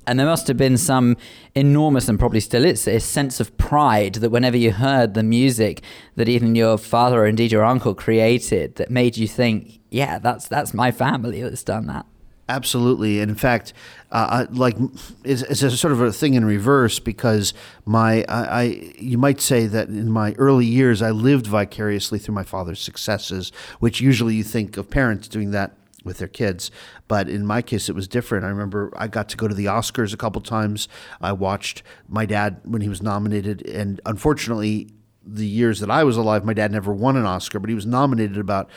And 0.08 0.20
there 0.20 0.26
must 0.26 0.48
have 0.48 0.58
been 0.58 0.78
some 0.78 1.16
enormous, 1.54 2.10
and 2.10 2.18
probably 2.18 2.40
still 2.40 2.66
is, 2.66 2.88
a 2.88 3.00
sense 3.00 3.40
of 3.40 3.56
pride 3.58 4.16
that 4.16 4.32
whenever 4.32 4.58
you 4.58 4.72
heard 4.72 5.14
the 5.14 5.22
music 5.22 5.84
that 6.16 6.28
even 6.28 6.56
your 6.56 6.78
father 6.80 7.22
or 7.22 7.28
indeed 7.28 7.52
your 7.52 7.64
uncle 7.64 7.94
created, 7.94 8.76
that 8.76 8.90
made 8.90 9.16
you 9.18 9.28
think, 9.28 9.80
"Yeah, 9.92 10.18
that's 10.18 10.48
that's 10.48 10.74
my 10.74 10.92
family 10.92 11.44
that's 11.44 11.64
done 11.64 11.86
that." 11.88 12.06
Absolutely, 12.50 13.22
and 13.22 13.30
in 13.30 13.38
fact, 13.38 13.72
uh, 14.12 14.46
like 14.52 14.76
it's, 15.24 15.42
it's, 15.44 15.62
a 15.64 15.72
sort 15.72 15.94
of 15.94 16.02
a 16.02 16.12
thing 16.12 16.34
in 16.34 16.44
reverse 16.44 17.00
because 17.00 17.54
my 17.86 18.26
I, 18.28 18.62
I, 18.62 18.64
you 18.98 19.18
might 19.18 19.40
say 19.40 19.68
that 19.68 19.88
in 19.88 20.12
my 20.12 20.34
early 20.34 20.66
years 20.66 21.02
I 21.02 21.12
lived 21.12 21.48
vicariously 21.48 22.20
through 22.20 22.36
my 22.36 22.44
father's 22.44 22.82
successes, 22.82 23.54
which 23.80 24.02
usually 24.02 24.36
you 24.36 24.44
think 24.44 24.76
of 24.76 24.90
parents 24.90 25.30
doing 25.30 25.52
that 25.52 25.78
with 26.04 26.18
their 26.18 26.28
kids, 26.28 26.72
but 27.08 27.30
in 27.30 27.46
my 27.46 27.62
case 27.62 27.88
it 27.88 27.96
was 27.96 28.08
different. 28.08 28.44
I 28.44 28.50
remember 28.50 28.92
I 28.98 29.08
got 29.08 29.30
to 29.30 29.38
go 29.38 29.48
to 29.48 29.56
the 29.56 29.66
Oscars 29.66 30.14
a 30.14 30.18
couple 30.18 30.42
times. 30.42 30.90
I 31.22 31.32
watched 31.32 31.84
my 32.10 32.26
dad 32.26 32.60
when 32.64 32.82
he 32.82 32.90
was 32.90 33.02
nominated, 33.02 33.66
and 33.68 34.02
unfortunately 34.06 34.90
the 35.26 35.48
years 35.48 35.80
that 35.80 35.92
I 35.92 36.04
was 36.04 36.18
alive, 36.18 36.44
my 36.44 36.54
dad 36.54 36.72
never 36.72 36.94
won 36.94 37.16
an 37.16 37.26
Oscar, 37.26 37.60
but 37.60 37.70
he 37.70 37.76
was 37.76 37.86
nominated 37.86 38.38
about 38.38 38.70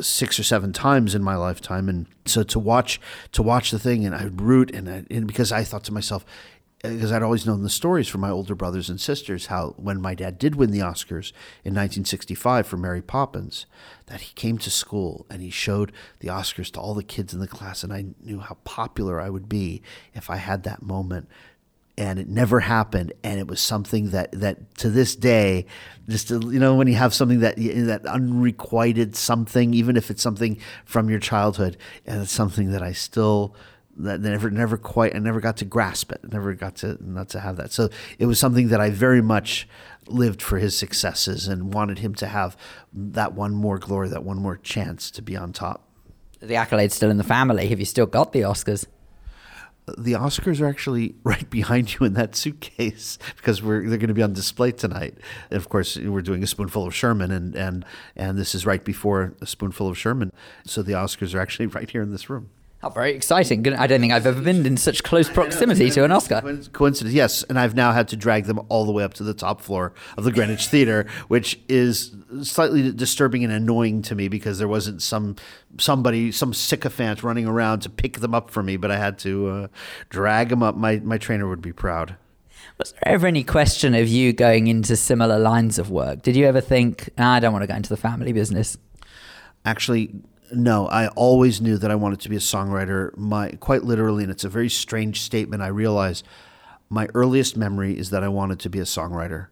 six 0.00 0.38
or 0.38 0.42
seven 0.42 0.72
times 0.72 1.14
in 1.14 1.22
my 1.22 1.36
lifetime. 1.36 1.88
And 1.88 2.06
so 2.26 2.42
to 2.44 2.58
watch 2.58 3.00
to 3.32 3.42
watch 3.42 3.70
the 3.70 3.78
thing, 3.78 4.04
and 4.04 4.14
I'd 4.14 4.40
root, 4.40 4.70
and, 4.70 4.88
I, 4.88 5.04
and 5.10 5.26
because 5.26 5.52
I 5.52 5.64
thought 5.64 5.84
to 5.84 5.92
myself, 5.92 6.24
because 6.82 7.12
I'd 7.12 7.22
always 7.22 7.46
known 7.46 7.62
the 7.62 7.70
stories 7.70 8.08
from 8.08 8.22
my 8.22 8.30
older 8.30 8.54
brothers 8.54 8.88
and 8.88 9.00
sisters, 9.00 9.46
how 9.46 9.74
when 9.76 10.00
my 10.00 10.14
dad 10.14 10.38
did 10.38 10.54
win 10.54 10.70
the 10.70 10.78
Oscars 10.78 11.32
in 11.62 11.74
1965 11.74 12.66
for 12.66 12.76
Mary 12.76 13.02
Poppins, 13.02 13.66
that 14.06 14.22
he 14.22 14.34
came 14.34 14.58
to 14.58 14.70
school 14.70 15.26
and 15.30 15.42
he 15.42 15.50
showed 15.50 15.92
the 16.20 16.28
Oscars 16.28 16.70
to 16.72 16.80
all 16.80 16.94
the 16.94 17.02
kids 17.02 17.34
in 17.34 17.40
the 17.40 17.48
class, 17.48 17.84
and 17.84 17.92
I 17.92 18.06
knew 18.22 18.40
how 18.40 18.56
popular 18.64 19.20
I 19.20 19.30
would 19.30 19.48
be 19.48 19.82
if 20.14 20.30
I 20.30 20.36
had 20.36 20.62
that 20.64 20.82
moment 20.82 21.28
and 22.00 22.18
it 22.18 22.28
never 22.28 22.60
happened. 22.60 23.12
And 23.22 23.38
it 23.38 23.46
was 23.46 23.60
something 23.60 24.10
that 24.10 24.32
that 24.32 24.74
to 24.76 24.88
this 24.88 25.14
day 25.14 25.66
just 26.08 26.30
you 26.30 26.58
know 26.58 26.74
when 26.74 26.88
you 26.88 26.94
have 26.94 27.12
something 27.12 27.40
that 27.40 27.56
that 27.56 28.06
unrequited 28.06 29.14
something 29.14 29.74
even 29.74 29.96
if 29.96 30.10
it's 30.10 30.22
something 30.22 30.58
from 30.86 31.10
your 31.10 31.20
childhood 31.20 31.76
and 32.06 32.22
it's 32.22 32.32
something 32.32 32.72
that 32.72 32.82
I 32.82 32.92
still 32.92 33.54
that 33.98 34.20
never 34.22 34.50
never 34.50 34.78
quite 34.78 35.14
I 35.14 35.18
never 35.18 35.40
got 35.40 35.58
to 35.58 35.66
grasp 35.66 36.10
it 36.10 36.20
never 36.32 36.54
got 36.54 36.76
to 36.76 36.96
not 37.00 37.28
to 37.30 37.40
have 37.40 37.58
that. 37.58 37.70
So 37.70 37.90
it 38.18 38.24
was 38.24 38.38
something 38.38 38.68
that 38.68 38.80
I 38.80 38.88
very 38.88 39.20
much 39.20 39.68
lived 40.06 40.40
for 40.40 40.58
his 40.58 40.74
successes 40.74 41.48
and 41.48 41.74
wanted 41.74 41.98
him 41.98 42.14
to 42.14 42.26
have 42.26 42.56
that 42.94 43.34
one 43.34 43.52
more 43.52 43.78
glory 43.78 44.08
that 44.08 44.24
one 44.24 44.38
more 44.38 44.56
chance 44.56 45.10
to 45.10 45.22
be 45.22 45.36
on 45.36 45.52
top. 45.52 45.86
The 46.40 46.54
accolades 46.54 46.92
still 46.92 47.10
in 47.10 47.18
the 47.18 47.24
family. 47.24 47.68
Have 47.68 47.78
you 47.78 47.84
still 47.84 48.06
got 48.06 48.32
the 48.32 48.40
Oscars 48.40 48.86
the 49.98 50.12
Oscars 50.12 50.60
are 50.60 50.66
actually 50.66 51.14
right 51.24 51.48
behind 51.50 51.94
you 51.94 52.06
in 52.06 52.14
that 52.14 52.36
suitcase 52.36 53.18
because 53.36 53.62
we're 53.62 53.88
they're 53.88 53.98
going 53.98 54.08
to 54.08 54.14
be 54.14 54.22
on 54.22 54.32
display 54.32 54.72
tonight. 54.72 55.14
And 55.50 55.56
of 55.56 55.68
course, 55.68 55.96
we're 55.96 56.22
doing 56.22 56.42
a 56.42 56.46
spoonful 56.46 56.86
of 56.86 56.94
Sherman, 56.94 57.30
and 57.30 57.54
and 57.54 57.84
and 58.16 58.38
this 58.38 58.54
is 58.54 58.66
right 58.66 58.84
before 58.84 59.34
a 59.40 59.46
spoonful 59.46 59.88
of 59.88 59.98
Sherman. 59.98 60.32
So 60.66 60.82
the 60.82 60.92
Oscars 60.92 61.34
are 61.34 61.40
actually 61.40 61.66
right 61.78 61.90
here 61.90 62.02
in 62.02 62.10
this 62.12 62.30
room. 62.30 62.50
How 62.80 62.88
very 62.88 63.12
exciting. 63.12 63.66
I 63.74 63.86
don't 63.86 64.00
think 64.00 64.10
I've 64.10 64.26
ever 64.26 64.40
been 64.40 64.64
in 64.64 64.78
such 64.78 65.02
close 65.02 65.28
proximity 65.28 65.90
to 65.90 66.02
an 66.02 66.10
Oscar. 66.10 66.40
Coincidence, 66.72 67.14
yes. 67.14 67.42
And 67.42 67.58
I've 67.58 67.74
now 67.74 67.92
had 67.92 68.08
to 68.08 68.16
drag 68.16 68.44
them 68.44 68.58
all 68.70 68.86
the 68.86 68.92
way 68.92 69.04
up 69.04 69.12
to 69.14 69.22
the 69.22 69.34
top 69.34 69.60
floor 69.60 69.92
of 70.16 70.24
the 70.24 70.32
Greenwich 70.32 70.66
Theater, 70.66 71.06
which 71.28 71.60
is 71.68 72.16
slightly 72.42 72.90
disturbing 72.90 73.44
and 73.44 73.52
annoying 73.52 74.00
to 74.02 74.14
me 74.14 74.28
because 74.28 74.58
there 74.58 74.66
wasn't 74.66 75.02
some 75.02 75.36
somebody, 75.76 76.32
some 76.32 76.54
sycophant 76.54 77.22
running 77.22 77.46
around 77.46 77.80
to 77.80 77.90
pick 77.90 78.20
them 78.20 78.34
up 78.34 78.50
for 78.50 78.62
me, 78.62 78.78
but 78.78 78.90
I 78.90 78.96
had 78.96 79.18
to 79.20 79.48
uh, 79.48 79.68
drag 80.08 80.48
them 80.48 80.62
up. 80.62 80.74
My, 80.74 81.00
my 81.00 81.18
trainer 81.18 81.46
would 81.46 81.60
be 81.60 81.72
proud. 81.74 82.16
Was 82.78 82.92
there 82.92 83.08
ever 83.08 83.26
any 83.26 83.44
question 83.44 83.94
of 83.94 84.08
you 84.08 84.32
going 84.32 84.68
into 84.68 84.96
similar 84.96 85.38
lines 85.38 85.78
of 85.78 85.90
work? 85.90 86.22
Did 86.22 86.34
you 86.34 86.46
ever 86.46 86.62
think, 86.62 87.10
ah, 87.18 87.34
I 87.34 87.40
don't 87.40 87.52
want 87.52 87.62
to 87.62 87.66
go 87.66 87.74
into 87.74 87.90
the 87.90 87.98
family 87.98 88.32
business? 88.32 88.78
Actually, 89.66 90.14
no, 90.52 90.86
I 90.88 91.08
always 91.08 91.60
knew 91.60 91.76
that 91.78 91.90
I 91.90 91.94
wanted 91.94 92.20
to 92.20 92.28
be 92.28 92.36
a 92.36 92.40
songwriter. 92.40 93.16
My 93.16 93.50
quite 93.52 93.84
literally, 93.84 94.24
and 94.24 94.30
it's 94.30 94.44
a 94.44 94.48
very 94.48 94.68
strange 94.68 95.20
statement. 95.20 95.62
I 95.62 95.68
realize 95.68 96.22
my 96.88 97.08
earliest 97.14 97.56
memory 97.56 97.98
is 97.98 98.10
that 98.10 98.24
I 98.24 98.28
wanted 98.28 98.58
to 98.60 98.70
be 98.70 98.80
a 98.80 98.84
songwriter. 98.84 99.46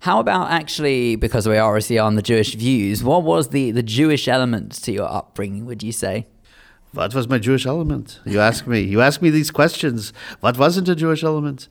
How 0.00 0.20
about 0.20 0.50
actually, 0.50 1.16
because 1.16 1.48
we 1.48 1.56
are 1.56 1.68
obviously 1.68 1.98
on 1.98 2.16
the 2.16 2.22
Jewish 2.22 2.54
views, 2.54 3.02
what 3.02 3.22
was 3.22 3.48
the, 3.48 3.70
the 3.70 3.82
Jewish 3.82 4.28
element 4.28 4.72
to 4.82 4.92
your 4.92 5.10
upbringing, 5.10 5.64
would 5.64 5.82
you 5.82 5.92
say? 5.92 6.26
What 6.92 7.14
was 7.14 7.28
my 7.28 7.38
Jewish 7.38 7.66
element? 7.66 8.20
You 8.24 8.40
ask 8.40 8.66
me. 8.66 8.80
You 8.80 9.00
ask 9.00 9.20
me 9.20 9.30
these 9.30 9.50
questions. 9.50 10.12
What 10.40 10.58
wasn't 10.58 10.88
a 10.88 10.94
Jewish 10.94 11.24
element? 11.24 11.68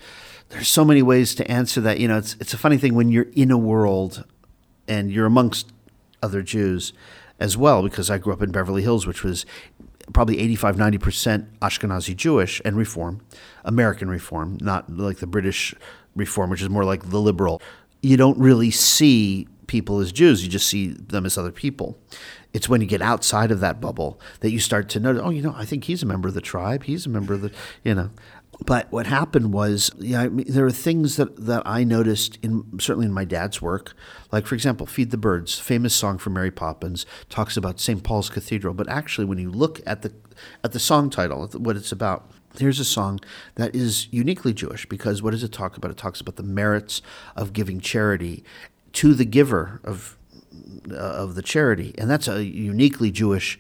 There's 0.50 0.68
so 0.68 0.86
many 0.86 1.02
ways 1.02 1.34
to 1.36 1.50
answer 1.50 1.82
that. 1.82 2.00
You 2.00 2.08
know, 2.08 2.18
it's 2.18 2.36
it's 2.40 2.54
a 2.54 2.58
funny 2.58 2.78
thing 2.78 2.94
when 2.94 3.10
you're 3.10 3.28
in 3.34 3.50
a 3.50 3.58
world 3.58 4.24
and 4.88 5.12
you're 5.12 5.26
amongst 5.26 5.72
other 6.22 6.42
Jews 6.42 6.94
as 7.40 7.58
well 7.58 7.84
because 7.84 8.10
I 8.10 8.18
grew 8.18 8.34
up 8.34 8.42
in 8.42 8.52
Beverly 8.52 8.82
Hills, 8.82 9.06
which 9.06 9.24
was 9.24 9.46
probably 10.14 10.40
85, 10.40 10.76
90% 10.76 11.48
Ashkenazi 11.62 12.16
Jewish 12.16 12.62
and 12.64 12.78
Reform, 12.78 13.22
American 13.64 14.10
Reform, 14.10 14.58
not 14.62 14.90
like 14.90 15.18
the 15.18 15.28
British 15.28 15.74
Reform, 16.16 16.50
which 16.50 16.62
is 16.62 16.70
more 16.70 16.86
like 16.86 17.10
the 17.10 17.20
liberal. 17.20 17.62
You 18.02 18.18
don't 18.18 18.38
really 18.38 18.72
see 18.72 19.48
people 19.68 20.00
as 20.00 20.12
Jews, 20.12 20.44
you 20.44 20.50
just 20.50 20.68
see 20.68 20.90
them 20.90 21.26
as 21.26 21.38
other 21.38 21.52
people. 21.52 21.98
It's 22.54 22.70
when 22.70 22.80
you 22.80 22.88
get 22.88 23.02
outside 23.02 23.52
of 23.52 23.60
that 23.60 23.82
bubble 23.82 24.20
that 24.40 24.52
you 24.52 24.60
start 24.60 24.88
to 24.90 25.00
notice, 25.00 25.22
oh, 25.26 25.30
you 25.30 25.42
know, 25.42 25.54
I 25.58 25.66
think 25.66 25.86
he's 25.86 26.04
a 26.04 26.06
member 26.06 26.30
of 26.30 26.34
the 26.34 26.42
tribe. 26.42 26.84
He's 26.84 27.06
a 27.06 27.10
member 27.10 27.34
of 27.34 27.42
the, 27.42 27.52
you 27.84 27.94
know. 27.94 28.12
But 28.64 28.92
what 28.92 29.06
happened 29.08 29.54
was, 29.54 29.92
yeah, 30.00 30.22
I 30.22 30.30
mean, 30.30 30.46
there 30.48 30.66
are 30.66 30.72
things 30.72 31.18
that, 31.18 31.46
that 31.46 31.64
I 31.66 31.84
noticed 31.84 32.40
in 32.42 32.80
certainly 32.80 33.06
in 33.06 33.14
my 33.14 33.26
dad's 33.26 33.62
work, 33.62 33.94
like 34.32 34.48
for 34.48 34.56
example, 34.56 34.86
"Feed 34.86 35.12
the 35.12 35.18
Birds," 35.18 35.60
famous 35.60 35.94
song 35.94 36.18
from 36.18 36.34
Mary 36.34 36.52
Poppins, 36.52 37.06
talks 37.30 37.58
about 37.58 37.80
St. 37.80 38.04
Paul's 38.04 38.30
Cathedral. 38.30 38.74
But 38.74 38.88
actually, 38.88 39.26
when 39.26 39.40
you 39.40 39.52
look 39.52 39.82
at 39.86 40.04
the 40.04 40.14
at 40.64 40.72
the 40.72 40.80
song 40.80 41.10
title, 41.10 41.48
what 41.48 41.76
it's 41.76 41.92
about, 41.92 42.32
here's 42.58 42.80
a 42.80 42.86
song 42.86 43.20
that 43.56 43.76
is 43.76 44.08
uniquely 44.12 44.54
Jewish 44.54 44.86
because 44.86 45.22
what 45.22 45.32
does 45.32 45.44
it 45.44 45.52
talk 45.52 45.76
about? 45.76 45.92
It 45.92 45.98
talks 45.98 46.22
about 46.22 46.38
the 46.38 46.44
merits 46.44 47.02
of 47.36 47.52
giving 47.52 47.82
charity 47.82 48.44
to 48.94 49.14
the 49.14 49.26
giver 49.26 49.82
of 49.84 50.18
uh, 50.90 50.96
of 50.96 51.36
the 51.36 51.42
charity, 51.42 51.94
and 51.98 52.10
that's 52.10 52.28
a 52.28 52.46
uniquely 52.46 53.12
Jewish 53.12 53.60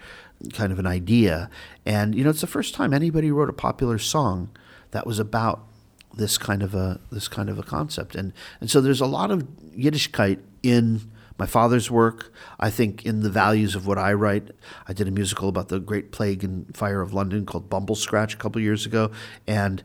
kind 0.53 0.71
of 0.71 0.79
an 0.79 0.87
idea. 0.87 1.49
And 1.85 2.15
you 2.15 2.23
know, 2.23 2.29
it's 2.29 2.41
the 2.41 2.47
first 2.47 2.73
time 2.73 2.93
anybody 2.93 3.31
wrote 3.31 3.49
a 3.49 3.53
popular 3.53 3.97
song 3.97 4.49
that 4.95 5.05
was 5.05 5.19
about 5.19 5.67
this 6.15 6.37
kind 6.37 6.63
of 6.63 6.73
a 6.73 7.01
this 7.11 7.27
kind 7.27 7.49
of 7.49 7.59
a 7.59 7.63
concept. 7.63 8.15
And 8.15 8.31
and 8.61 8.71
so 8.71 8.79
there's 8.79 9.01
a 9.01 9.05
lot 9.05 9.29
of 9.29 9.43
Yiddishkeit 9.77 10.39
in 10.63 11.11
my 11.37 11.45
father's 11.45 11.91
work. 11.91 12.31
I 12.59 12.69
think 12.69 13.05
in 13.05 13.21
the 13.21 13.29
values 13.29 13.75
of 13.75 13.85
what 13.85 13.97
I 13.97 14.13
write. 14.13 14.51
I 14.87 14.93
did 14.93 15.07
a 15.07 15.11
musical 15.11 15.49
about 15.49 15.67
the 15.67 15.79
Great 15.79 16.11
Plague 16.11 16.43
and 16.43 16.75
Fire 16.75 17.01
of 17.01 17.13
London 17.13 17.45
called 17.45 17.69
Bumblescratch 17.69 18.33
a 18.33 18.37
couple 18.37 18.61
years 18.61 18.85
ago, 18.85 19.11
and 19.45 19.83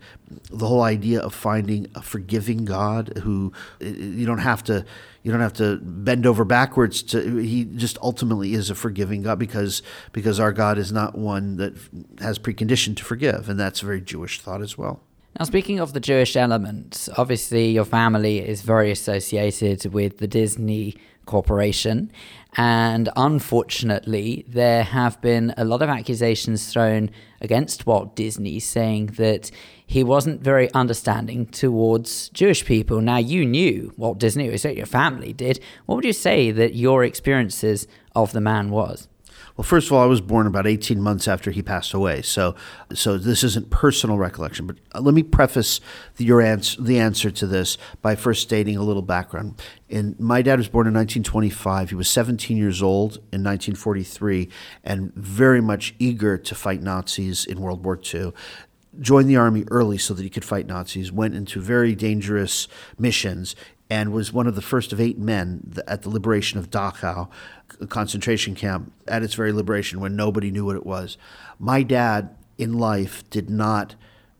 the 0.50 0.66
whole 0.66 0.82
idea 0.82 1.20
of 1.20 1.34
finding 1.34 1.88
a 1.94 2.02
forgiving 2.02 2.64
God 2.64 3.18
who 3.22 3.52
you 3.80 4.26
don't 4.26 4.38
have 4.38 4.62
to 4.64 4.84
you 5.22 5.30
don't 5.30 5.40
have 5.40 5.54
to 5.54 5.78
bend 5.82 6.24
over 6.24 6.44
backwards 6.44 7.02
to 7.02 7.36
he 7.38 7.64
just 7.64 7.98
ultimately 7.98 8.54
is 8.54 8.70
a 8.70 8.74
forgiving 8.74 9.22
God 9.22 9.38
because 9.38 9.82
because 10.12 10.38
our 10.38 10.52
God 10.52 10.78
is 10.78 10.92
not 10.92 11.18
one 11.18 11.56
that 11.56 11.74
has 12.20 12.38
preconditioned 12.38 12.96
to 12.98 13.04
forgive 13.04 13.48
and 13.48 13.58
that's 13.58 13.82
a 13.82 13.86
very 13.86 14.00
Jewish 14.00 14.40
thought 14.40 14.62
as 14.62 14.78
well. 14.78 15.02
Now, 15.38 15.44
speaking 15.44 15.78
of 15.78 15.92
the 15.92 16.00
Jewish 16.00 16.36
element, 16.36 17.08
obviously 17.16 17.70
your 17.70 17.84
family 17.84 18.40
is 18.40 18.62
very 18.62 18.90
associated 18.90 19.92
with 19.92 20.18
the 20.18 20.26
Disney 20.26 20.96
Corporation. 21.30 22.10
And 22.56 23.08
unfortunately, 23.14 24.44
there 24.48 24.82
have 24.82 25.20
been 25.20 25.54
a 25.56 25.64
lot 25.64 25.80
of 25.80 25.88
accusations 25.88 26.72
thrown 26.72 27.10
against 27.40 27.86
Walt 27.86 28.16
Disney 28.16 28.58
saying 28.58 29.06
that 29.16 29.52
he 29.86 30.02
wasn't 30.02 30.42
very 30.42 30.72
understanding 30.74 31.46
towards 31.46 32.28
Jewish 32.30 32.64
people. 32.64 33.00
Now, 33.00 33.18
you 33.18 33.46
knew 33.46 33.92
Walt 33.96 34.18
Disney, 34.18 34.48
or 34.48 34.70
your 34.70 34.86
family 34.86 35.32
did. 35.32 35.60
What 35.86 35.94
would 35.94 36.04
you 36.04 36.12
say 36.12 36.50
that 36.50 36.74
your 36.74 37.04
experiences 37.04 37.86
of 38.16 38.32
the 38.32 38.40
man 38.40 38.70
was? 38.70 39.06
Well, 39.60 39.66
first 39.66 39.88
of 39.88 39.92
all, 39.92 40.02
I 40.02 40.06
was 40.06 40.22
born 40.22 40.46
about 40.46 40.66
18 40.66 41.02
months 41.02 41.28
after 41.28 41.50
he 41.50 41.60
passed 41.60 41.92
away, 41.92 42.22
so 42.22 42.54
so 42.94 43.18
this 43.18 43.44
isn't 43.44 43.68
personal 43.68 44.16
recollection. 44.16 44.66
But 44.66 44.76
uh, 44.94 45.02
let 45.02 45.12
me 45.12 45.22
preface 45.22 45.82
the, 46.16 46.24
your 46.24 46.40
answer, 46.40 46.80
the 46.80 46.98
answer 46.98 47.30
to 47.32 47.46
this 47.46 47.76
by 48.00 48.14
first 48.14 48.40
stating 48.40 48.78
a 48.78 48.82
little 48.82 49.02
background. 49.02 49.60
And 49.90 50.18
my 50.18 50.40
dad 50.40 50.58
was 50.58 50.68
born 50.68 50.86
in 50.86 50.94
1925. 50.94 51.90
He 51.90 51.94
was 51.94 52.08
17 52.08 52.56
years 52.56 52.82
old 52.82 53.16
in 53.32 53.44
1943, 53.44 54.48
and 54.82 55.12
very 55.14 55.60
much 55.60 55.94
eager 55.98 56.38
to 56.38 56.54
fight 56.54 56.80
Nazis 56.80 57.44
in 57.44 57.60
World 57.60 57.84
War 57.84 58.00
II 58.02 58.32
joined 58.98 59.28
the 59.28 59.36
army 59.36 59.64
early 59.70 59.98
so 59.98 60.14
that 60.14 60.22
he 60.22 60.30
could 60.30 60.44
fight 60.44 60.66
Nazis, 60.66 61.12
went 61.12 61.34
into 61.34 61.60
very 61.60 61.94
dangerous 61.94 62.66
missions, 62.98 63.54
and 63.90 64.12
was 64.12 64.32
one 64.32 64.46
of 64.46 64.54
the 64.54 64.62
first 64.62 64.92
of 64.92 65.00
eight 65.00 65.18
men 65.18 65.74
at 65.88 66.02
the 66.02 66.08
liberation 66.08 66.58
of 66.60 66.70
Dachau, 66.70 67.28
concentration 67.88 68.54
camp, 68.54 68.92
at 69.08 69.24
its 69.24 69.34
very 69.34 69.52
liberation 69.52 70.00
when 70.00 70.14
nobody 70.14 70.50
knew 70.52 70.64
what 70.64 70.76
it 70.76 70.86
was. 70.86 71.18
My 71.58 71.82
dad 71.82 72.36
in 72.56 72.74
life 72.74 73.28
did 73.30 73.50
not 73.50 73.96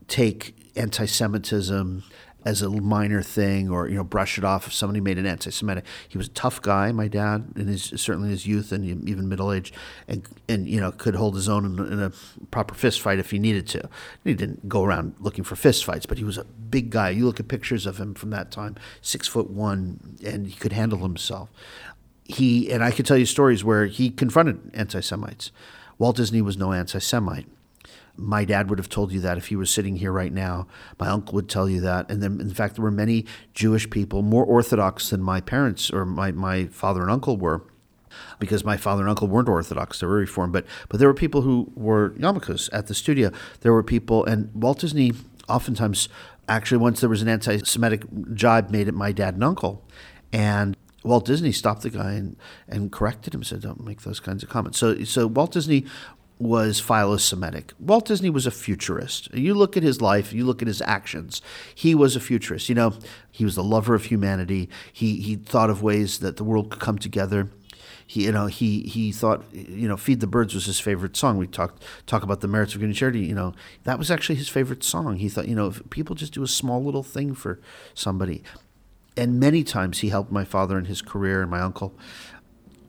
take 0.07 0.55
anti 0.75 1.05
Semitism 1.05 2.03
as 2.43 2.61
a 2.61 2.69
minor 2.69 3.21
thing 3.21 3.69
or 3.69 3.87
you 3.87 3.95
know 3.95 4.03
brush 4.03 4.37
it 4.37 4.43
off 4.43 4.67
if 4.67 4.73
somebody 4.73 4.99
made 4.99 5.17
an 5.17 5.25
anti-Semitic. 5.25 5.85
He 6.07 6.17
was 6.17 6.27
a 6.27 6.31
tough 6.31 6.61
guy, 6.61 6.91
my 6.91 7.07
dad, 7.07 7.53
in 7.55 7.67
his 7.67 7.93
certainly 7.95 8.27
in 8.27 8.31
his 8.31 8.47
youth 8.47 8.71
and 8.71 9.07
even 9.07 9.29
middle 9.29 9.51
age, 9.51 9.73
and 10.07 10.27
and 10.49 10.67
you 10.67 10.79
know 10.79 10.91
could 10.91 11.15
hold 11.15 11.35
his 11.35 11.47
own 11.47 11.65
in, 11.65 11.93
in, 11.93 11.99
a 11.99 12.11
proper 12.49 12.73
fist 12.73 13.01
fight 13.01 13.19
if 13.19 13.31
he 13.31 13.39
needed 13.39 13.67
to. 13.67 13.89
He 14.23 14.33
didn't 14.33 14.67
go 14.67 14.83
around 14.83 15.15
looking 15.19 15.43
for 15.43 15.55
fist 15.55 15.85
fights, 15.85 16.05
but 16.05 16.17
he 16.17 16.23
was 16.23 16.37
a 16.37 16.45
big 16.45 16.89
guy. 16.89 17.09
You 17.09 17.25
look 17.25 17.39
at 17.39 17.47
pictures 17.47 17.85
of 17.85 17.99
him 17.99 18.13
from 18.13 18.31
that 18.31 18.51
time, 18.51 18.75
six 19.01 19.27
foot 19.27 19.49
one, 19.49 20.17
and 20.25 20.47
he 20.47 20.57
could 20.57 20.73
handle 20.73 20.99
himself. 20.99 21.49
He 22.25 22.71
and 22.71 22.83
I 22.83 22.91
could 22.91 23.05
tell 23.05 23.17
you 23.17 23.25
stories 23.25 23.63
where 23.63 23.85
he 23.85 24.09
confronted 24.09 24.71
anti-Semites. 24.73 25.51
Walt 25.97 26.15
Disney 26.15 26.41
was 26.41 26.57
no 26.57 26.71
anti-Semite 26.73 27.47
my 28.15 28.45
dad 28.45 28.69
would 28.69 28.79
have 28.79 28.89
told 28.89 29.11
you 29.11 29.19
that 29.21 29.37
if 29.37 29.47
he 29.47 29.55
was 29.55 29.69
sitting 29.69 29.95
here 29.97 30.11
right 30.11 30.33
now. 30.33 30.67
My 30.99 31.07
uncle 31.07 31.35
would 31.35 31.49
tell 31.49 31.69
you 31.69 31.81
that. 31.81 32.09
And 32.09 32.21
then, 32.21 32.39
in 32.39 32.53
fact, 32.53 32.75
there 32.75 32.83
were 32.83 32.91
many 32.91 33.25
Jewish 33.53 33.89
people, 33.89 34.21
more 34.21 34.45
Orthodox 34.45 35.09
than 35.09 35.21
my 35.21 35.41
parents 35.41 35.91
or 35.91 36.05
my, 36.05 36.31
my 36.31 36.65
father 36.67 37.01
and 37.01 37.11
uncle 37.11 37.37
were, 37.37 37.63
because 38.39 38.63
my 38.63 38.77
father 38.77 39.01
and 39.01 39.09
uncle 39.09 39.27
weren't 39.27 39.49
Orthodox, 39.49 39.99
they 39.99 40.07
were 40.07 40.15
Reformed. 40.15 40.53
But, 40.53 40.65
but 40.89 40.99
there 40.99 41.07
were 41.07 41.13
people 41.13 41.41
who 41.41 41.71
were 41.75 42.11
yarmulkes 42.11 42.69
at 42.73 42.87
the 42.87 42.93
studio. 42.93 43.31
There 43.61 43.73
were 43.73 43.83
people, 43.83 44.25
and 44.25 44.51
Walt 44.53 44.79
Disney 44.79 45.13
oftentimes, 45.47 46.09
actually, 46.47 46.77
once 46.77 46.99
there 46.99 47.09
was 47.09 47.21
an 47.21 47.27
anti 47.27 47.57
Semitic 47.59 48.03
jibe 48.33 48.69
made 48.69 48.87
at 48.87 48.93
my 48.93 49.11
dad 49.11 49.35
and 49.35 49.43
uncle. 49.43 49.85
And 50.33 50.77
Walt 51.03 51.25
Disney 51.25 51.51
stopped 51.51 51.81
the 51.81 51.89
guy 51.89 52.13
and, 52.13 52.37
and 52.67 52.91
corrected 52.91 53.33
him, 53.33 53.43
said, 53.43 53.61
"Don't 53.61 53.83
make 53.83 54.01
those 54.01 54.19
kinds 54.19 54.43
of 54.43 54.49
comments." 54.49 54.77
So, 54.77 55.03
so 55.03 55.27
Walt 55.27 55.51
Disney 55.51 55.85
was 56.41 56.79
philo-Semitic. 56.79 57.73
Walt 57.79 58.05
Disney 58.05 58.29
was 58.29 58.47
a 58.47 58.51
futurist. 58.51 59.33
You 59.33 59.53
look 59.53 59.77
at 59.77 59.83
his 59.83 60.01
life, 60.01 60.33
you 60.33 60.43
look 60.43 60.61
at 60.61 60.67
his 60.67 60.81
actions. 60.81 61.41
He 61.75 61.93
was 61.93 62.15
a 62.15 62.19
futurist. 62.19 62.67
You 62.67 62.75
know, 62.75 62.93
he 63.29 63.45
was 63.45 63.57
a 63.57 63.61
lover 63.61 63.93
of 63.93 64.05
humanity. 64.05 64.67
He 64.91 65.17
he 65.21 65.35
thought 65.35 65.69
of 65.69 65.83
ways 65.83 66.19
that 66.19 66.37
the 66.37 66.43
world 66.43 66.71
could 66.71 66.81
come 66.81 66.97
together. 66.97 67.49
He, 68.07 68.25
you 68.25 68.31
know, 68.31 68.47
he 68.47 68.81
he 68.81 69.11
thought, 69.11 69.43
you 69.53 69.87
know, 69.87 69.97
"Feed 69.97 70.19
the 70.19 70.27
Birds" 70.27 70.55
was 70.55 70.65
his 70.65 70.79
favorite 70.79 71.15
song. 71.15 71.37
We 71.37 71.47
talked 71.47 71.83
talk 72.07 72.23
about 72.23 72.41
the 72.41 72.47
merits 72.47 72.73
of 72.73 72.81
giving 72.81 72.95
charity. 72.95 73.19
You 73.19 73.35
know, 73.35 73.53
that 73.83 73.99
was 73.99 74.09
actually 74.09 74.35
his 74.35 74.49
favorite 74.49 74.83
song. 74.83 75.17
He 75.17 75.29
thought, 75.29 75.47
you 75.47 75.55
know, 75.55 75.67
if 75.67 75.89
people 75.91 76.15
just 76.15 76.33
do 76.33 76.43
a 76.43 76.47
small 76.47 76.83
little 76.83 77.03
thing 77.03 77.35
for 77.35 77.59
somebody, 77.93 78.43
and 79.15 79.39
many 79.39 79.63
times 79.63 79.99
he 79.99 80.09
helped 80.09 80.31
my 80.31 80.43
father 80.43 80.77
in 80.77 80.85
his 80.85 81.01
career 81.01 81.41
and 81.41 81.51
my 81.51 81.61
uncle 81.61 81.95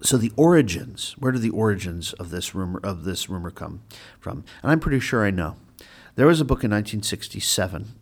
so 0.03 0.17
the 0.17 0.33
origins, 0.37 1.15
where 1.19 1.33
do 1.33 1.39
the 1.39 1.51
origins 1.51 2.13
of 2.15 2.31
this 2.31 2.55
rumor 2.55 2.81
of 2.83 3.05
this 3.05 3.29
rumor 3.29 3.51
come 3.51 3.83
from? 4.21 4.45
And 4.63 4.73
I'm 4.73 4.81
pretty 4.81 5.01
sure 5.01 5.25
I 5.25 5.31
know. 5.31 5.57
There 6.15 6.27
was 6.27 6.41
a 6.41 6.45
book 6.45 6.65
in 6.65 6.71
1967 6.71 7.95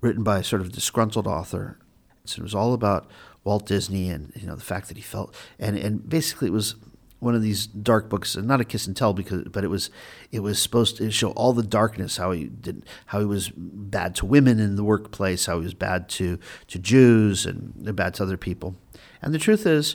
written 0.00 0.22
by 0.22 0.38
a 0.38 0.44
sort 0.44 0.62
of 0.62 0.72
disgruntled 0.72 1.26
author. 1.26 1.78
So 2.24 2.40
it 2.40 2.42
was 2.44 2.54
all 2.54 2.72
about 2.72 3.10
Walt 3.44 3.66
Disney 3.66 4.08
and 4.08 4.32
you 4.36 4.46
know 4.46 4.54
the 4.54 4.62
fact 4.62 4.88
that 4.88 4.96
he 4.96 5.02
felt 5.02 5.34
and 5.58 5.76
and 5.76 6.08
basically 6.08 6.48
it 6.48 6.52
was 6.52 6.76
one 7.22 7.36
of 7.36 7.42
these 7.42 7.68
dark 7.68 8.08
books, 8.08 8.34
and 8.34 8.48
not 8.48 8.60
a 8.60 8.64
kiss 8.64 8.88
and 8.88 8.96
tell, 8.96 9.14
because 9.14 9.44
but 9.44 9.62
it 9.62 9.68
was 9.68 9.90
it 10.32 10.40
was 10.40 10.60
supposed 10.60 10.96
to 10.96 11.08
show 11.12 11.30
all 11.30 11.52
the 11.52 11.62
darkness, 11.62 12.16
how 12.16 12.32
he 12.32 12.46
did, 12.46 12.84
how 13.06 13.20
he 13.20 13.24
was 13.24 13.52
bad 13.54 14.16
to 14.16 14.26
women 14.26 14.58
in 14.58 14.74
the 14.74 14.82
workplace, 14.82 15.46
how 15.46 15.58
he 15.58 15.64
was 15.64 15.72
bad 15.72 16.08
to 16.08 16.40
to 16.66 16.78
Jews 16.80 17.46
and 17.46 17.94
bad 17.94 18.14
to 18.14 18.24
other 18.24 18.36
people. 18.36 18.74
And 19.22 19.32
the 19.32 19.38
truth 19.38 19.66
is, 19.66 19.94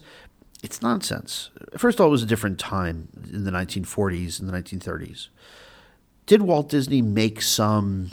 it's 0.63 0.81
nonsense. 0.81 1.49
First 1.77 1.99
of 1.99 2.03
all, 2.03 2.07
it 2.07 2.11
was 2.11 2.23
a 2.23 2.27
different 2.27 2.59
time 2.59 3.09
in 3.31 3.43
the 3.43 3.51
1940s 3.51 4.39
and 4.39 4.49
the 4.49 4.53
1930s. 4.53 5.27
Did 6.25 6.41
Walt 6.41 6.69
Disney 6.69 7.01
make 7.01 7.41
some 7.41 8.11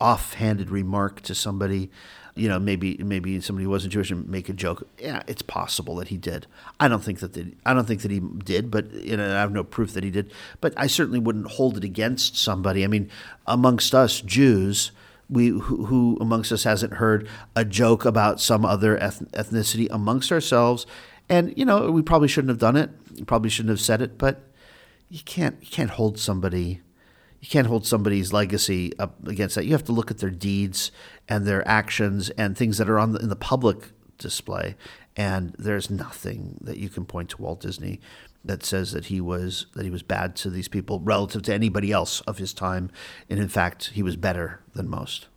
offhanded 0.00 0.70
remark 0.70 1.20
to 1.22 1.34
somebody? 1.34 1.90
You 2.34 2.48
know, 2.48 2.58
maybe 2.58 2.98
maybe 2.98 3.40
somebody 3.40 3.66
wasn't 3.66 3.94
Jewish 3.94 4.10
and 4.10 4.28
make 4.28 4.48
a 4.48 4.52
joke. 4.52 4.86
Yeah, 4.98 5.22
it's 5.26 5.42
possible 5.42 5.96
that 5.96 6.08
he 6.08 6.16
did. 6.18 6.46
I 6.78 6.86
don't 6.86 7.02
think 7.02 7.20
that 7.20 7.32
the, 7.32 7.54
I 7.64 7.74
don't 7.74 7.86
think 7.86 8.02
that 8.02 8.10
he 8.10 8.20
did, 8.20 8.70
but 8.70 8.92
you 8.92 9.16
know, 9.16 9.24
I 9.24 9.40
have 9.40 9.52
no 9.52 9.64
proof 9.64 9.92
that 9.94 10.04
he 10.04 10.10
did. 10.10 10.32
But 10.60 10.74
I 10.76 10.86
certainly 10.86 11.18
wouldn't 11.18 11.52
hold 11.52 11.76
it 11.78 11.84
against 11.84 12.36
somebody. 12.36 12.84
I 12.84 12.88
mean, 12.88 13.10
amongst 13.46 13.94
us 13.94 14.20
Jews, 14.20 14.92
we 15.28 15.48
who, 15.48 15.86
who 15.86 16.18
amongst 16.20 16.52
us 16.52 16.64
hasn't 16.64 16.94
heard 16.94 17.28
a 17.54 17.64
joke 17.64 18.04
about 18.04 18.40
some 18.40 18.64
other 18.64 18.96
ethnicity 18.98 19.88
amongst 19.90 20.30
ourselves 20.30 20.86
and 21.28 21.56
you 21.56 21.64
know, 21.64 21.90
we 21.90 22.02
probably 22.02 22.28
shouldn't 22.28 22.50
have 22.50 22.58
done 22.58 22.76
it. 22.76 22.90
You 23.14 23.24
probably 23.24 23.50
shouldn't 23.50 23.70
have 23.70 23.80
said 23.80 24.02
it, 24.02 24.18
but 24.18 24.42
you 25.08 25.20
can't 25.24 25.56
you 25.60 25.68
can't 25.68 25.90
hold 25.90 26.18
somebody 26.18 26.80
you 27.40 27.48
can't 27.48 27.66
hold 27.66 27.86
somebody's 27.86 28.32
legacy 28.32 28.92
up 28.98 29.26
against 29.26 29.54
that. 29.54 29.66
You 29.66 29.72
have 29.72 29.84
to 29.84 29.92
look 29.92 30.10
at 30.10 30.18
their 30.18 30.30
deeds 30.30 30.90
and 31.28 31.46
their 31.46 31.66
actions 31.68 32.30
and 32.30 32.56
things 32.56 32.78
that 32.78 32.88
are 32.88 32.98
on 32.98 33.12
the, 33.12 33.20
in 33.20 33.28
the 33.28 33.36
public 33.36 33.92
display. 34.18 34.74
And 35.16 35.54
there's 35.58 35.90
nothing 35.90 36.58
that 36.60 36.78
you 36.78 36.88
can 36.88 37.04
point 37.04 37.30
to 37.30 37.42
Walt 37.42 37.60
Disney 37.60 38.00
that 38.44 38.64
says 38.64 38.92
that 38.92 39.06
he 39.06 39.20
was 39.20 39.66
that 39.74 39.84
he 39.84 39.90
was 39.90 40.02
bad 40.02 40.36
to 40.36 40.50
these 40.50 40.68
people 40.68 41.00
relative 41.00 41.42
to 41.42 41.54
anybody 41.54 41.92
else 41.92 42.20
of 42.22 42.38
his 42.38 42.52
time. 42.52 42.90
And 43.28 43.38
in 43.38 43.48
fact, 43.48 43.90
he 43.94 44.02
was 44.02 44.16
better 44.16 44.60
than 44.74 44.88
most. 44.88 45.28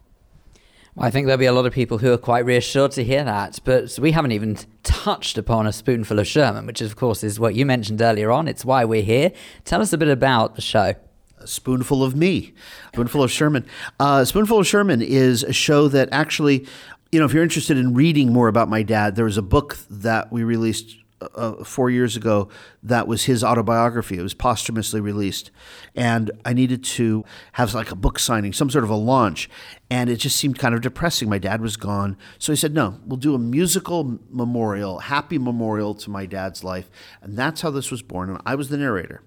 I 1.02 1.12
think 1.12 1.28
there'll 1.28 1.40
be 1.40 1.46
a 1.46 1.54
lot 1.54 1.66
of 1.66 1.72
people 1.72 2.00
who 2.00 2.12
are 2.12 2.18
quite 2.18 2.44
reassured 2.46 2.92
to 2.92 3.06
hear 3.06 3.24
that, 3.24 3.60
but 3.64 3.98
we 4.00 4.12
haven't 4.12 4.34
even 4.34 4.58
touched 4.84 5.38
upon 5.38 5.66
a 5.66 5.72
spoonful 5.72 6.20
of 6.20 6.28
Sherman, 6.28 6.66
which 6.66 6.82
of 6.82 6.98
course 6.98 7.24
is 7.24 7.40
what 7.40 7.56
you 7.56 7.66
mentioned 7.66 8.02
earlier 8.02 8.32
on. 8.32 8.50
It's 8.50 8.66
why 8.66 8.84
we're 8.84 9.02
here. 9.02 9.32
Tell 9.64 9.82
us 9.82 9.94
a 9.94 9.98
bit 9.98 10.10
about 10.10 10.56
the 10.56 10.62
show. 10.62 10.96
A 11.38 11.48
spoonful 11.48 12.04
of 12.04 12.18
me, 12.18 12.54
spoonful 12.92 13.24
of 13.24 13.32
Sherman. 13.32 13.66
Uh, 13.98 14.26
spoonful 14.26 14.60
of 14.60 14.68
Sherman 14.68 15.02
is 15.02 15.42
a 15.44 15.54
show 15.54 15.88
that 15.88 16.10
actually, 16.12 16.68
you 17.14 17.20
know, 17.20 17.26
if 17.26 17.34
you're 17.34 17.44
interested 17.44 17.78
in 17.78 17.94
reading 17.94 18.34
more 18.34 18.50
about 18.50 18.68
my 18.68 18.84
dad, 18.84 19.16
there 19.16 19.24
was 19.24 19.38
a 19.38 19.42
book 19.42 19.78
that 19.90 20.34
we 20.34 20.44
released 20.44 20.98
uh, 21.22 21.64
four 21.64 21.90
years 21.90 22.16
ago 22.16 22.50
that 22.84 23.08
was 23.08 23.26
his 23.26 23.44
autobiography. 23.44 24.18
It 24.18 24.22
was 24.22 24.34
posthumously 24.34 25.02
released. 25.02 25.52
And 25.96 26.32
I 26.46 26.54
needed 26.54 26.84
to 26.86 27.24
have 27.54 27.74
like 27.74 27.92
a 27.92 27.96
book 27.96 28.20
signing, 28.20 28.54
some 28.54 28.70
sort 28.70 28.84
of 28.84 28.90
a 28.90 28.96
launch. 28.96 29.50
And 29.90 30.10
it 30.10 30.18
just 30.18 30.38
seemed 30.38 30.60
kind 30.60 30.76
of 30.76 30.82
depressing. 30.82 31.30
My 31.30 31.40
dad 31.40 31.62
was 31.62 31.78
gone. 31.78 32.18
So 32.38 32.52
he 32.52 32.56
said, 32.56 32.74
no, 32.74 33.00
we'll 33.06 33.18
do 33.18 33.36
a 33.36 33.40
musical 33.40 34.20
memorial, 34.30 35.00
happy 35.00 35.38
memorial 35.38 35.94
to 35.96 36.10
my 36.10 36.26
dad's 36.26 36.64
life. 36.64 36.90
And 37.22 37.38
that's 37.38 37.62
how 37.62 37.72
this 37.72 37.92
was 37.92 38.02
born. 38.02 38.30
And 38.30 38.42
I 38.46 38.56
was 38.56 38.70
the 38.70 38.78
narrator. 38.78 39.22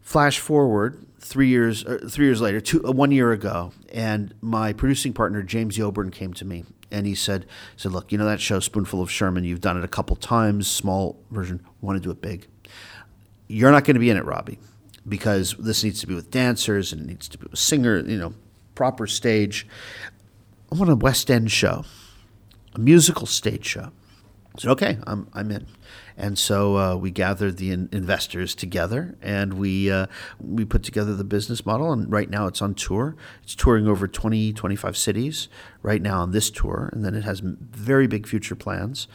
Flash 0.00 0.38
forward 0.38 1.06
three 1.18 1.48
years, 1.48 1.84
uh, 1.86 2.06
three 2.10 2.26
years 2.26 2.40
later, 2.42 2.60
two, 2.60 2.86
uh, 2.86 2.92
one 2.92 3.10
year 3.10 3.32
ago, 3.32 3.72
and 3.90 4.34
my 4.42 4.74
producing 4.74 5.14
partner 5.14 5.42
James 5.42 5.78
Yoburn 5.78 6.12
came 6.12 6.34
to 6.34 6.44
me 6.44 6.64
and 6.94 7.06
he 7.06 7.14
said, 7.14 7.46
"said 7.76 7.92
Look, 7.92 8.12
you 8.12 8.18
know 8.18 8.24
that 8.24 8.40
show 8.40 8.60
Spoonful 8.60 9.02
of 9.02 9.10
Sherman? 9.10 9.44
You've 9.44 9.60
done 9.60 9.76
it 9.76 9.84
a 9.84 9.88
couple 9.88 10.16
times, 10.16 10.68
small 10.68 11.18
version. 11.30 11.60
Want 11.80 11.96
to 11.96 12.02
do 12.02 12.10
it 12.10 12.22
big? 12.22 12.46
You're 13.48 13.72
not 13.72 13.84
going 13.84 13.94
to 13.94 14.00
be 14.00 14.10
in 14.10 14.16
it, 14.16 14.24
Robbie, 14.24 14.58
because 15.06 15.54
this 15.58 15.84
needs 15.84 16.00
to 16.00 16.06
be 16.06 16.14
with 16.14 16.30
dancers 16.30 16.92
and 16.92 17.02
it 17.02 17.06
needs 17.06 17.28
to 17.28 17.38
be 17.38 17.46
a 17.52 17.56
singer. 17.56 17.98
You 17.98 18.18
know, 18.18 18.34
proper 18.74 19.06
stage. 19.06 19.66
I 20.72 20.76
want 20.76 20.90
a 20.90 20.96
West 20.96 21.30
End 21.30 21.50
show, 21.50 21.84
a 22.74 22.78
musical 22.78 23.26
stage 23.26 23.66
show." 23.66 23.90
I 24.56 24.60
said, 24.60 24.70
"Okay, 24.70 24.98
I'm 25.06 25.28
I'm 25.34 25.50
in." 25.50 25.66
And 26.16 26.38
so 26.38 26.76
uh, 26.76 26.96
we 26.96 27.10
gathered 27.10 27.56
the 27.56 27.72
in- 27.72 27.88
investors 27.92 28.54
together 28.54 29.16
and 29.20 29.54
we, 29.54 29.90
uh, 29.90 30.06
we 30.40 30.64
put 30.64 30.82
together 30.82 31.14
the 31.14 31.24
business 31.24 31.66
model. 31.66 31.92
And 31.92 32.10
right 32.10 32.30
now 32.30 32.46
it's 32.46 32.62
on 32.62 32.74
tour. 32.74 33.16
It's 33.42 33.54
touring 33.54 33.88
over 33.88 34.06
20, 34.06 34.52
25 34.52 34.96
cities 34.96 35.48
right 35.82 36.00
now 36.00 36.20
on 36.20 36.30
this 36.30 36.50
tour. 36.50 36.90
And 36.92 37.04
then 37.04 37.14
it 37.14 37.24
has 37.24 37.40
very 37.40 38.06
big 38.06 38.26
future 38.28 38.54
plans. 38.54 39.08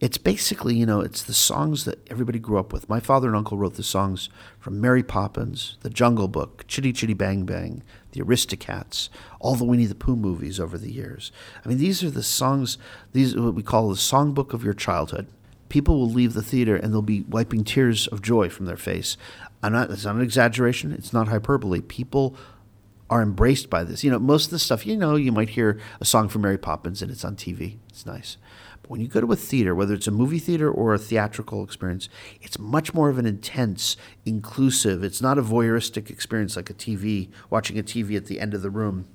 It's 0.00 0.18
basically, 0.18 0.74
you 0.74 0.86
know, 0.86 1.00
it's 1.00 1.22
the 1.22 1.32
songs 1.32 1.84
that 1.86 2.06
everybody 2.10 2.38
grew 2.38 2.58
up 2.58 2.72
with. 2.72 2.88
My 2.88 3.00
father 3.00 3.28
and 3.28 3.36
uncle 3.36 3.56
wrote 3.56 3.74
the 3.74 3.82
songs 3.82 4.28
from 4.58 4.80
Mary 4.80 5.02
Poppins, 5.02 5.78
The 5.80 5.88
Jungle 5.88 6.28
Book, 6.28 6.64
Chitty 6.68 6.92
Chitty 6.92 7.14
Bang 7.14 7.44
Bang, 7.46 7.82
The 8.12 8.20
Aristocats, 8.20 9.08
all 9.40 9.54
the 9.54 9.64
Winnie 9.64 9.86
the 9.86 9.94
Pooh 9.94 10.16
movies 10.16 10.60
over 10.60 10.76
the 10.76 10.92
years. 10.92 11.32
I 11.64 11.68
mean, 11.68 11.78
these 11.78 12.02
are 12.04 12.10
the 12.10 12.24
songs, 12.24 12.76
these 13.12 13.34
are 13.34 13.42
what 13.42 13.54
we 13.54 13.62
call 13.62 13.88
the 13.88 13.94
songbook 13.94 14.52
of 14.52 14.64
your 14.64 14.74
childhood 14.74 15.26
people 15.74 15.98
will 15.98 16.08
leave 16.08 16.34
the 16.34 16.42
theater 16.42 16.76
and 16.76 16.92
they'll 16.92 17.02
be 17.02 17.22
wiping 17.22 17.64
tears 17.64 18.06
of 18.06 18.22
joy 18.22 18.48
from 18.48 18.64
their 18.64 18.76
face. 18.76 19.16
I'm 19.60 19.72
not. 19.72 19.90
It's 19.90 20.04
not 20.04 20.14
an 20.14 20.22
exaggeration. 20.22 20.92
It's 20.92 21.12
not 21.12 21.26
hyperbole. 21.26 21.80
People 21.80 22.36
are 23.10 23.20
embraced 23.20 23.70
by 23.70 23.82
this. 23.82 24.04
You 24.04 24.12
know, 24.12 24.20
most 24.20 24.44
of 24.44 24.50
the 24.52 24.60
stuff. 24.60 24.86
You 24.86 24.96
know, 24.96 25.16
you 25.16 25.32
might 25.32 25.48
hear 25.48 25.80
a 26.00 26.04
song 26.04 26.28
from 26.28 26.42
Mary 26.42 26.58
Poppins 26.58 27.02
and 27.02 27.10
it's 27.10 27.24
on 27.24 27.34
TV. 27.34 27.78
It's 27.88 28.06
nice. 28.06 28.36
But 28.82 28.90
when 28.92 29.00
you 29.00 29.08
go 29.08 29.20
to 29.20 29.32
a 29.32 29.36
theater, 29.36 29.74
whether 29.74 29.94
it's 29.94 30.06
a 30.06 30.12
movie 30.12 30.38
theater 30.38 30.70
or 30.70 30.94
a 30.94 30.98
theatrical 30.98 31.64
experience, 31.64 32.08
it's 32.40 32.56
much 32.56 32.94
more 32.94 33.08
of 33.08 33.18
an 33.18 33.26
intense, 33.26 33.96
inclusive. 34.24 35.02
It's 35.02 35.20
not 35.20 35.38
a 35.38 35.42
voyeuristic 35.42 36.08
experience 36.08 36.54
like 36.54 36.70
a 36.70 36.74
TV 36.74 37.30
watching 37.50 37.80
a 37.80 37.82
TV 37.82 38.16
at 38.16 38.26
the 38.26 38.38
end 38.38 38.54
of 38.54 38.62
the 38.62 38.70
room. 38.70 39.06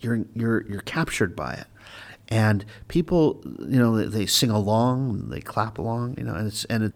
You're 0.00 0.24
you're 0.34 0.66
you're 0.70 0.80
captured 0.80 1.36
by 1.36 1.52
it 1.52 1.66
and 2.28 2.64
people, 2.88 3.42
you 3.58 3.78
know, 3.78 3.96
they, 3.96 4.06
they 4.06 4.26
sing 4.26 4.50
along, 4.50 5.30
they 5.30 5.40
clap 5.40 5.78
along, 5.78 6.16
you 6.18 6.24
know, 6.24 6.34
and 6.34 6.46
it's 6.46 6.64
and 6.66 6.84
it, 6.84 6.92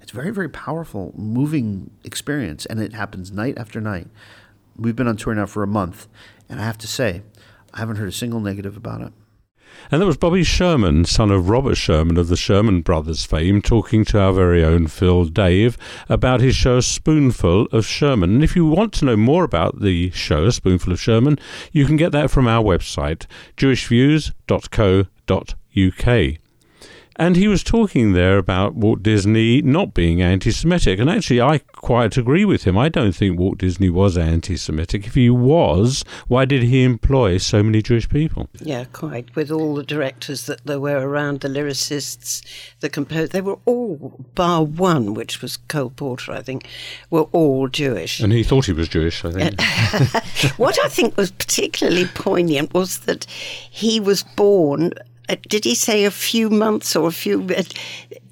it's 0.00 0.10
very 0.10 0.30
very 0.30 0.48
powerful, 0.48 1.12
moving 1.16 1.90
experience, 2.02 2.66
and 2.66 2.80
it 2.80 2.92
happens 2.92 3.30
night 3.30 3.56
after 3.56 3.80
night. 3.80 4.08
We've 4.76 4.96
been 4.96 5.08
on 5.08 5.16
tour 5.16 5.34
now 5.34 5.46
for 5.46 5.62
a 5.62 5.68
month, 5.68 6.08
and 6.48 6.60
I 6.60 6.64
have 6.64 6.78
to 6.78 6.88
say, 6.88 7.22
I 7.72 7.78
haven't 7.78 7.96
heard 7.96 8.08
a 8.08 8.12
single 8.12 8.40
negative 8.40 8.76
about 8.76 9.00
it. 9.00 9.12
And 9.90 10.00
that 10.00 10.06
was 10.06 10.18
Robbie 10.20 10.44
Sherman, 10.44 11.04
son 11.04 11.30
of 11.30 11.48
Robert 11.48 11.76
Sherman 11.76 12.16
of 12.16 12.28
the 12.28 12.36
Sherman 12.36 12.82
Brothers 12.82 13.24
fame, 13.24 13.62
talking 13.62 14.04
to 14.06 14.20
our 14.20 14.32
very 14.32 14.64
own 14.64 14.86
Phil 14.86 15.24
Dave 15.26 15.76
about 16.08 16.40
his 16.40 16.56
show 16.56 16.80
Spoonful 16.80 17.66
of 17.66 17.86
Sherman. 17.86 18.34
And 18.34 18.44
if 18.44 18.56
you 18.56 18.66
want 18.66 18.92
to 18.94 19.04
know 19.04 19.16
more 19.16 19.44
about 19.44 19.80
the 19.80 20.10
show 20.10 20.50
Spoonful 20.50 20.92
of 20.92 21.00
Sherman, 21.00 21.38
you 21.72 21.86
can 21.86 21.96
get 21.96 22.12
that 22.12 22.30
from 22.30 22.46
our 22.46 22.62
website, 22.62 23.26
jewishviews.co.uk. 23.56 26.43
And 27.16 27.36
he 27.36 27.46
was 27.46 27.62
talking 27.62 28.12
there 28.12 28.38
about 28.38 28.74
Walt 28.74 29.02
Disney 29.02 29.62
not 29.62 29.94
being 29.94 30.20
anti 30.20 30.50
Semitic. 30.50 30.98
And 30.98 31.08
actually, 31.08 31.40
I 31.40 31.58
quite 31.58 32.16
agree 32.16 32.44
with 32.44 32.64
him. 32.64 32.76
I 32.76 32.88
don't 32.88 33.12
think 33.12 33.38
Walt 33.38 33.58
Disney 33.58 33.88
was 33.88 34.18
anti 34.18 34.56
Semitic. 34.56 35.06
If 35.06 35.14
he 35.14 35.30
was, 35.30 36.04
why 36.26 36.44
did 36.44 36.64
he 36.64 36.82
employ 36.82 37.38
so 37.38 37.62
many 37.62 37.82
Jewish 37.82 38.08
people? 38.08 38.48
Yeah, 38.60 38.84
quite. 38.92 39.34
With 39.36 39.50
all 39.50 39.74
the 39.74 39.84
directors 39.84 40.46
that 40.46 40.66
there 40.66 40.80
were 40.80 41.06
around, 41.08 41.40
the 41.40 41.48
lyricists, 41.48 42.42
the 42.80 42.88
composers, 42.88 43.30
they 43.30 43.40
were 43.40 43.58
all, 43.64 44.24
bar 44.34 44.64
one, 44.64 45.14
which 45.14 45.40
was 45.40 45.56
Cole 45.56 45.90
Porter, 45.90 46.32
I 46.32 46.42
think, 46.42 46.66
were 47.10 47.28
all 47.32 47.68
Jewish. 47.68 48.20
And 48.20 48.32
he 48.32 48.42
thought 48.42 48.66
he 48.66 48.72
was 48.72 48.88
Jewish, 48.88 49.24
I 49.24 49.30
think. 49.30 49.60
what 50.58 50.78
I 50.84 50.88
think 50.88 51.16
was 51.16 51.30
particularly 51.30 52.06
poignant 52.06 52.74
was 52.74 53.00
that 53.00 53.24
he 53.24 54.00
was 54.00 54.22
born 54.22 54.92
uh, 55.28 55.36
did 55.48 55.64
he 55.64 55.74
say 55.74 56.04
a 56.04 56.10
few 56.10 56.50
months 56.50 56.94
or 56.94 57.08
a 57.08 57.12
few, 57.12 57.42
uh, 57.44 57.62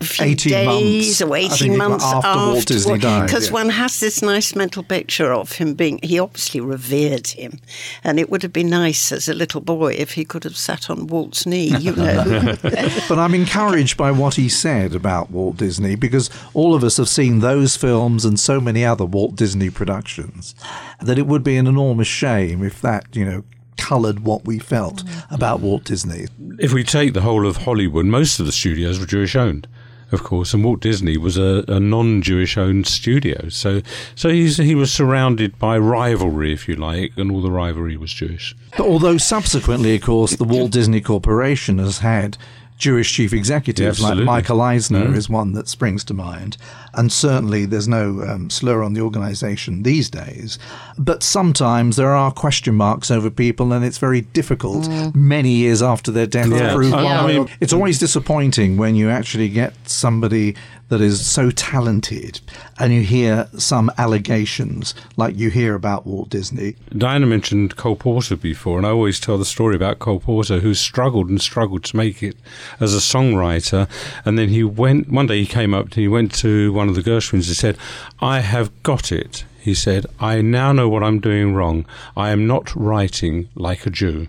a 0.01 0.05
few 0.05 0.27
18 0.27 0.53
days 0.53 1.21
months. 1.21 1.23
or 1.23 1.37
18 1.37 1.51
think 1.51 1.77
months 1.77 2.05
after 2.05 2.29
Walt 2.29 2.67
Disney 2.67 2.99
died, 2.99 3.27
Because 3.27 3.47
yeah. 3.47 3.53
one 3.55 3.69
has 3.71 4.01
this 4.01 4.21
nice 4.21 4.55
mental 4.55 4.83
picture 4.83 5.33
of 5.33 5.53
him 5.53 5.75
being, 5.75 6.01
he 6.03 6.19
obviously 6.19 6.61
revered 6.61 7.29
him. 7.29 7.59
And 8.05 8.21
it 8.21 8.29
would 8.29 8.43
have 8.43 8.53
been 8.53 8.69
nice 8.69 9.11
as 9.11 9.29
a 9.29 9.35
little 9.35 9.61
boy 9.61 9.95
if 9.95 10.13
he 10.13 10.25
could 10.25 10.45
have 10.45 10.57
sat 10.57 10.91
on 10.91 11.07
Walt's 11.07 11.47
knee, 11.47 11.77
you 11.79 11.93
know. 11.97 12.57
but 12.63 13.19
I'm 13.19 13.35
encouraged 13.35 13.97
by 13.97 14.11
what 14.11 14.35
he 14.35 14.49
said 14.49 14.95
about 14.95 15.31
Walt 15.31 15.57
Disney 15.57 15.95
because 15.95 16.29
all 16.53 16.75
of 16.75 16.85
us 16.85 16.99
have 16.99 17.09
seen 17.09 17.39
those 17.39 17.77
films 17.77 18.25
and 18.25 18.39
so 18.39 18.61
many 18.61 18.85
other 18.85 19.07
Walt 19.07 19.37
Disney 19.37 19.71
productions 19.71 20.55
that 21.01 21.19
it 21.19 21.27
would 21.27 21.43
be 21.43 21.57
an 21.57 21.67
enormous 21.67 22.09
shame 22.09 22.63
if 22.63 22.81
that, 22.83 23.17
you 23.17 23.25
know, 23.25 23.45
coloured 23.77 24.21
what 24.21 24.45
we 24.45 24.59
felt 24.59 25.03
about 25.31 25.61
Walt 25.61 25.85
Disney. 25.85 26.27
If 26.59 26.73
we 26.73 26.85
take 26.85 27.15
the 27.15 27.23
whole 27.23 27.47
of 27.47 27.59
Hollywood, 27.59 28.07
most 28.07 28.41
of 28.41 28.47
the 28.47 28.53
studios 28.53 28.99
were 28.99 29.07
Jewish 29.07 29.37
owned. 29.37 29.67
Of 30.13 30.23
course, 30.23 30.53
and 30.53 30.63
Walt 30.63 30.81
Disney 30.81 31.17
was 31.17 31.39
a, 31.39 31.65
a 31.69 31.81
non-Jewish 31.81 32.59
owned 32.59 32.87
studio, 32.87 33.49
so 33.49 33.81
so 34.15 34.29
he's, 34.29 34.59
he 34.59 34.75
was 34.75 34.93
surrounded 34.93 35.59
by 35.59 35.79
rivalry, 35.79 36.53
if 36.53 36.69
you 36.69 36.77
like, 36.77 37.13
and 37.17 37.33
all 37.33 37.41
the 37.41 37.51
rivalry 37.51 37.97
was 37.97 38.13
Jewish. 38.13 38.55
But 38.77 38.87
although 38.87 39.17
subsequently, 39.17 39.95
of 39.97 40.03
course, 40.03 40.37
the 40.37 40.45
Walt 40.45 40.71
Disney 40.71 41.01
Corporation 41.01 41.79
has 41.79 42.01
had 42.01 42.37
Jewish 42.83 43.13
chief 43.13 43.33
executives 43.33 44.01
Yeah, 44.01 44.09
like. 44.09 44.25
Michael 44.25 44.61
Eisner 44.61 45.07
Mm. 45.07 45.17
is 45.17 45.29
one 45.29 45.53
that 45.53 45.69
springs 45.69 46.03
to 46.05 46.15
mind, 46.15 46.57
and 46.95 47.13
certainly 47.13 47.65
there's 47.65 47.87
no 47.87 48.23
um, 48.29 48.51
slur 48.51 48.83
on 48.83 48.93
the 48.93 49.01
organisation 49.01 49.85
these 49.85 50.11
days. 50.11 50.59
But 50.99 51.23
sometimes 51.23 51.95
there 51.95 52.13
are 52.13 52.33
question 52.33 52.75
marks 52.75 53.09
over 53.09 53.31
people, 53.31 53.73
and 53.73 53.85
it's 53.85 53.99
very 53.99 54.23
difficult 54.23 54.89
many 55.15 55.51
years 55.51 55.81
after 55.81 56.11
their 56.11 56.27
death 56.27 56.49
Yeah. 56.51 56.71
to 56.71 56.75
prove. 56.75 56.93
I- 56.93 57.19
I 57.19 57.27
mean- 57.29 57.49
it's 57.61 57.73
always 57.73 58.01
disappointing 58.01 58.77
when 58.77 58.97
you 58.97 59.09
actually 59.11 59.49
get 59.49 59.75
somebody 59.87 60.57
that 60.93 61.01
is 61.01 61.25
so 61.25 61.51
talented, 61.51 62.39
and 62.79 62.93
you 62.93 63.01
hear 63.01 63.49
some 63.57 63.91
allegations 63.97 64.95
like 65.17 65.35
you 65.35 65.49
hear 65.49 65.75
about 65.75 66.07
Walt 66.07 66.29
Disney. 66.29 66.77
Diana 66.95 67.25
mentioned 67.25 67.77
Cole 67.77 67.97
Porter 67.97 68.37
before, 68.37 68.77
and 68.77 68.87
I 68.87 68.91
always 68.91 69.19
tell 69.19 69.39
the 69.39 69.47
story 69.47 69.75
about 69.75 70.01
Cole 70.01 70.21
Porter, 70.21 70.59
who 70.59 70.75
struggled 70.75 71.31
and 71.31 71.41
struggled 71.41 71.83
to 71.85 71.97
make 71.97 72.23
it 72.23 72.37
as 72.79 72.95
a 72.95 72.99
songwriter. 72.99 73.89
And 74.27 74.39
then 74.39 74.51
he 74.51 74.63
went, 74.63 75.09
one 75.09 75.29
day 75.29 75.41
he 75.41 75.47
came 75.47 75.73
up, 75.73 75.95
he 75.95 76.09
went 76.09 76.35
to 76.41 76.75
one 76.75 76.91
of 76.91 76.95
the 76.95 77.03
Gershwins 77.03 77.49
and 77.49 77.57
said, 77.57 77.79
I 78.21 78.41
have 78.41 78.71
got 78.83 79.11
it. 79.11 79.47
He 79.59 79.73
said, 79.73 80.05
I 80.21 80.43
now 80.43 80.73
know 80.73 80.91
what 80.91 81.03
I'm 81.03 81.21
doing 81.21 81.55
wrong. 81.55 81.87
I 82.19 82.33
am 82.33 82.47
not 82.47 82.77
writing 82.77 83.49
like 83.55 83.87
a 83.87 83.91
Jew. 83.91 84.29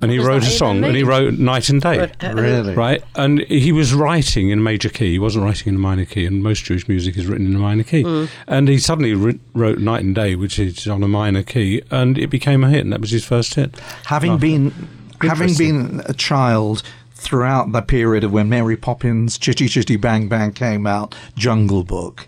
And 0.00 0.10
he 0.10 0.18
What 0.18 0.26
wrote 0.26 0.42
a 0.42 0.46
song, 0.46 0.82
and 0.82 0.96
he 0.96 1.04
wrote 1.04 1.34
Night 1.34 1.68
and 1.68 1.80
Day. 1.80 2.10
Uh, 2.20 2.34
Really? 2.34 2.74
Right, 2.74 3.04
and 3.14 3.38
he 3.42 3.70
was 3.70 3.94
writing 3.94 4.50
in 4.50 4.58
a 4.58 4.62
major 4.62 4.88
key. 4.88 5.12
He 5.12 5.18
wasn't 5.20 5.44
writing 5.44 5.68
in 5.68 5.76
a 5.76 5.78
minor 5.78 6.04
key, 6.04 6.26
and 6.26 6.42
most 6.42 6.64
Jewish 6.64 6.88
music 6.88 7.16
is 7.16 7.26
written 7.26 7.46
in 7.46 7.54
a 7.54 7.58
minor 7.60 7.84
key. 7.84 8.02
Mm. 8.02 8.28
And 8.48 8.68
he 8.68 8.78
suddenly 8.78 9.14
writ 9.14 9.38
wrote 9.54 9.78
"Night 9.78 10.02
and 10.02 10.12
Day," 10.14 10.34
which 10.34 10.58
is 10.58 10.88
on 10.88 11.04
a 11.04 11.08
minor 11.08 11.44
key, 11.44 11.82
and 11.90 12.18
it 12.18 12.28
became 12.30 12.64
a 12.64 12.68
hit, 12.70 12.80
and 12.80 12.92
that 12.92 13.00
was 13.00 13.10
his 13.10 13.24
first 13.24 13.54
hit. 13.54 13.78
having 14.06 14.32
Oh. 14.32 14.38
been 14.38 14.72
having 15.20 15.54
been 15.54 16.02
a 16.06 16.14
child 16.14 16.82
throughout 17.14 17.70
the 17.70 17.82
period 17.82 18.24
of 18.24 18.32
when 18.32 18.48
Mary 18.48 18.76
Poppins, 18.76 19.38
Chitty 19.38 19.68
Chitty 19.68 19.94
Bang 19.94 20.26
Bang 20.26 20.50
came 20.52 20.84
out, 20.84 21.14
Jungle 21.36 21.84
Book. 21.84 22.26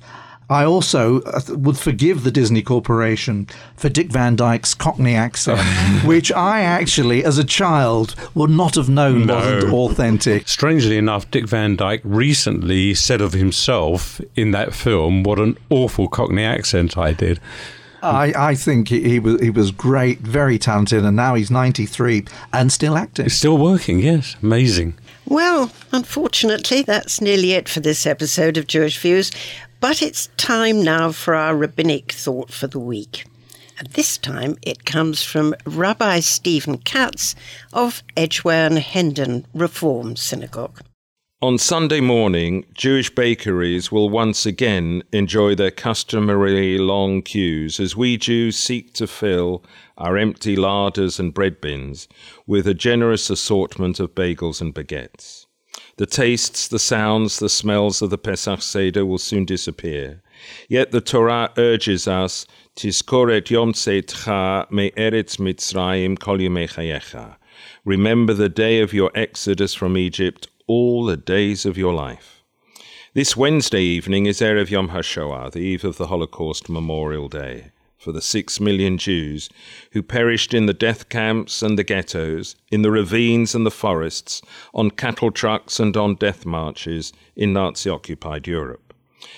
I 0.50 0.64
also 0.64 1.20
uh, 1.22 1.40
would 1.50 1.78
forgive 1.78 2.22
the 2.22 2.30
Disney 2.30 2.60
Corporation 2.62 3.46
for 3.76 3.88
Dick 3.88 4.12
Van 4.12 4.36
Dyke's 4.36 4.74
Cockney 4.74 5.14
accent, 5.14 5.60
which 6.04 6.30
I 6.32 6.60
actually, 6.60 7.24
as 7.24 7.38
a 7.38 7.44
child, 7.44 8.14
would 8.34 8.50
not 8.50 8.74
have 8.74 8.88
known 8.90 9.26
No. 9.26 9.36
wasn't 9.36 9.72
authentic. 9.72 10.46
Strangely 10.48 10.98
enough, 10.98 11.30
Dick 11.30 11.48
Van 11.48 11.76
Dyke 11.76 12.02
recently 12.04 12.92
said 12.94 13.20
of 13.20 13.32
himself 13.32 14.20
in 14.36 14.50
that 14.50 14.74
film, 14.74 15.22
"What 15.22 15.38
an 15.38 15.56
awful 15.70 16.08
Cockney 16.08 16.44
accent 16.44 16.98
I 16.98 17.12
did." 17.12 17.40
I, 18.02 18.34
I 18.36 18.54
think 18.54 18.88
he, 18.88 19.00
he 19.08 19.18
was 19.18 19.40
he 19.40 19.48
was 19.48 19.70
great, 19.70 20.18
very 20.20 20.58
talented, 20.58 21.06
and 21.06 21.16
now 21.16 21.34
he's 21.36 21.50
ninety 21.50 21.86
three 21.86 22.26
and 22.52 22.70
still 22.70 22.98
acting. 22.98 23.24
It's 23.26 23.34
still 23.34 23.56
working, 23.56 23.98
yes, 24.00 24.36
amazing. 24.42 24.92
Well, 25.26 25.72
unfortunately, 25.90 26.82
that's 26.82 27.22
nearly 27.22 27.52
it 27.52 27.66
for 27.66 27.80
this 27.80 28.06
episode 28.06 28.58
of 28.58 28.66
Jewish 28.66 28.98
Views, 28.98 29.30
but 29.84 30.00
it's 30.00 30.28
time 30.38 30.82
now 30.82 31.12
for 31.12 31.34
our 31.34 31.54
rabbinic 31.54 32.10
thought 32.10 32.50
for 32.50 32.66
the 32.66 32.78
week. 32.78 33.26
And 33.78 33.86
this 33.88 34.16
time 34.16 34.56
it 34.62 34.86
comes 34.86 35.22
from 35.22 35.54
Rabbi 35.66 36.20
Steven 36.20 36.78
Katz 36.78 37.34
of 37.70 38.02
Edgware 38.16 38.64
and 38.64 38.78
Hendon 38.78 39.46
Reform 39.52 40.16
Synagogue. 40.16 40.80
On 41.42 41.58
Sunday 41.58 42.00
morning, 42.00 42.64
Jewish 42.72 43.14
bakeries 43.14 43.92
will 43.92 44.08
once 44.08 44.46
again 44.46 45.02
enjoy 45.12 45.54
their 45.54 45.70
customary 45.70 46.78
long 46.78 47.20
queues 47.20 47.78
as 47.78 47.94
we 47.94 48.16
Jews 48.16 48.56
seek 48.56 48.94
to 48.94 49.06
fill 49.06 49.62
our 49.98 50.16
empty 50.16 50.56
larders 50.56 51.20
and 51.20 51.34
bread 51.34 51.60
bins 51.60 52.08
with 52.46 52.66
a 52.66 52.72
generous 52.72 53.28
assortment 53.28 54.00
of 54.00 54.14
bagels 54.14 54.62
and 54.62 54.74
baguettes. 54.74 55.43
The 55.96 56.06
tastes, 56.06 56.66
the 56.66 56.80
sounds, 56.80 57.38
the 57.38 57.48
smells 57.48 58.02
of 58.02 58.10
the 58.10 58.18
Pesach 58.18 58.62
Seder 58.62 59.06
will 59.06 59.18
soon 59.18 59.44
disappear. 59.44 60.22
Yet 60.68 60.90
the 60.90 61.00
Torah 61.00 61.52
urges 61.56 62.08
us, 62.08 62.46
Tizkoret 62.74 63.48
Yom 63.48 63.72
Tzeitcha 63.72 64.68
me 64.72 64.90
Eretz 64.96 65.38
Mitzrayim 65.38 66.18
kol 66.18 66.38
chayecha. 66.38 67.36
Remember 67.84 68.34
the 68.34 68.48
day 68.48 68.80
of 68.80 68.92
your 68.92 69.12
exodus 69.14 69.72
from 69.72 69.96
Egypt 69.96 70.48
all 70.66 71.04
the 71.04 71.16
days 71.16 71.64
of 71.64 71.78
your 71.78 71.94
life. 71.94 72.42
This 73.12 73.36
Wednesday 73.36 73.82
evening 73.82 74.26
is 74.26 74.40
Erev 74.40 74.70
Yom 74.70 74.88
HaShoah, 74.88 75.52
the 75.52 75.60
eve 75.60 75.84
of 75.84 75.98
the 75.98 76.08
Holocaust 76.08 76.68
Memorial 76.68 77.28
Day, 77.28 77.70
for 78.04 78.12
the 78.12 78.20
six 78.20 78.60
million 78.60 78.98
Jews 78.98 79.48
who 79.92 80.02
perished 80.02 80.52
in 80.52 80.66
the 80.66 80.74
death 80.74 81.08
camps 81.08 81.62
and 81.62 81.78
the 81.78 81.82
ghettos, 81.82 82.54
in 82.70 82.82
the 82.82 82.90
ravines 82.90 83.54
and 83.54 83.64
the 83.64 83.70
forests, 83.70 84.42
on 84.74 84.90
cattle 84.90 85.30
trucks 85.30 85.80
and 85.80 85.96
on 85.96 86.16
death 86.16 86.44
marches 86.44 87.14
in 87.34 87.54
Nazi 87.54 87.88
occupied 87.88 88.46
Europe. 88.46 88.92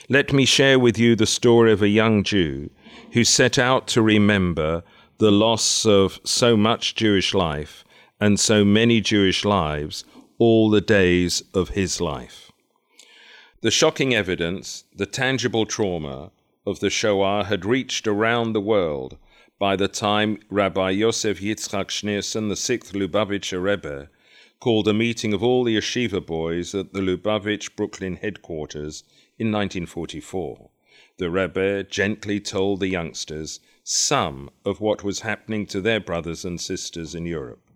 Let 0.08 0.32
me 0.32 0.44
share 0.44 0.80
with 0.80 0.98
you 0.98 1.14
the 1.14 1.26
story 1.26 1.70
of 1.70 1.80
a 1.80 1.88
young 1.88 2.24
Jew 2.24 2.70
who 3.12 3.22
set 3.22 3.56
out 3.56 3.86
to 3.88 4.02
remember 4.02 4.82
the 5.18 5.30
loss 5.30 5.86
of 5.86 6.18
so 6.24 6.56
much 6.56 6.96
Jewish 6.96 7.34
life 7.34 7.84
and 8.20 8.40
so 8.40 8.64
many 8.64 9.00
Jewish 9.00 9.44
lives 9.44 10.04
all 10.38 10.70
the 10.70 10.80
days 10.80 11.42
of 11.54 11.70
his 11.70 12.00
life. 12.00 12.50
The 13.60 13.70
shocking 13.70 14.12
evidence, 14.12 14.84
the 14.94 15.06
tangible 15.06 15.66
trauma 15.66 16.32
of 16.66 16.80
the 16.80 16.90
Shoah 16.90 17.44
had 17.44 17.64
reached 17.64 18.08
around 18.08 18.52
the 18.52 18.60
world 18.60 19.16
by 19.58 19.76
the 19.76 19.88
time 19.88 20.38
Rabbi 20.50 20.90
Yosef 20.90 21.40
Yitzchak 21.40 21.88
Schneerson, 21.88 22.48
the 22.48 22.56
sixth 22.56 22.92
Lubavitcher 22.92 23.62
Rebbe, 23.62 24.10
called 24.58 24.88
a 24.88 24.92
meeting 24.92 25.32
of 25.32 25.42
all 25.42 25.64
the 25.64 25.76
yeshiva 25.76 26.24
boys 26.24 26.74
at 26.74 26.92
the 26.92 27.00
Lubavitch 27.00 27.76
Brooklyn 27.76 28.16
headquarters 28.16 29.04
in 29.38 29.52
1944. 29.52 30.70
The 31.18 31.30
Rebbe 31.30 31.84
gently 31.84 32.40
told 32.40 32.80
the 32.80 32.88
youngsters 32.88 33.60
some 33.84 34.50
of 34.64 34.80
what 34.80 35.04
was 35.04 35.20
happening 35.20 35.66
to 35.66 35.80
their 35.80 36.00
brothers 36.00 36.44
and 36.44 36.60
sisters 36.60 37.14
in 37.14 37.26
Europe. 37.26 37.70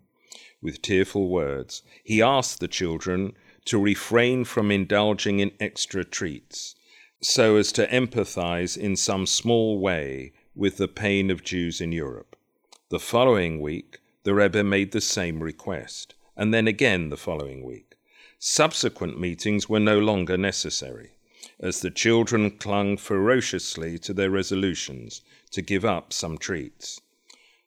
With 0.61 0.81
tearful 0.81 1.29
words, 1.29 1.81
he 2.03 2.21
asked 2.21 2.59
the 2.59 2.67
children 2.67 3.33
to 3.65 3.79
refrain 3.79 4.43
from 4.43 4.69
indulging 4.69 5.39
in 5.39 5.51
extra 5.59 6.03
treats, 6.03 6.75
so 7.21 7.55
as 7.55 7.71
to 7.71 7.87
empathize 7.87 8.75
in 8.75 8.95
some 8.95 9.25
small 9.25 9.79
way 9.79 10.33
with 10.55 10.77
the 10.77 10.87
pain 10.87 11.29
of 11.29 11.43
Jews 11.43 11.79
in 11.79 11.91
Europe. 11.91 12.35
The 12.89 12.99
following 12.99 13.61
week, 13.61 13.99
the 14.23 14.33
Rebbe 14.33 14.63
made 14.63 14.91
the 14.91 15.01
same 15.01 15.41
request, 15.41 16.15
and 16.35 16.53
then 16.53 16.67
again 16.67 17.09
the 17.09 17.17
following 17.17 17.63
week. 17.63 17.95
Subsequent 18.39 19.19
meetings 19.19 19.69
were 19.69 19.79
no 19.79 19.99
longer 19.99 20.35
necessary, 20.35 21.11
as 21.59 21.79
the 21.79 21.91
children 21.91 22.49
clung 22.49 22.97
ferociously 22.97 23.99
to 23.99 24.13
their 24.13 24.31
resolutions 24.31 25.21
to 25.51 25.61
give 25.61 25.85
up 25.85 26.11
some 26.11 26.37
treats. 26.37 26.99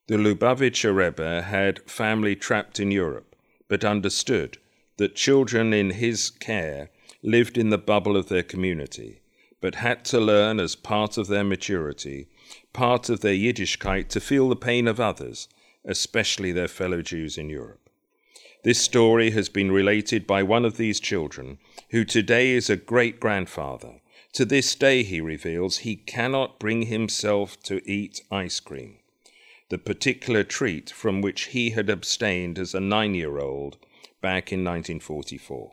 The 0.09 0.17
Lubavitcher 0.17 0.95
Rebbe 0.95 1.43
had 1.43 1.89
family 1.89 2.35
trapped 2.35 2.81
in 2.81 2.91
Europe, 2.91 3.37
but 3.69 3.85
understood 3.85 4.59
that 4.97 5.15
children 5.15 5.73
in 5.73 5.91
his 5.91 6.29
care 6.29 6.91
lived 7.23 7.57
in 7.57 7.71
the 7.71 7.79
bubble 7.79 8.17
of 8.17 8.29
their 8.29 8.43
community, 8.43 9.21
but 9.65 9.77
had 9.77 10.05
to 10.05 10.21
learn 10.21 10.61
as 10.61 10.77
part 10.77 11.17
of 11.17 11.27
their 11.27 11.43
maturity, 11.43 12.29
part 12.75 13.09
of 13.09 13.21
their 13.21 13.33
Yiddishkeit, 13.33 14.11
to 14.11 14.21
feel 14.21 14.51
the 14.51 14.55
pain 14.55 14.87
of 14.87 15.01
others, 15.01 15.49
especially 15.87 16.53
their 16.53 16.69
fellow 16.69 17.01
Jews 17.01 17.39
in 17.39 17.49
Europe. 17.49 17.89
This 18.63 18.79
story 18.79 19.31
has 19.31 19.49
been 19.49 19.73
related 19.73 20.27
by 20.27 20.43
one 20.43 20.67
of 20.67 20.77
these 20.77 21.01
children, 21.01 21.57
who 21.93 22.05
today 22.05 22.51
is 22.51 22.69
a 22.69 22.77
great 22.77 23.19
grandfather. 23.19 24.03
To 24.35 24.45
this 24.45 24.75
day, 24.75 25.03
he 25.03 25.23
reveals, 25.23 25.79
he 25.79 25.97
cannot 25.97 26.59
bring 26.59 26.83
himself 26.83 27.59
to 27.63 27.81
eat 27.91 28.21
ice 28.31 28.61
cream, 28.61 28.99
the 29.71 29.79
particular 29.79 30.45
treat 30.45 30.91
from 30.91 31.23
which 31.23 31.45
he 31.55 31.71
had 31.71 31.89
abstained 31.89 32.59
as 32.59 32.75
a 32.75 32.81
nine 32.81 33.15
year 33.15 33.39
old 33.39 33.79
back 34.21 34.53
in 34.53 34.59
1944. 34.59 35.73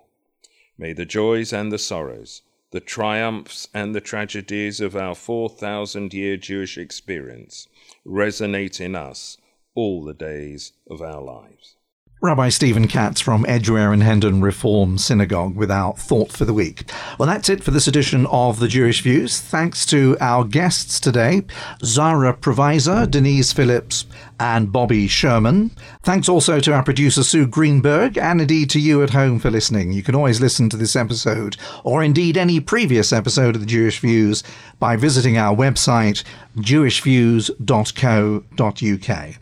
May 0.77 0.93
the 0.93 1.05
joys 1.05 1.51
and 1.51 1.73
the 1.73 1.77
sorrows, 1.77 2.41
the 2.71 2.79
triumphs 2.79 3.67
and 3.73 3.93
the 3.93 4.01
tragedies 4.01 4.79
of 4.79 4.95
our 4.95 5.13
4,000 5.13 6.13
year 6.13 6.37
Jewish 6.37 6.77
experience 6.77 7.67
resonate 8.05 8.79
in 8.79 8.95
us 8.95 9.37
all 9.75 10.03
the 10.03 10.13
days 10.13 10.73
of 10.89 11.01
our 11.01 11.21
lives. 11.21 11.75
Rabbi 12.23 12.49
Steven 12.49 12.87
Katz 12.87 13.19
from 13.19 13.47
Edgware 13.47 13.91
and 13.91 14.03
Hendon 14.03 14.41
Reform 14.41 14.99
Synagogue 14.99 15.55
with 15.55 15.71
our 15.71 15.95
thought 15.95 16.31
for 16.31 16.45
the 16.45 16.53
week. 16.53 16.83
Well, 17.17 17.25
that's 17.25 17.49
it 17.49 17.63
for 17.63 17.71
this 17.71 17.87
edition 17.87 18.27
of 18.27 18.59
The 18.59 18.67
Jewish 18.67 19.01
Views. 19.01 19.39
Thanks 19.39 19.87
to 19.87 20.15
our 20.21 20.43
guests 20.43 20.99
today, 20.99 21.41
Zara 21.83 22.35
Provisor, 22.35 23.09
Denise 23.09 23.53
Phillips, 23.53 24.05
and 24.39 24.71
Robbie 24.73 25.07
Sherman. 25.07 25.71
Thanks 26.03 26.29
also 26.29 26.59
to 26.59 26.73
our 26.73 26.83
producer 26.83 27.23
Sue 27.23 27.47
Greenberg, 27.47 28.19
and 28.19 28.39
indeed 28.39 28.69
to 28.69 28.79
you 28.79 29.01
at 29.01 29.09
home 29.09 29.39
for 29.39 29.49
listening. 29.49 29.91
You 29.91 30.03
can 30.03 30.13
always 30.13 30.39
listen 30.39 30.69
to 30.69 30.77
this 30.77 30.95
episode, 30.95 31.57
or 31.83 32.03
indeed 32.03 32.37
any 32.37 32.59
previous 32.59 33.11
episode 33.11 33.55
of 33.55 33.61
The 33.61 33.67
Jewish 33.67 33.99
Views, 33.99 34.43
by 34.77 34.95
visiting 34.95 35.39
our 35.39 35.55
website, 35.55 36.23
jewishviews.co.uk. 36.57 39.40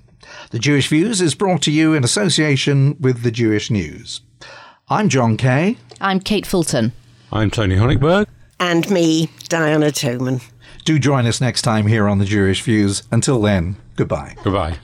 The 0.52 0.60
Jewish 0.60 0.88
Views 0.88 1.22
is 1.22 1.36
brought 1.36 1.62
to 1.64 1.72
you 1.72 1.94
in 1.94 2.04
association 2.04 2.98
with 3.00 3.22
the 3.22 3.32
Jewish 3.32 3.70
News. 3.70 4.22
I'm 4.90 5.08
Jon 5.08 5.38
Kay. 5.38 5.78
I'm 6.02 6.20
Kate 6.20 6.48
Fulton. 6.48 6.94
I'm 7.32 7.52
Tony 7.52 7.76
Honigberg. 7.76 8.26
And 8.60 8.90
me, 8.90 9.30
Diana 9.48 9.88
Toman. 9.88 10.44
Do 10.84 10.98
join 10.98 11.28
us 11.28 11.40
next 11.40 11.62
time 11.62 11.86
here 11.86 12.08
on 12.08 12.18
the 12.18 12.26
Jewish 12.26 12.64
Views. 12.64 13.04
Until 13.12 13.40
then, 13.40 13.76
goodbye. 13.96 14.36
Goodbye. 14.44 14.80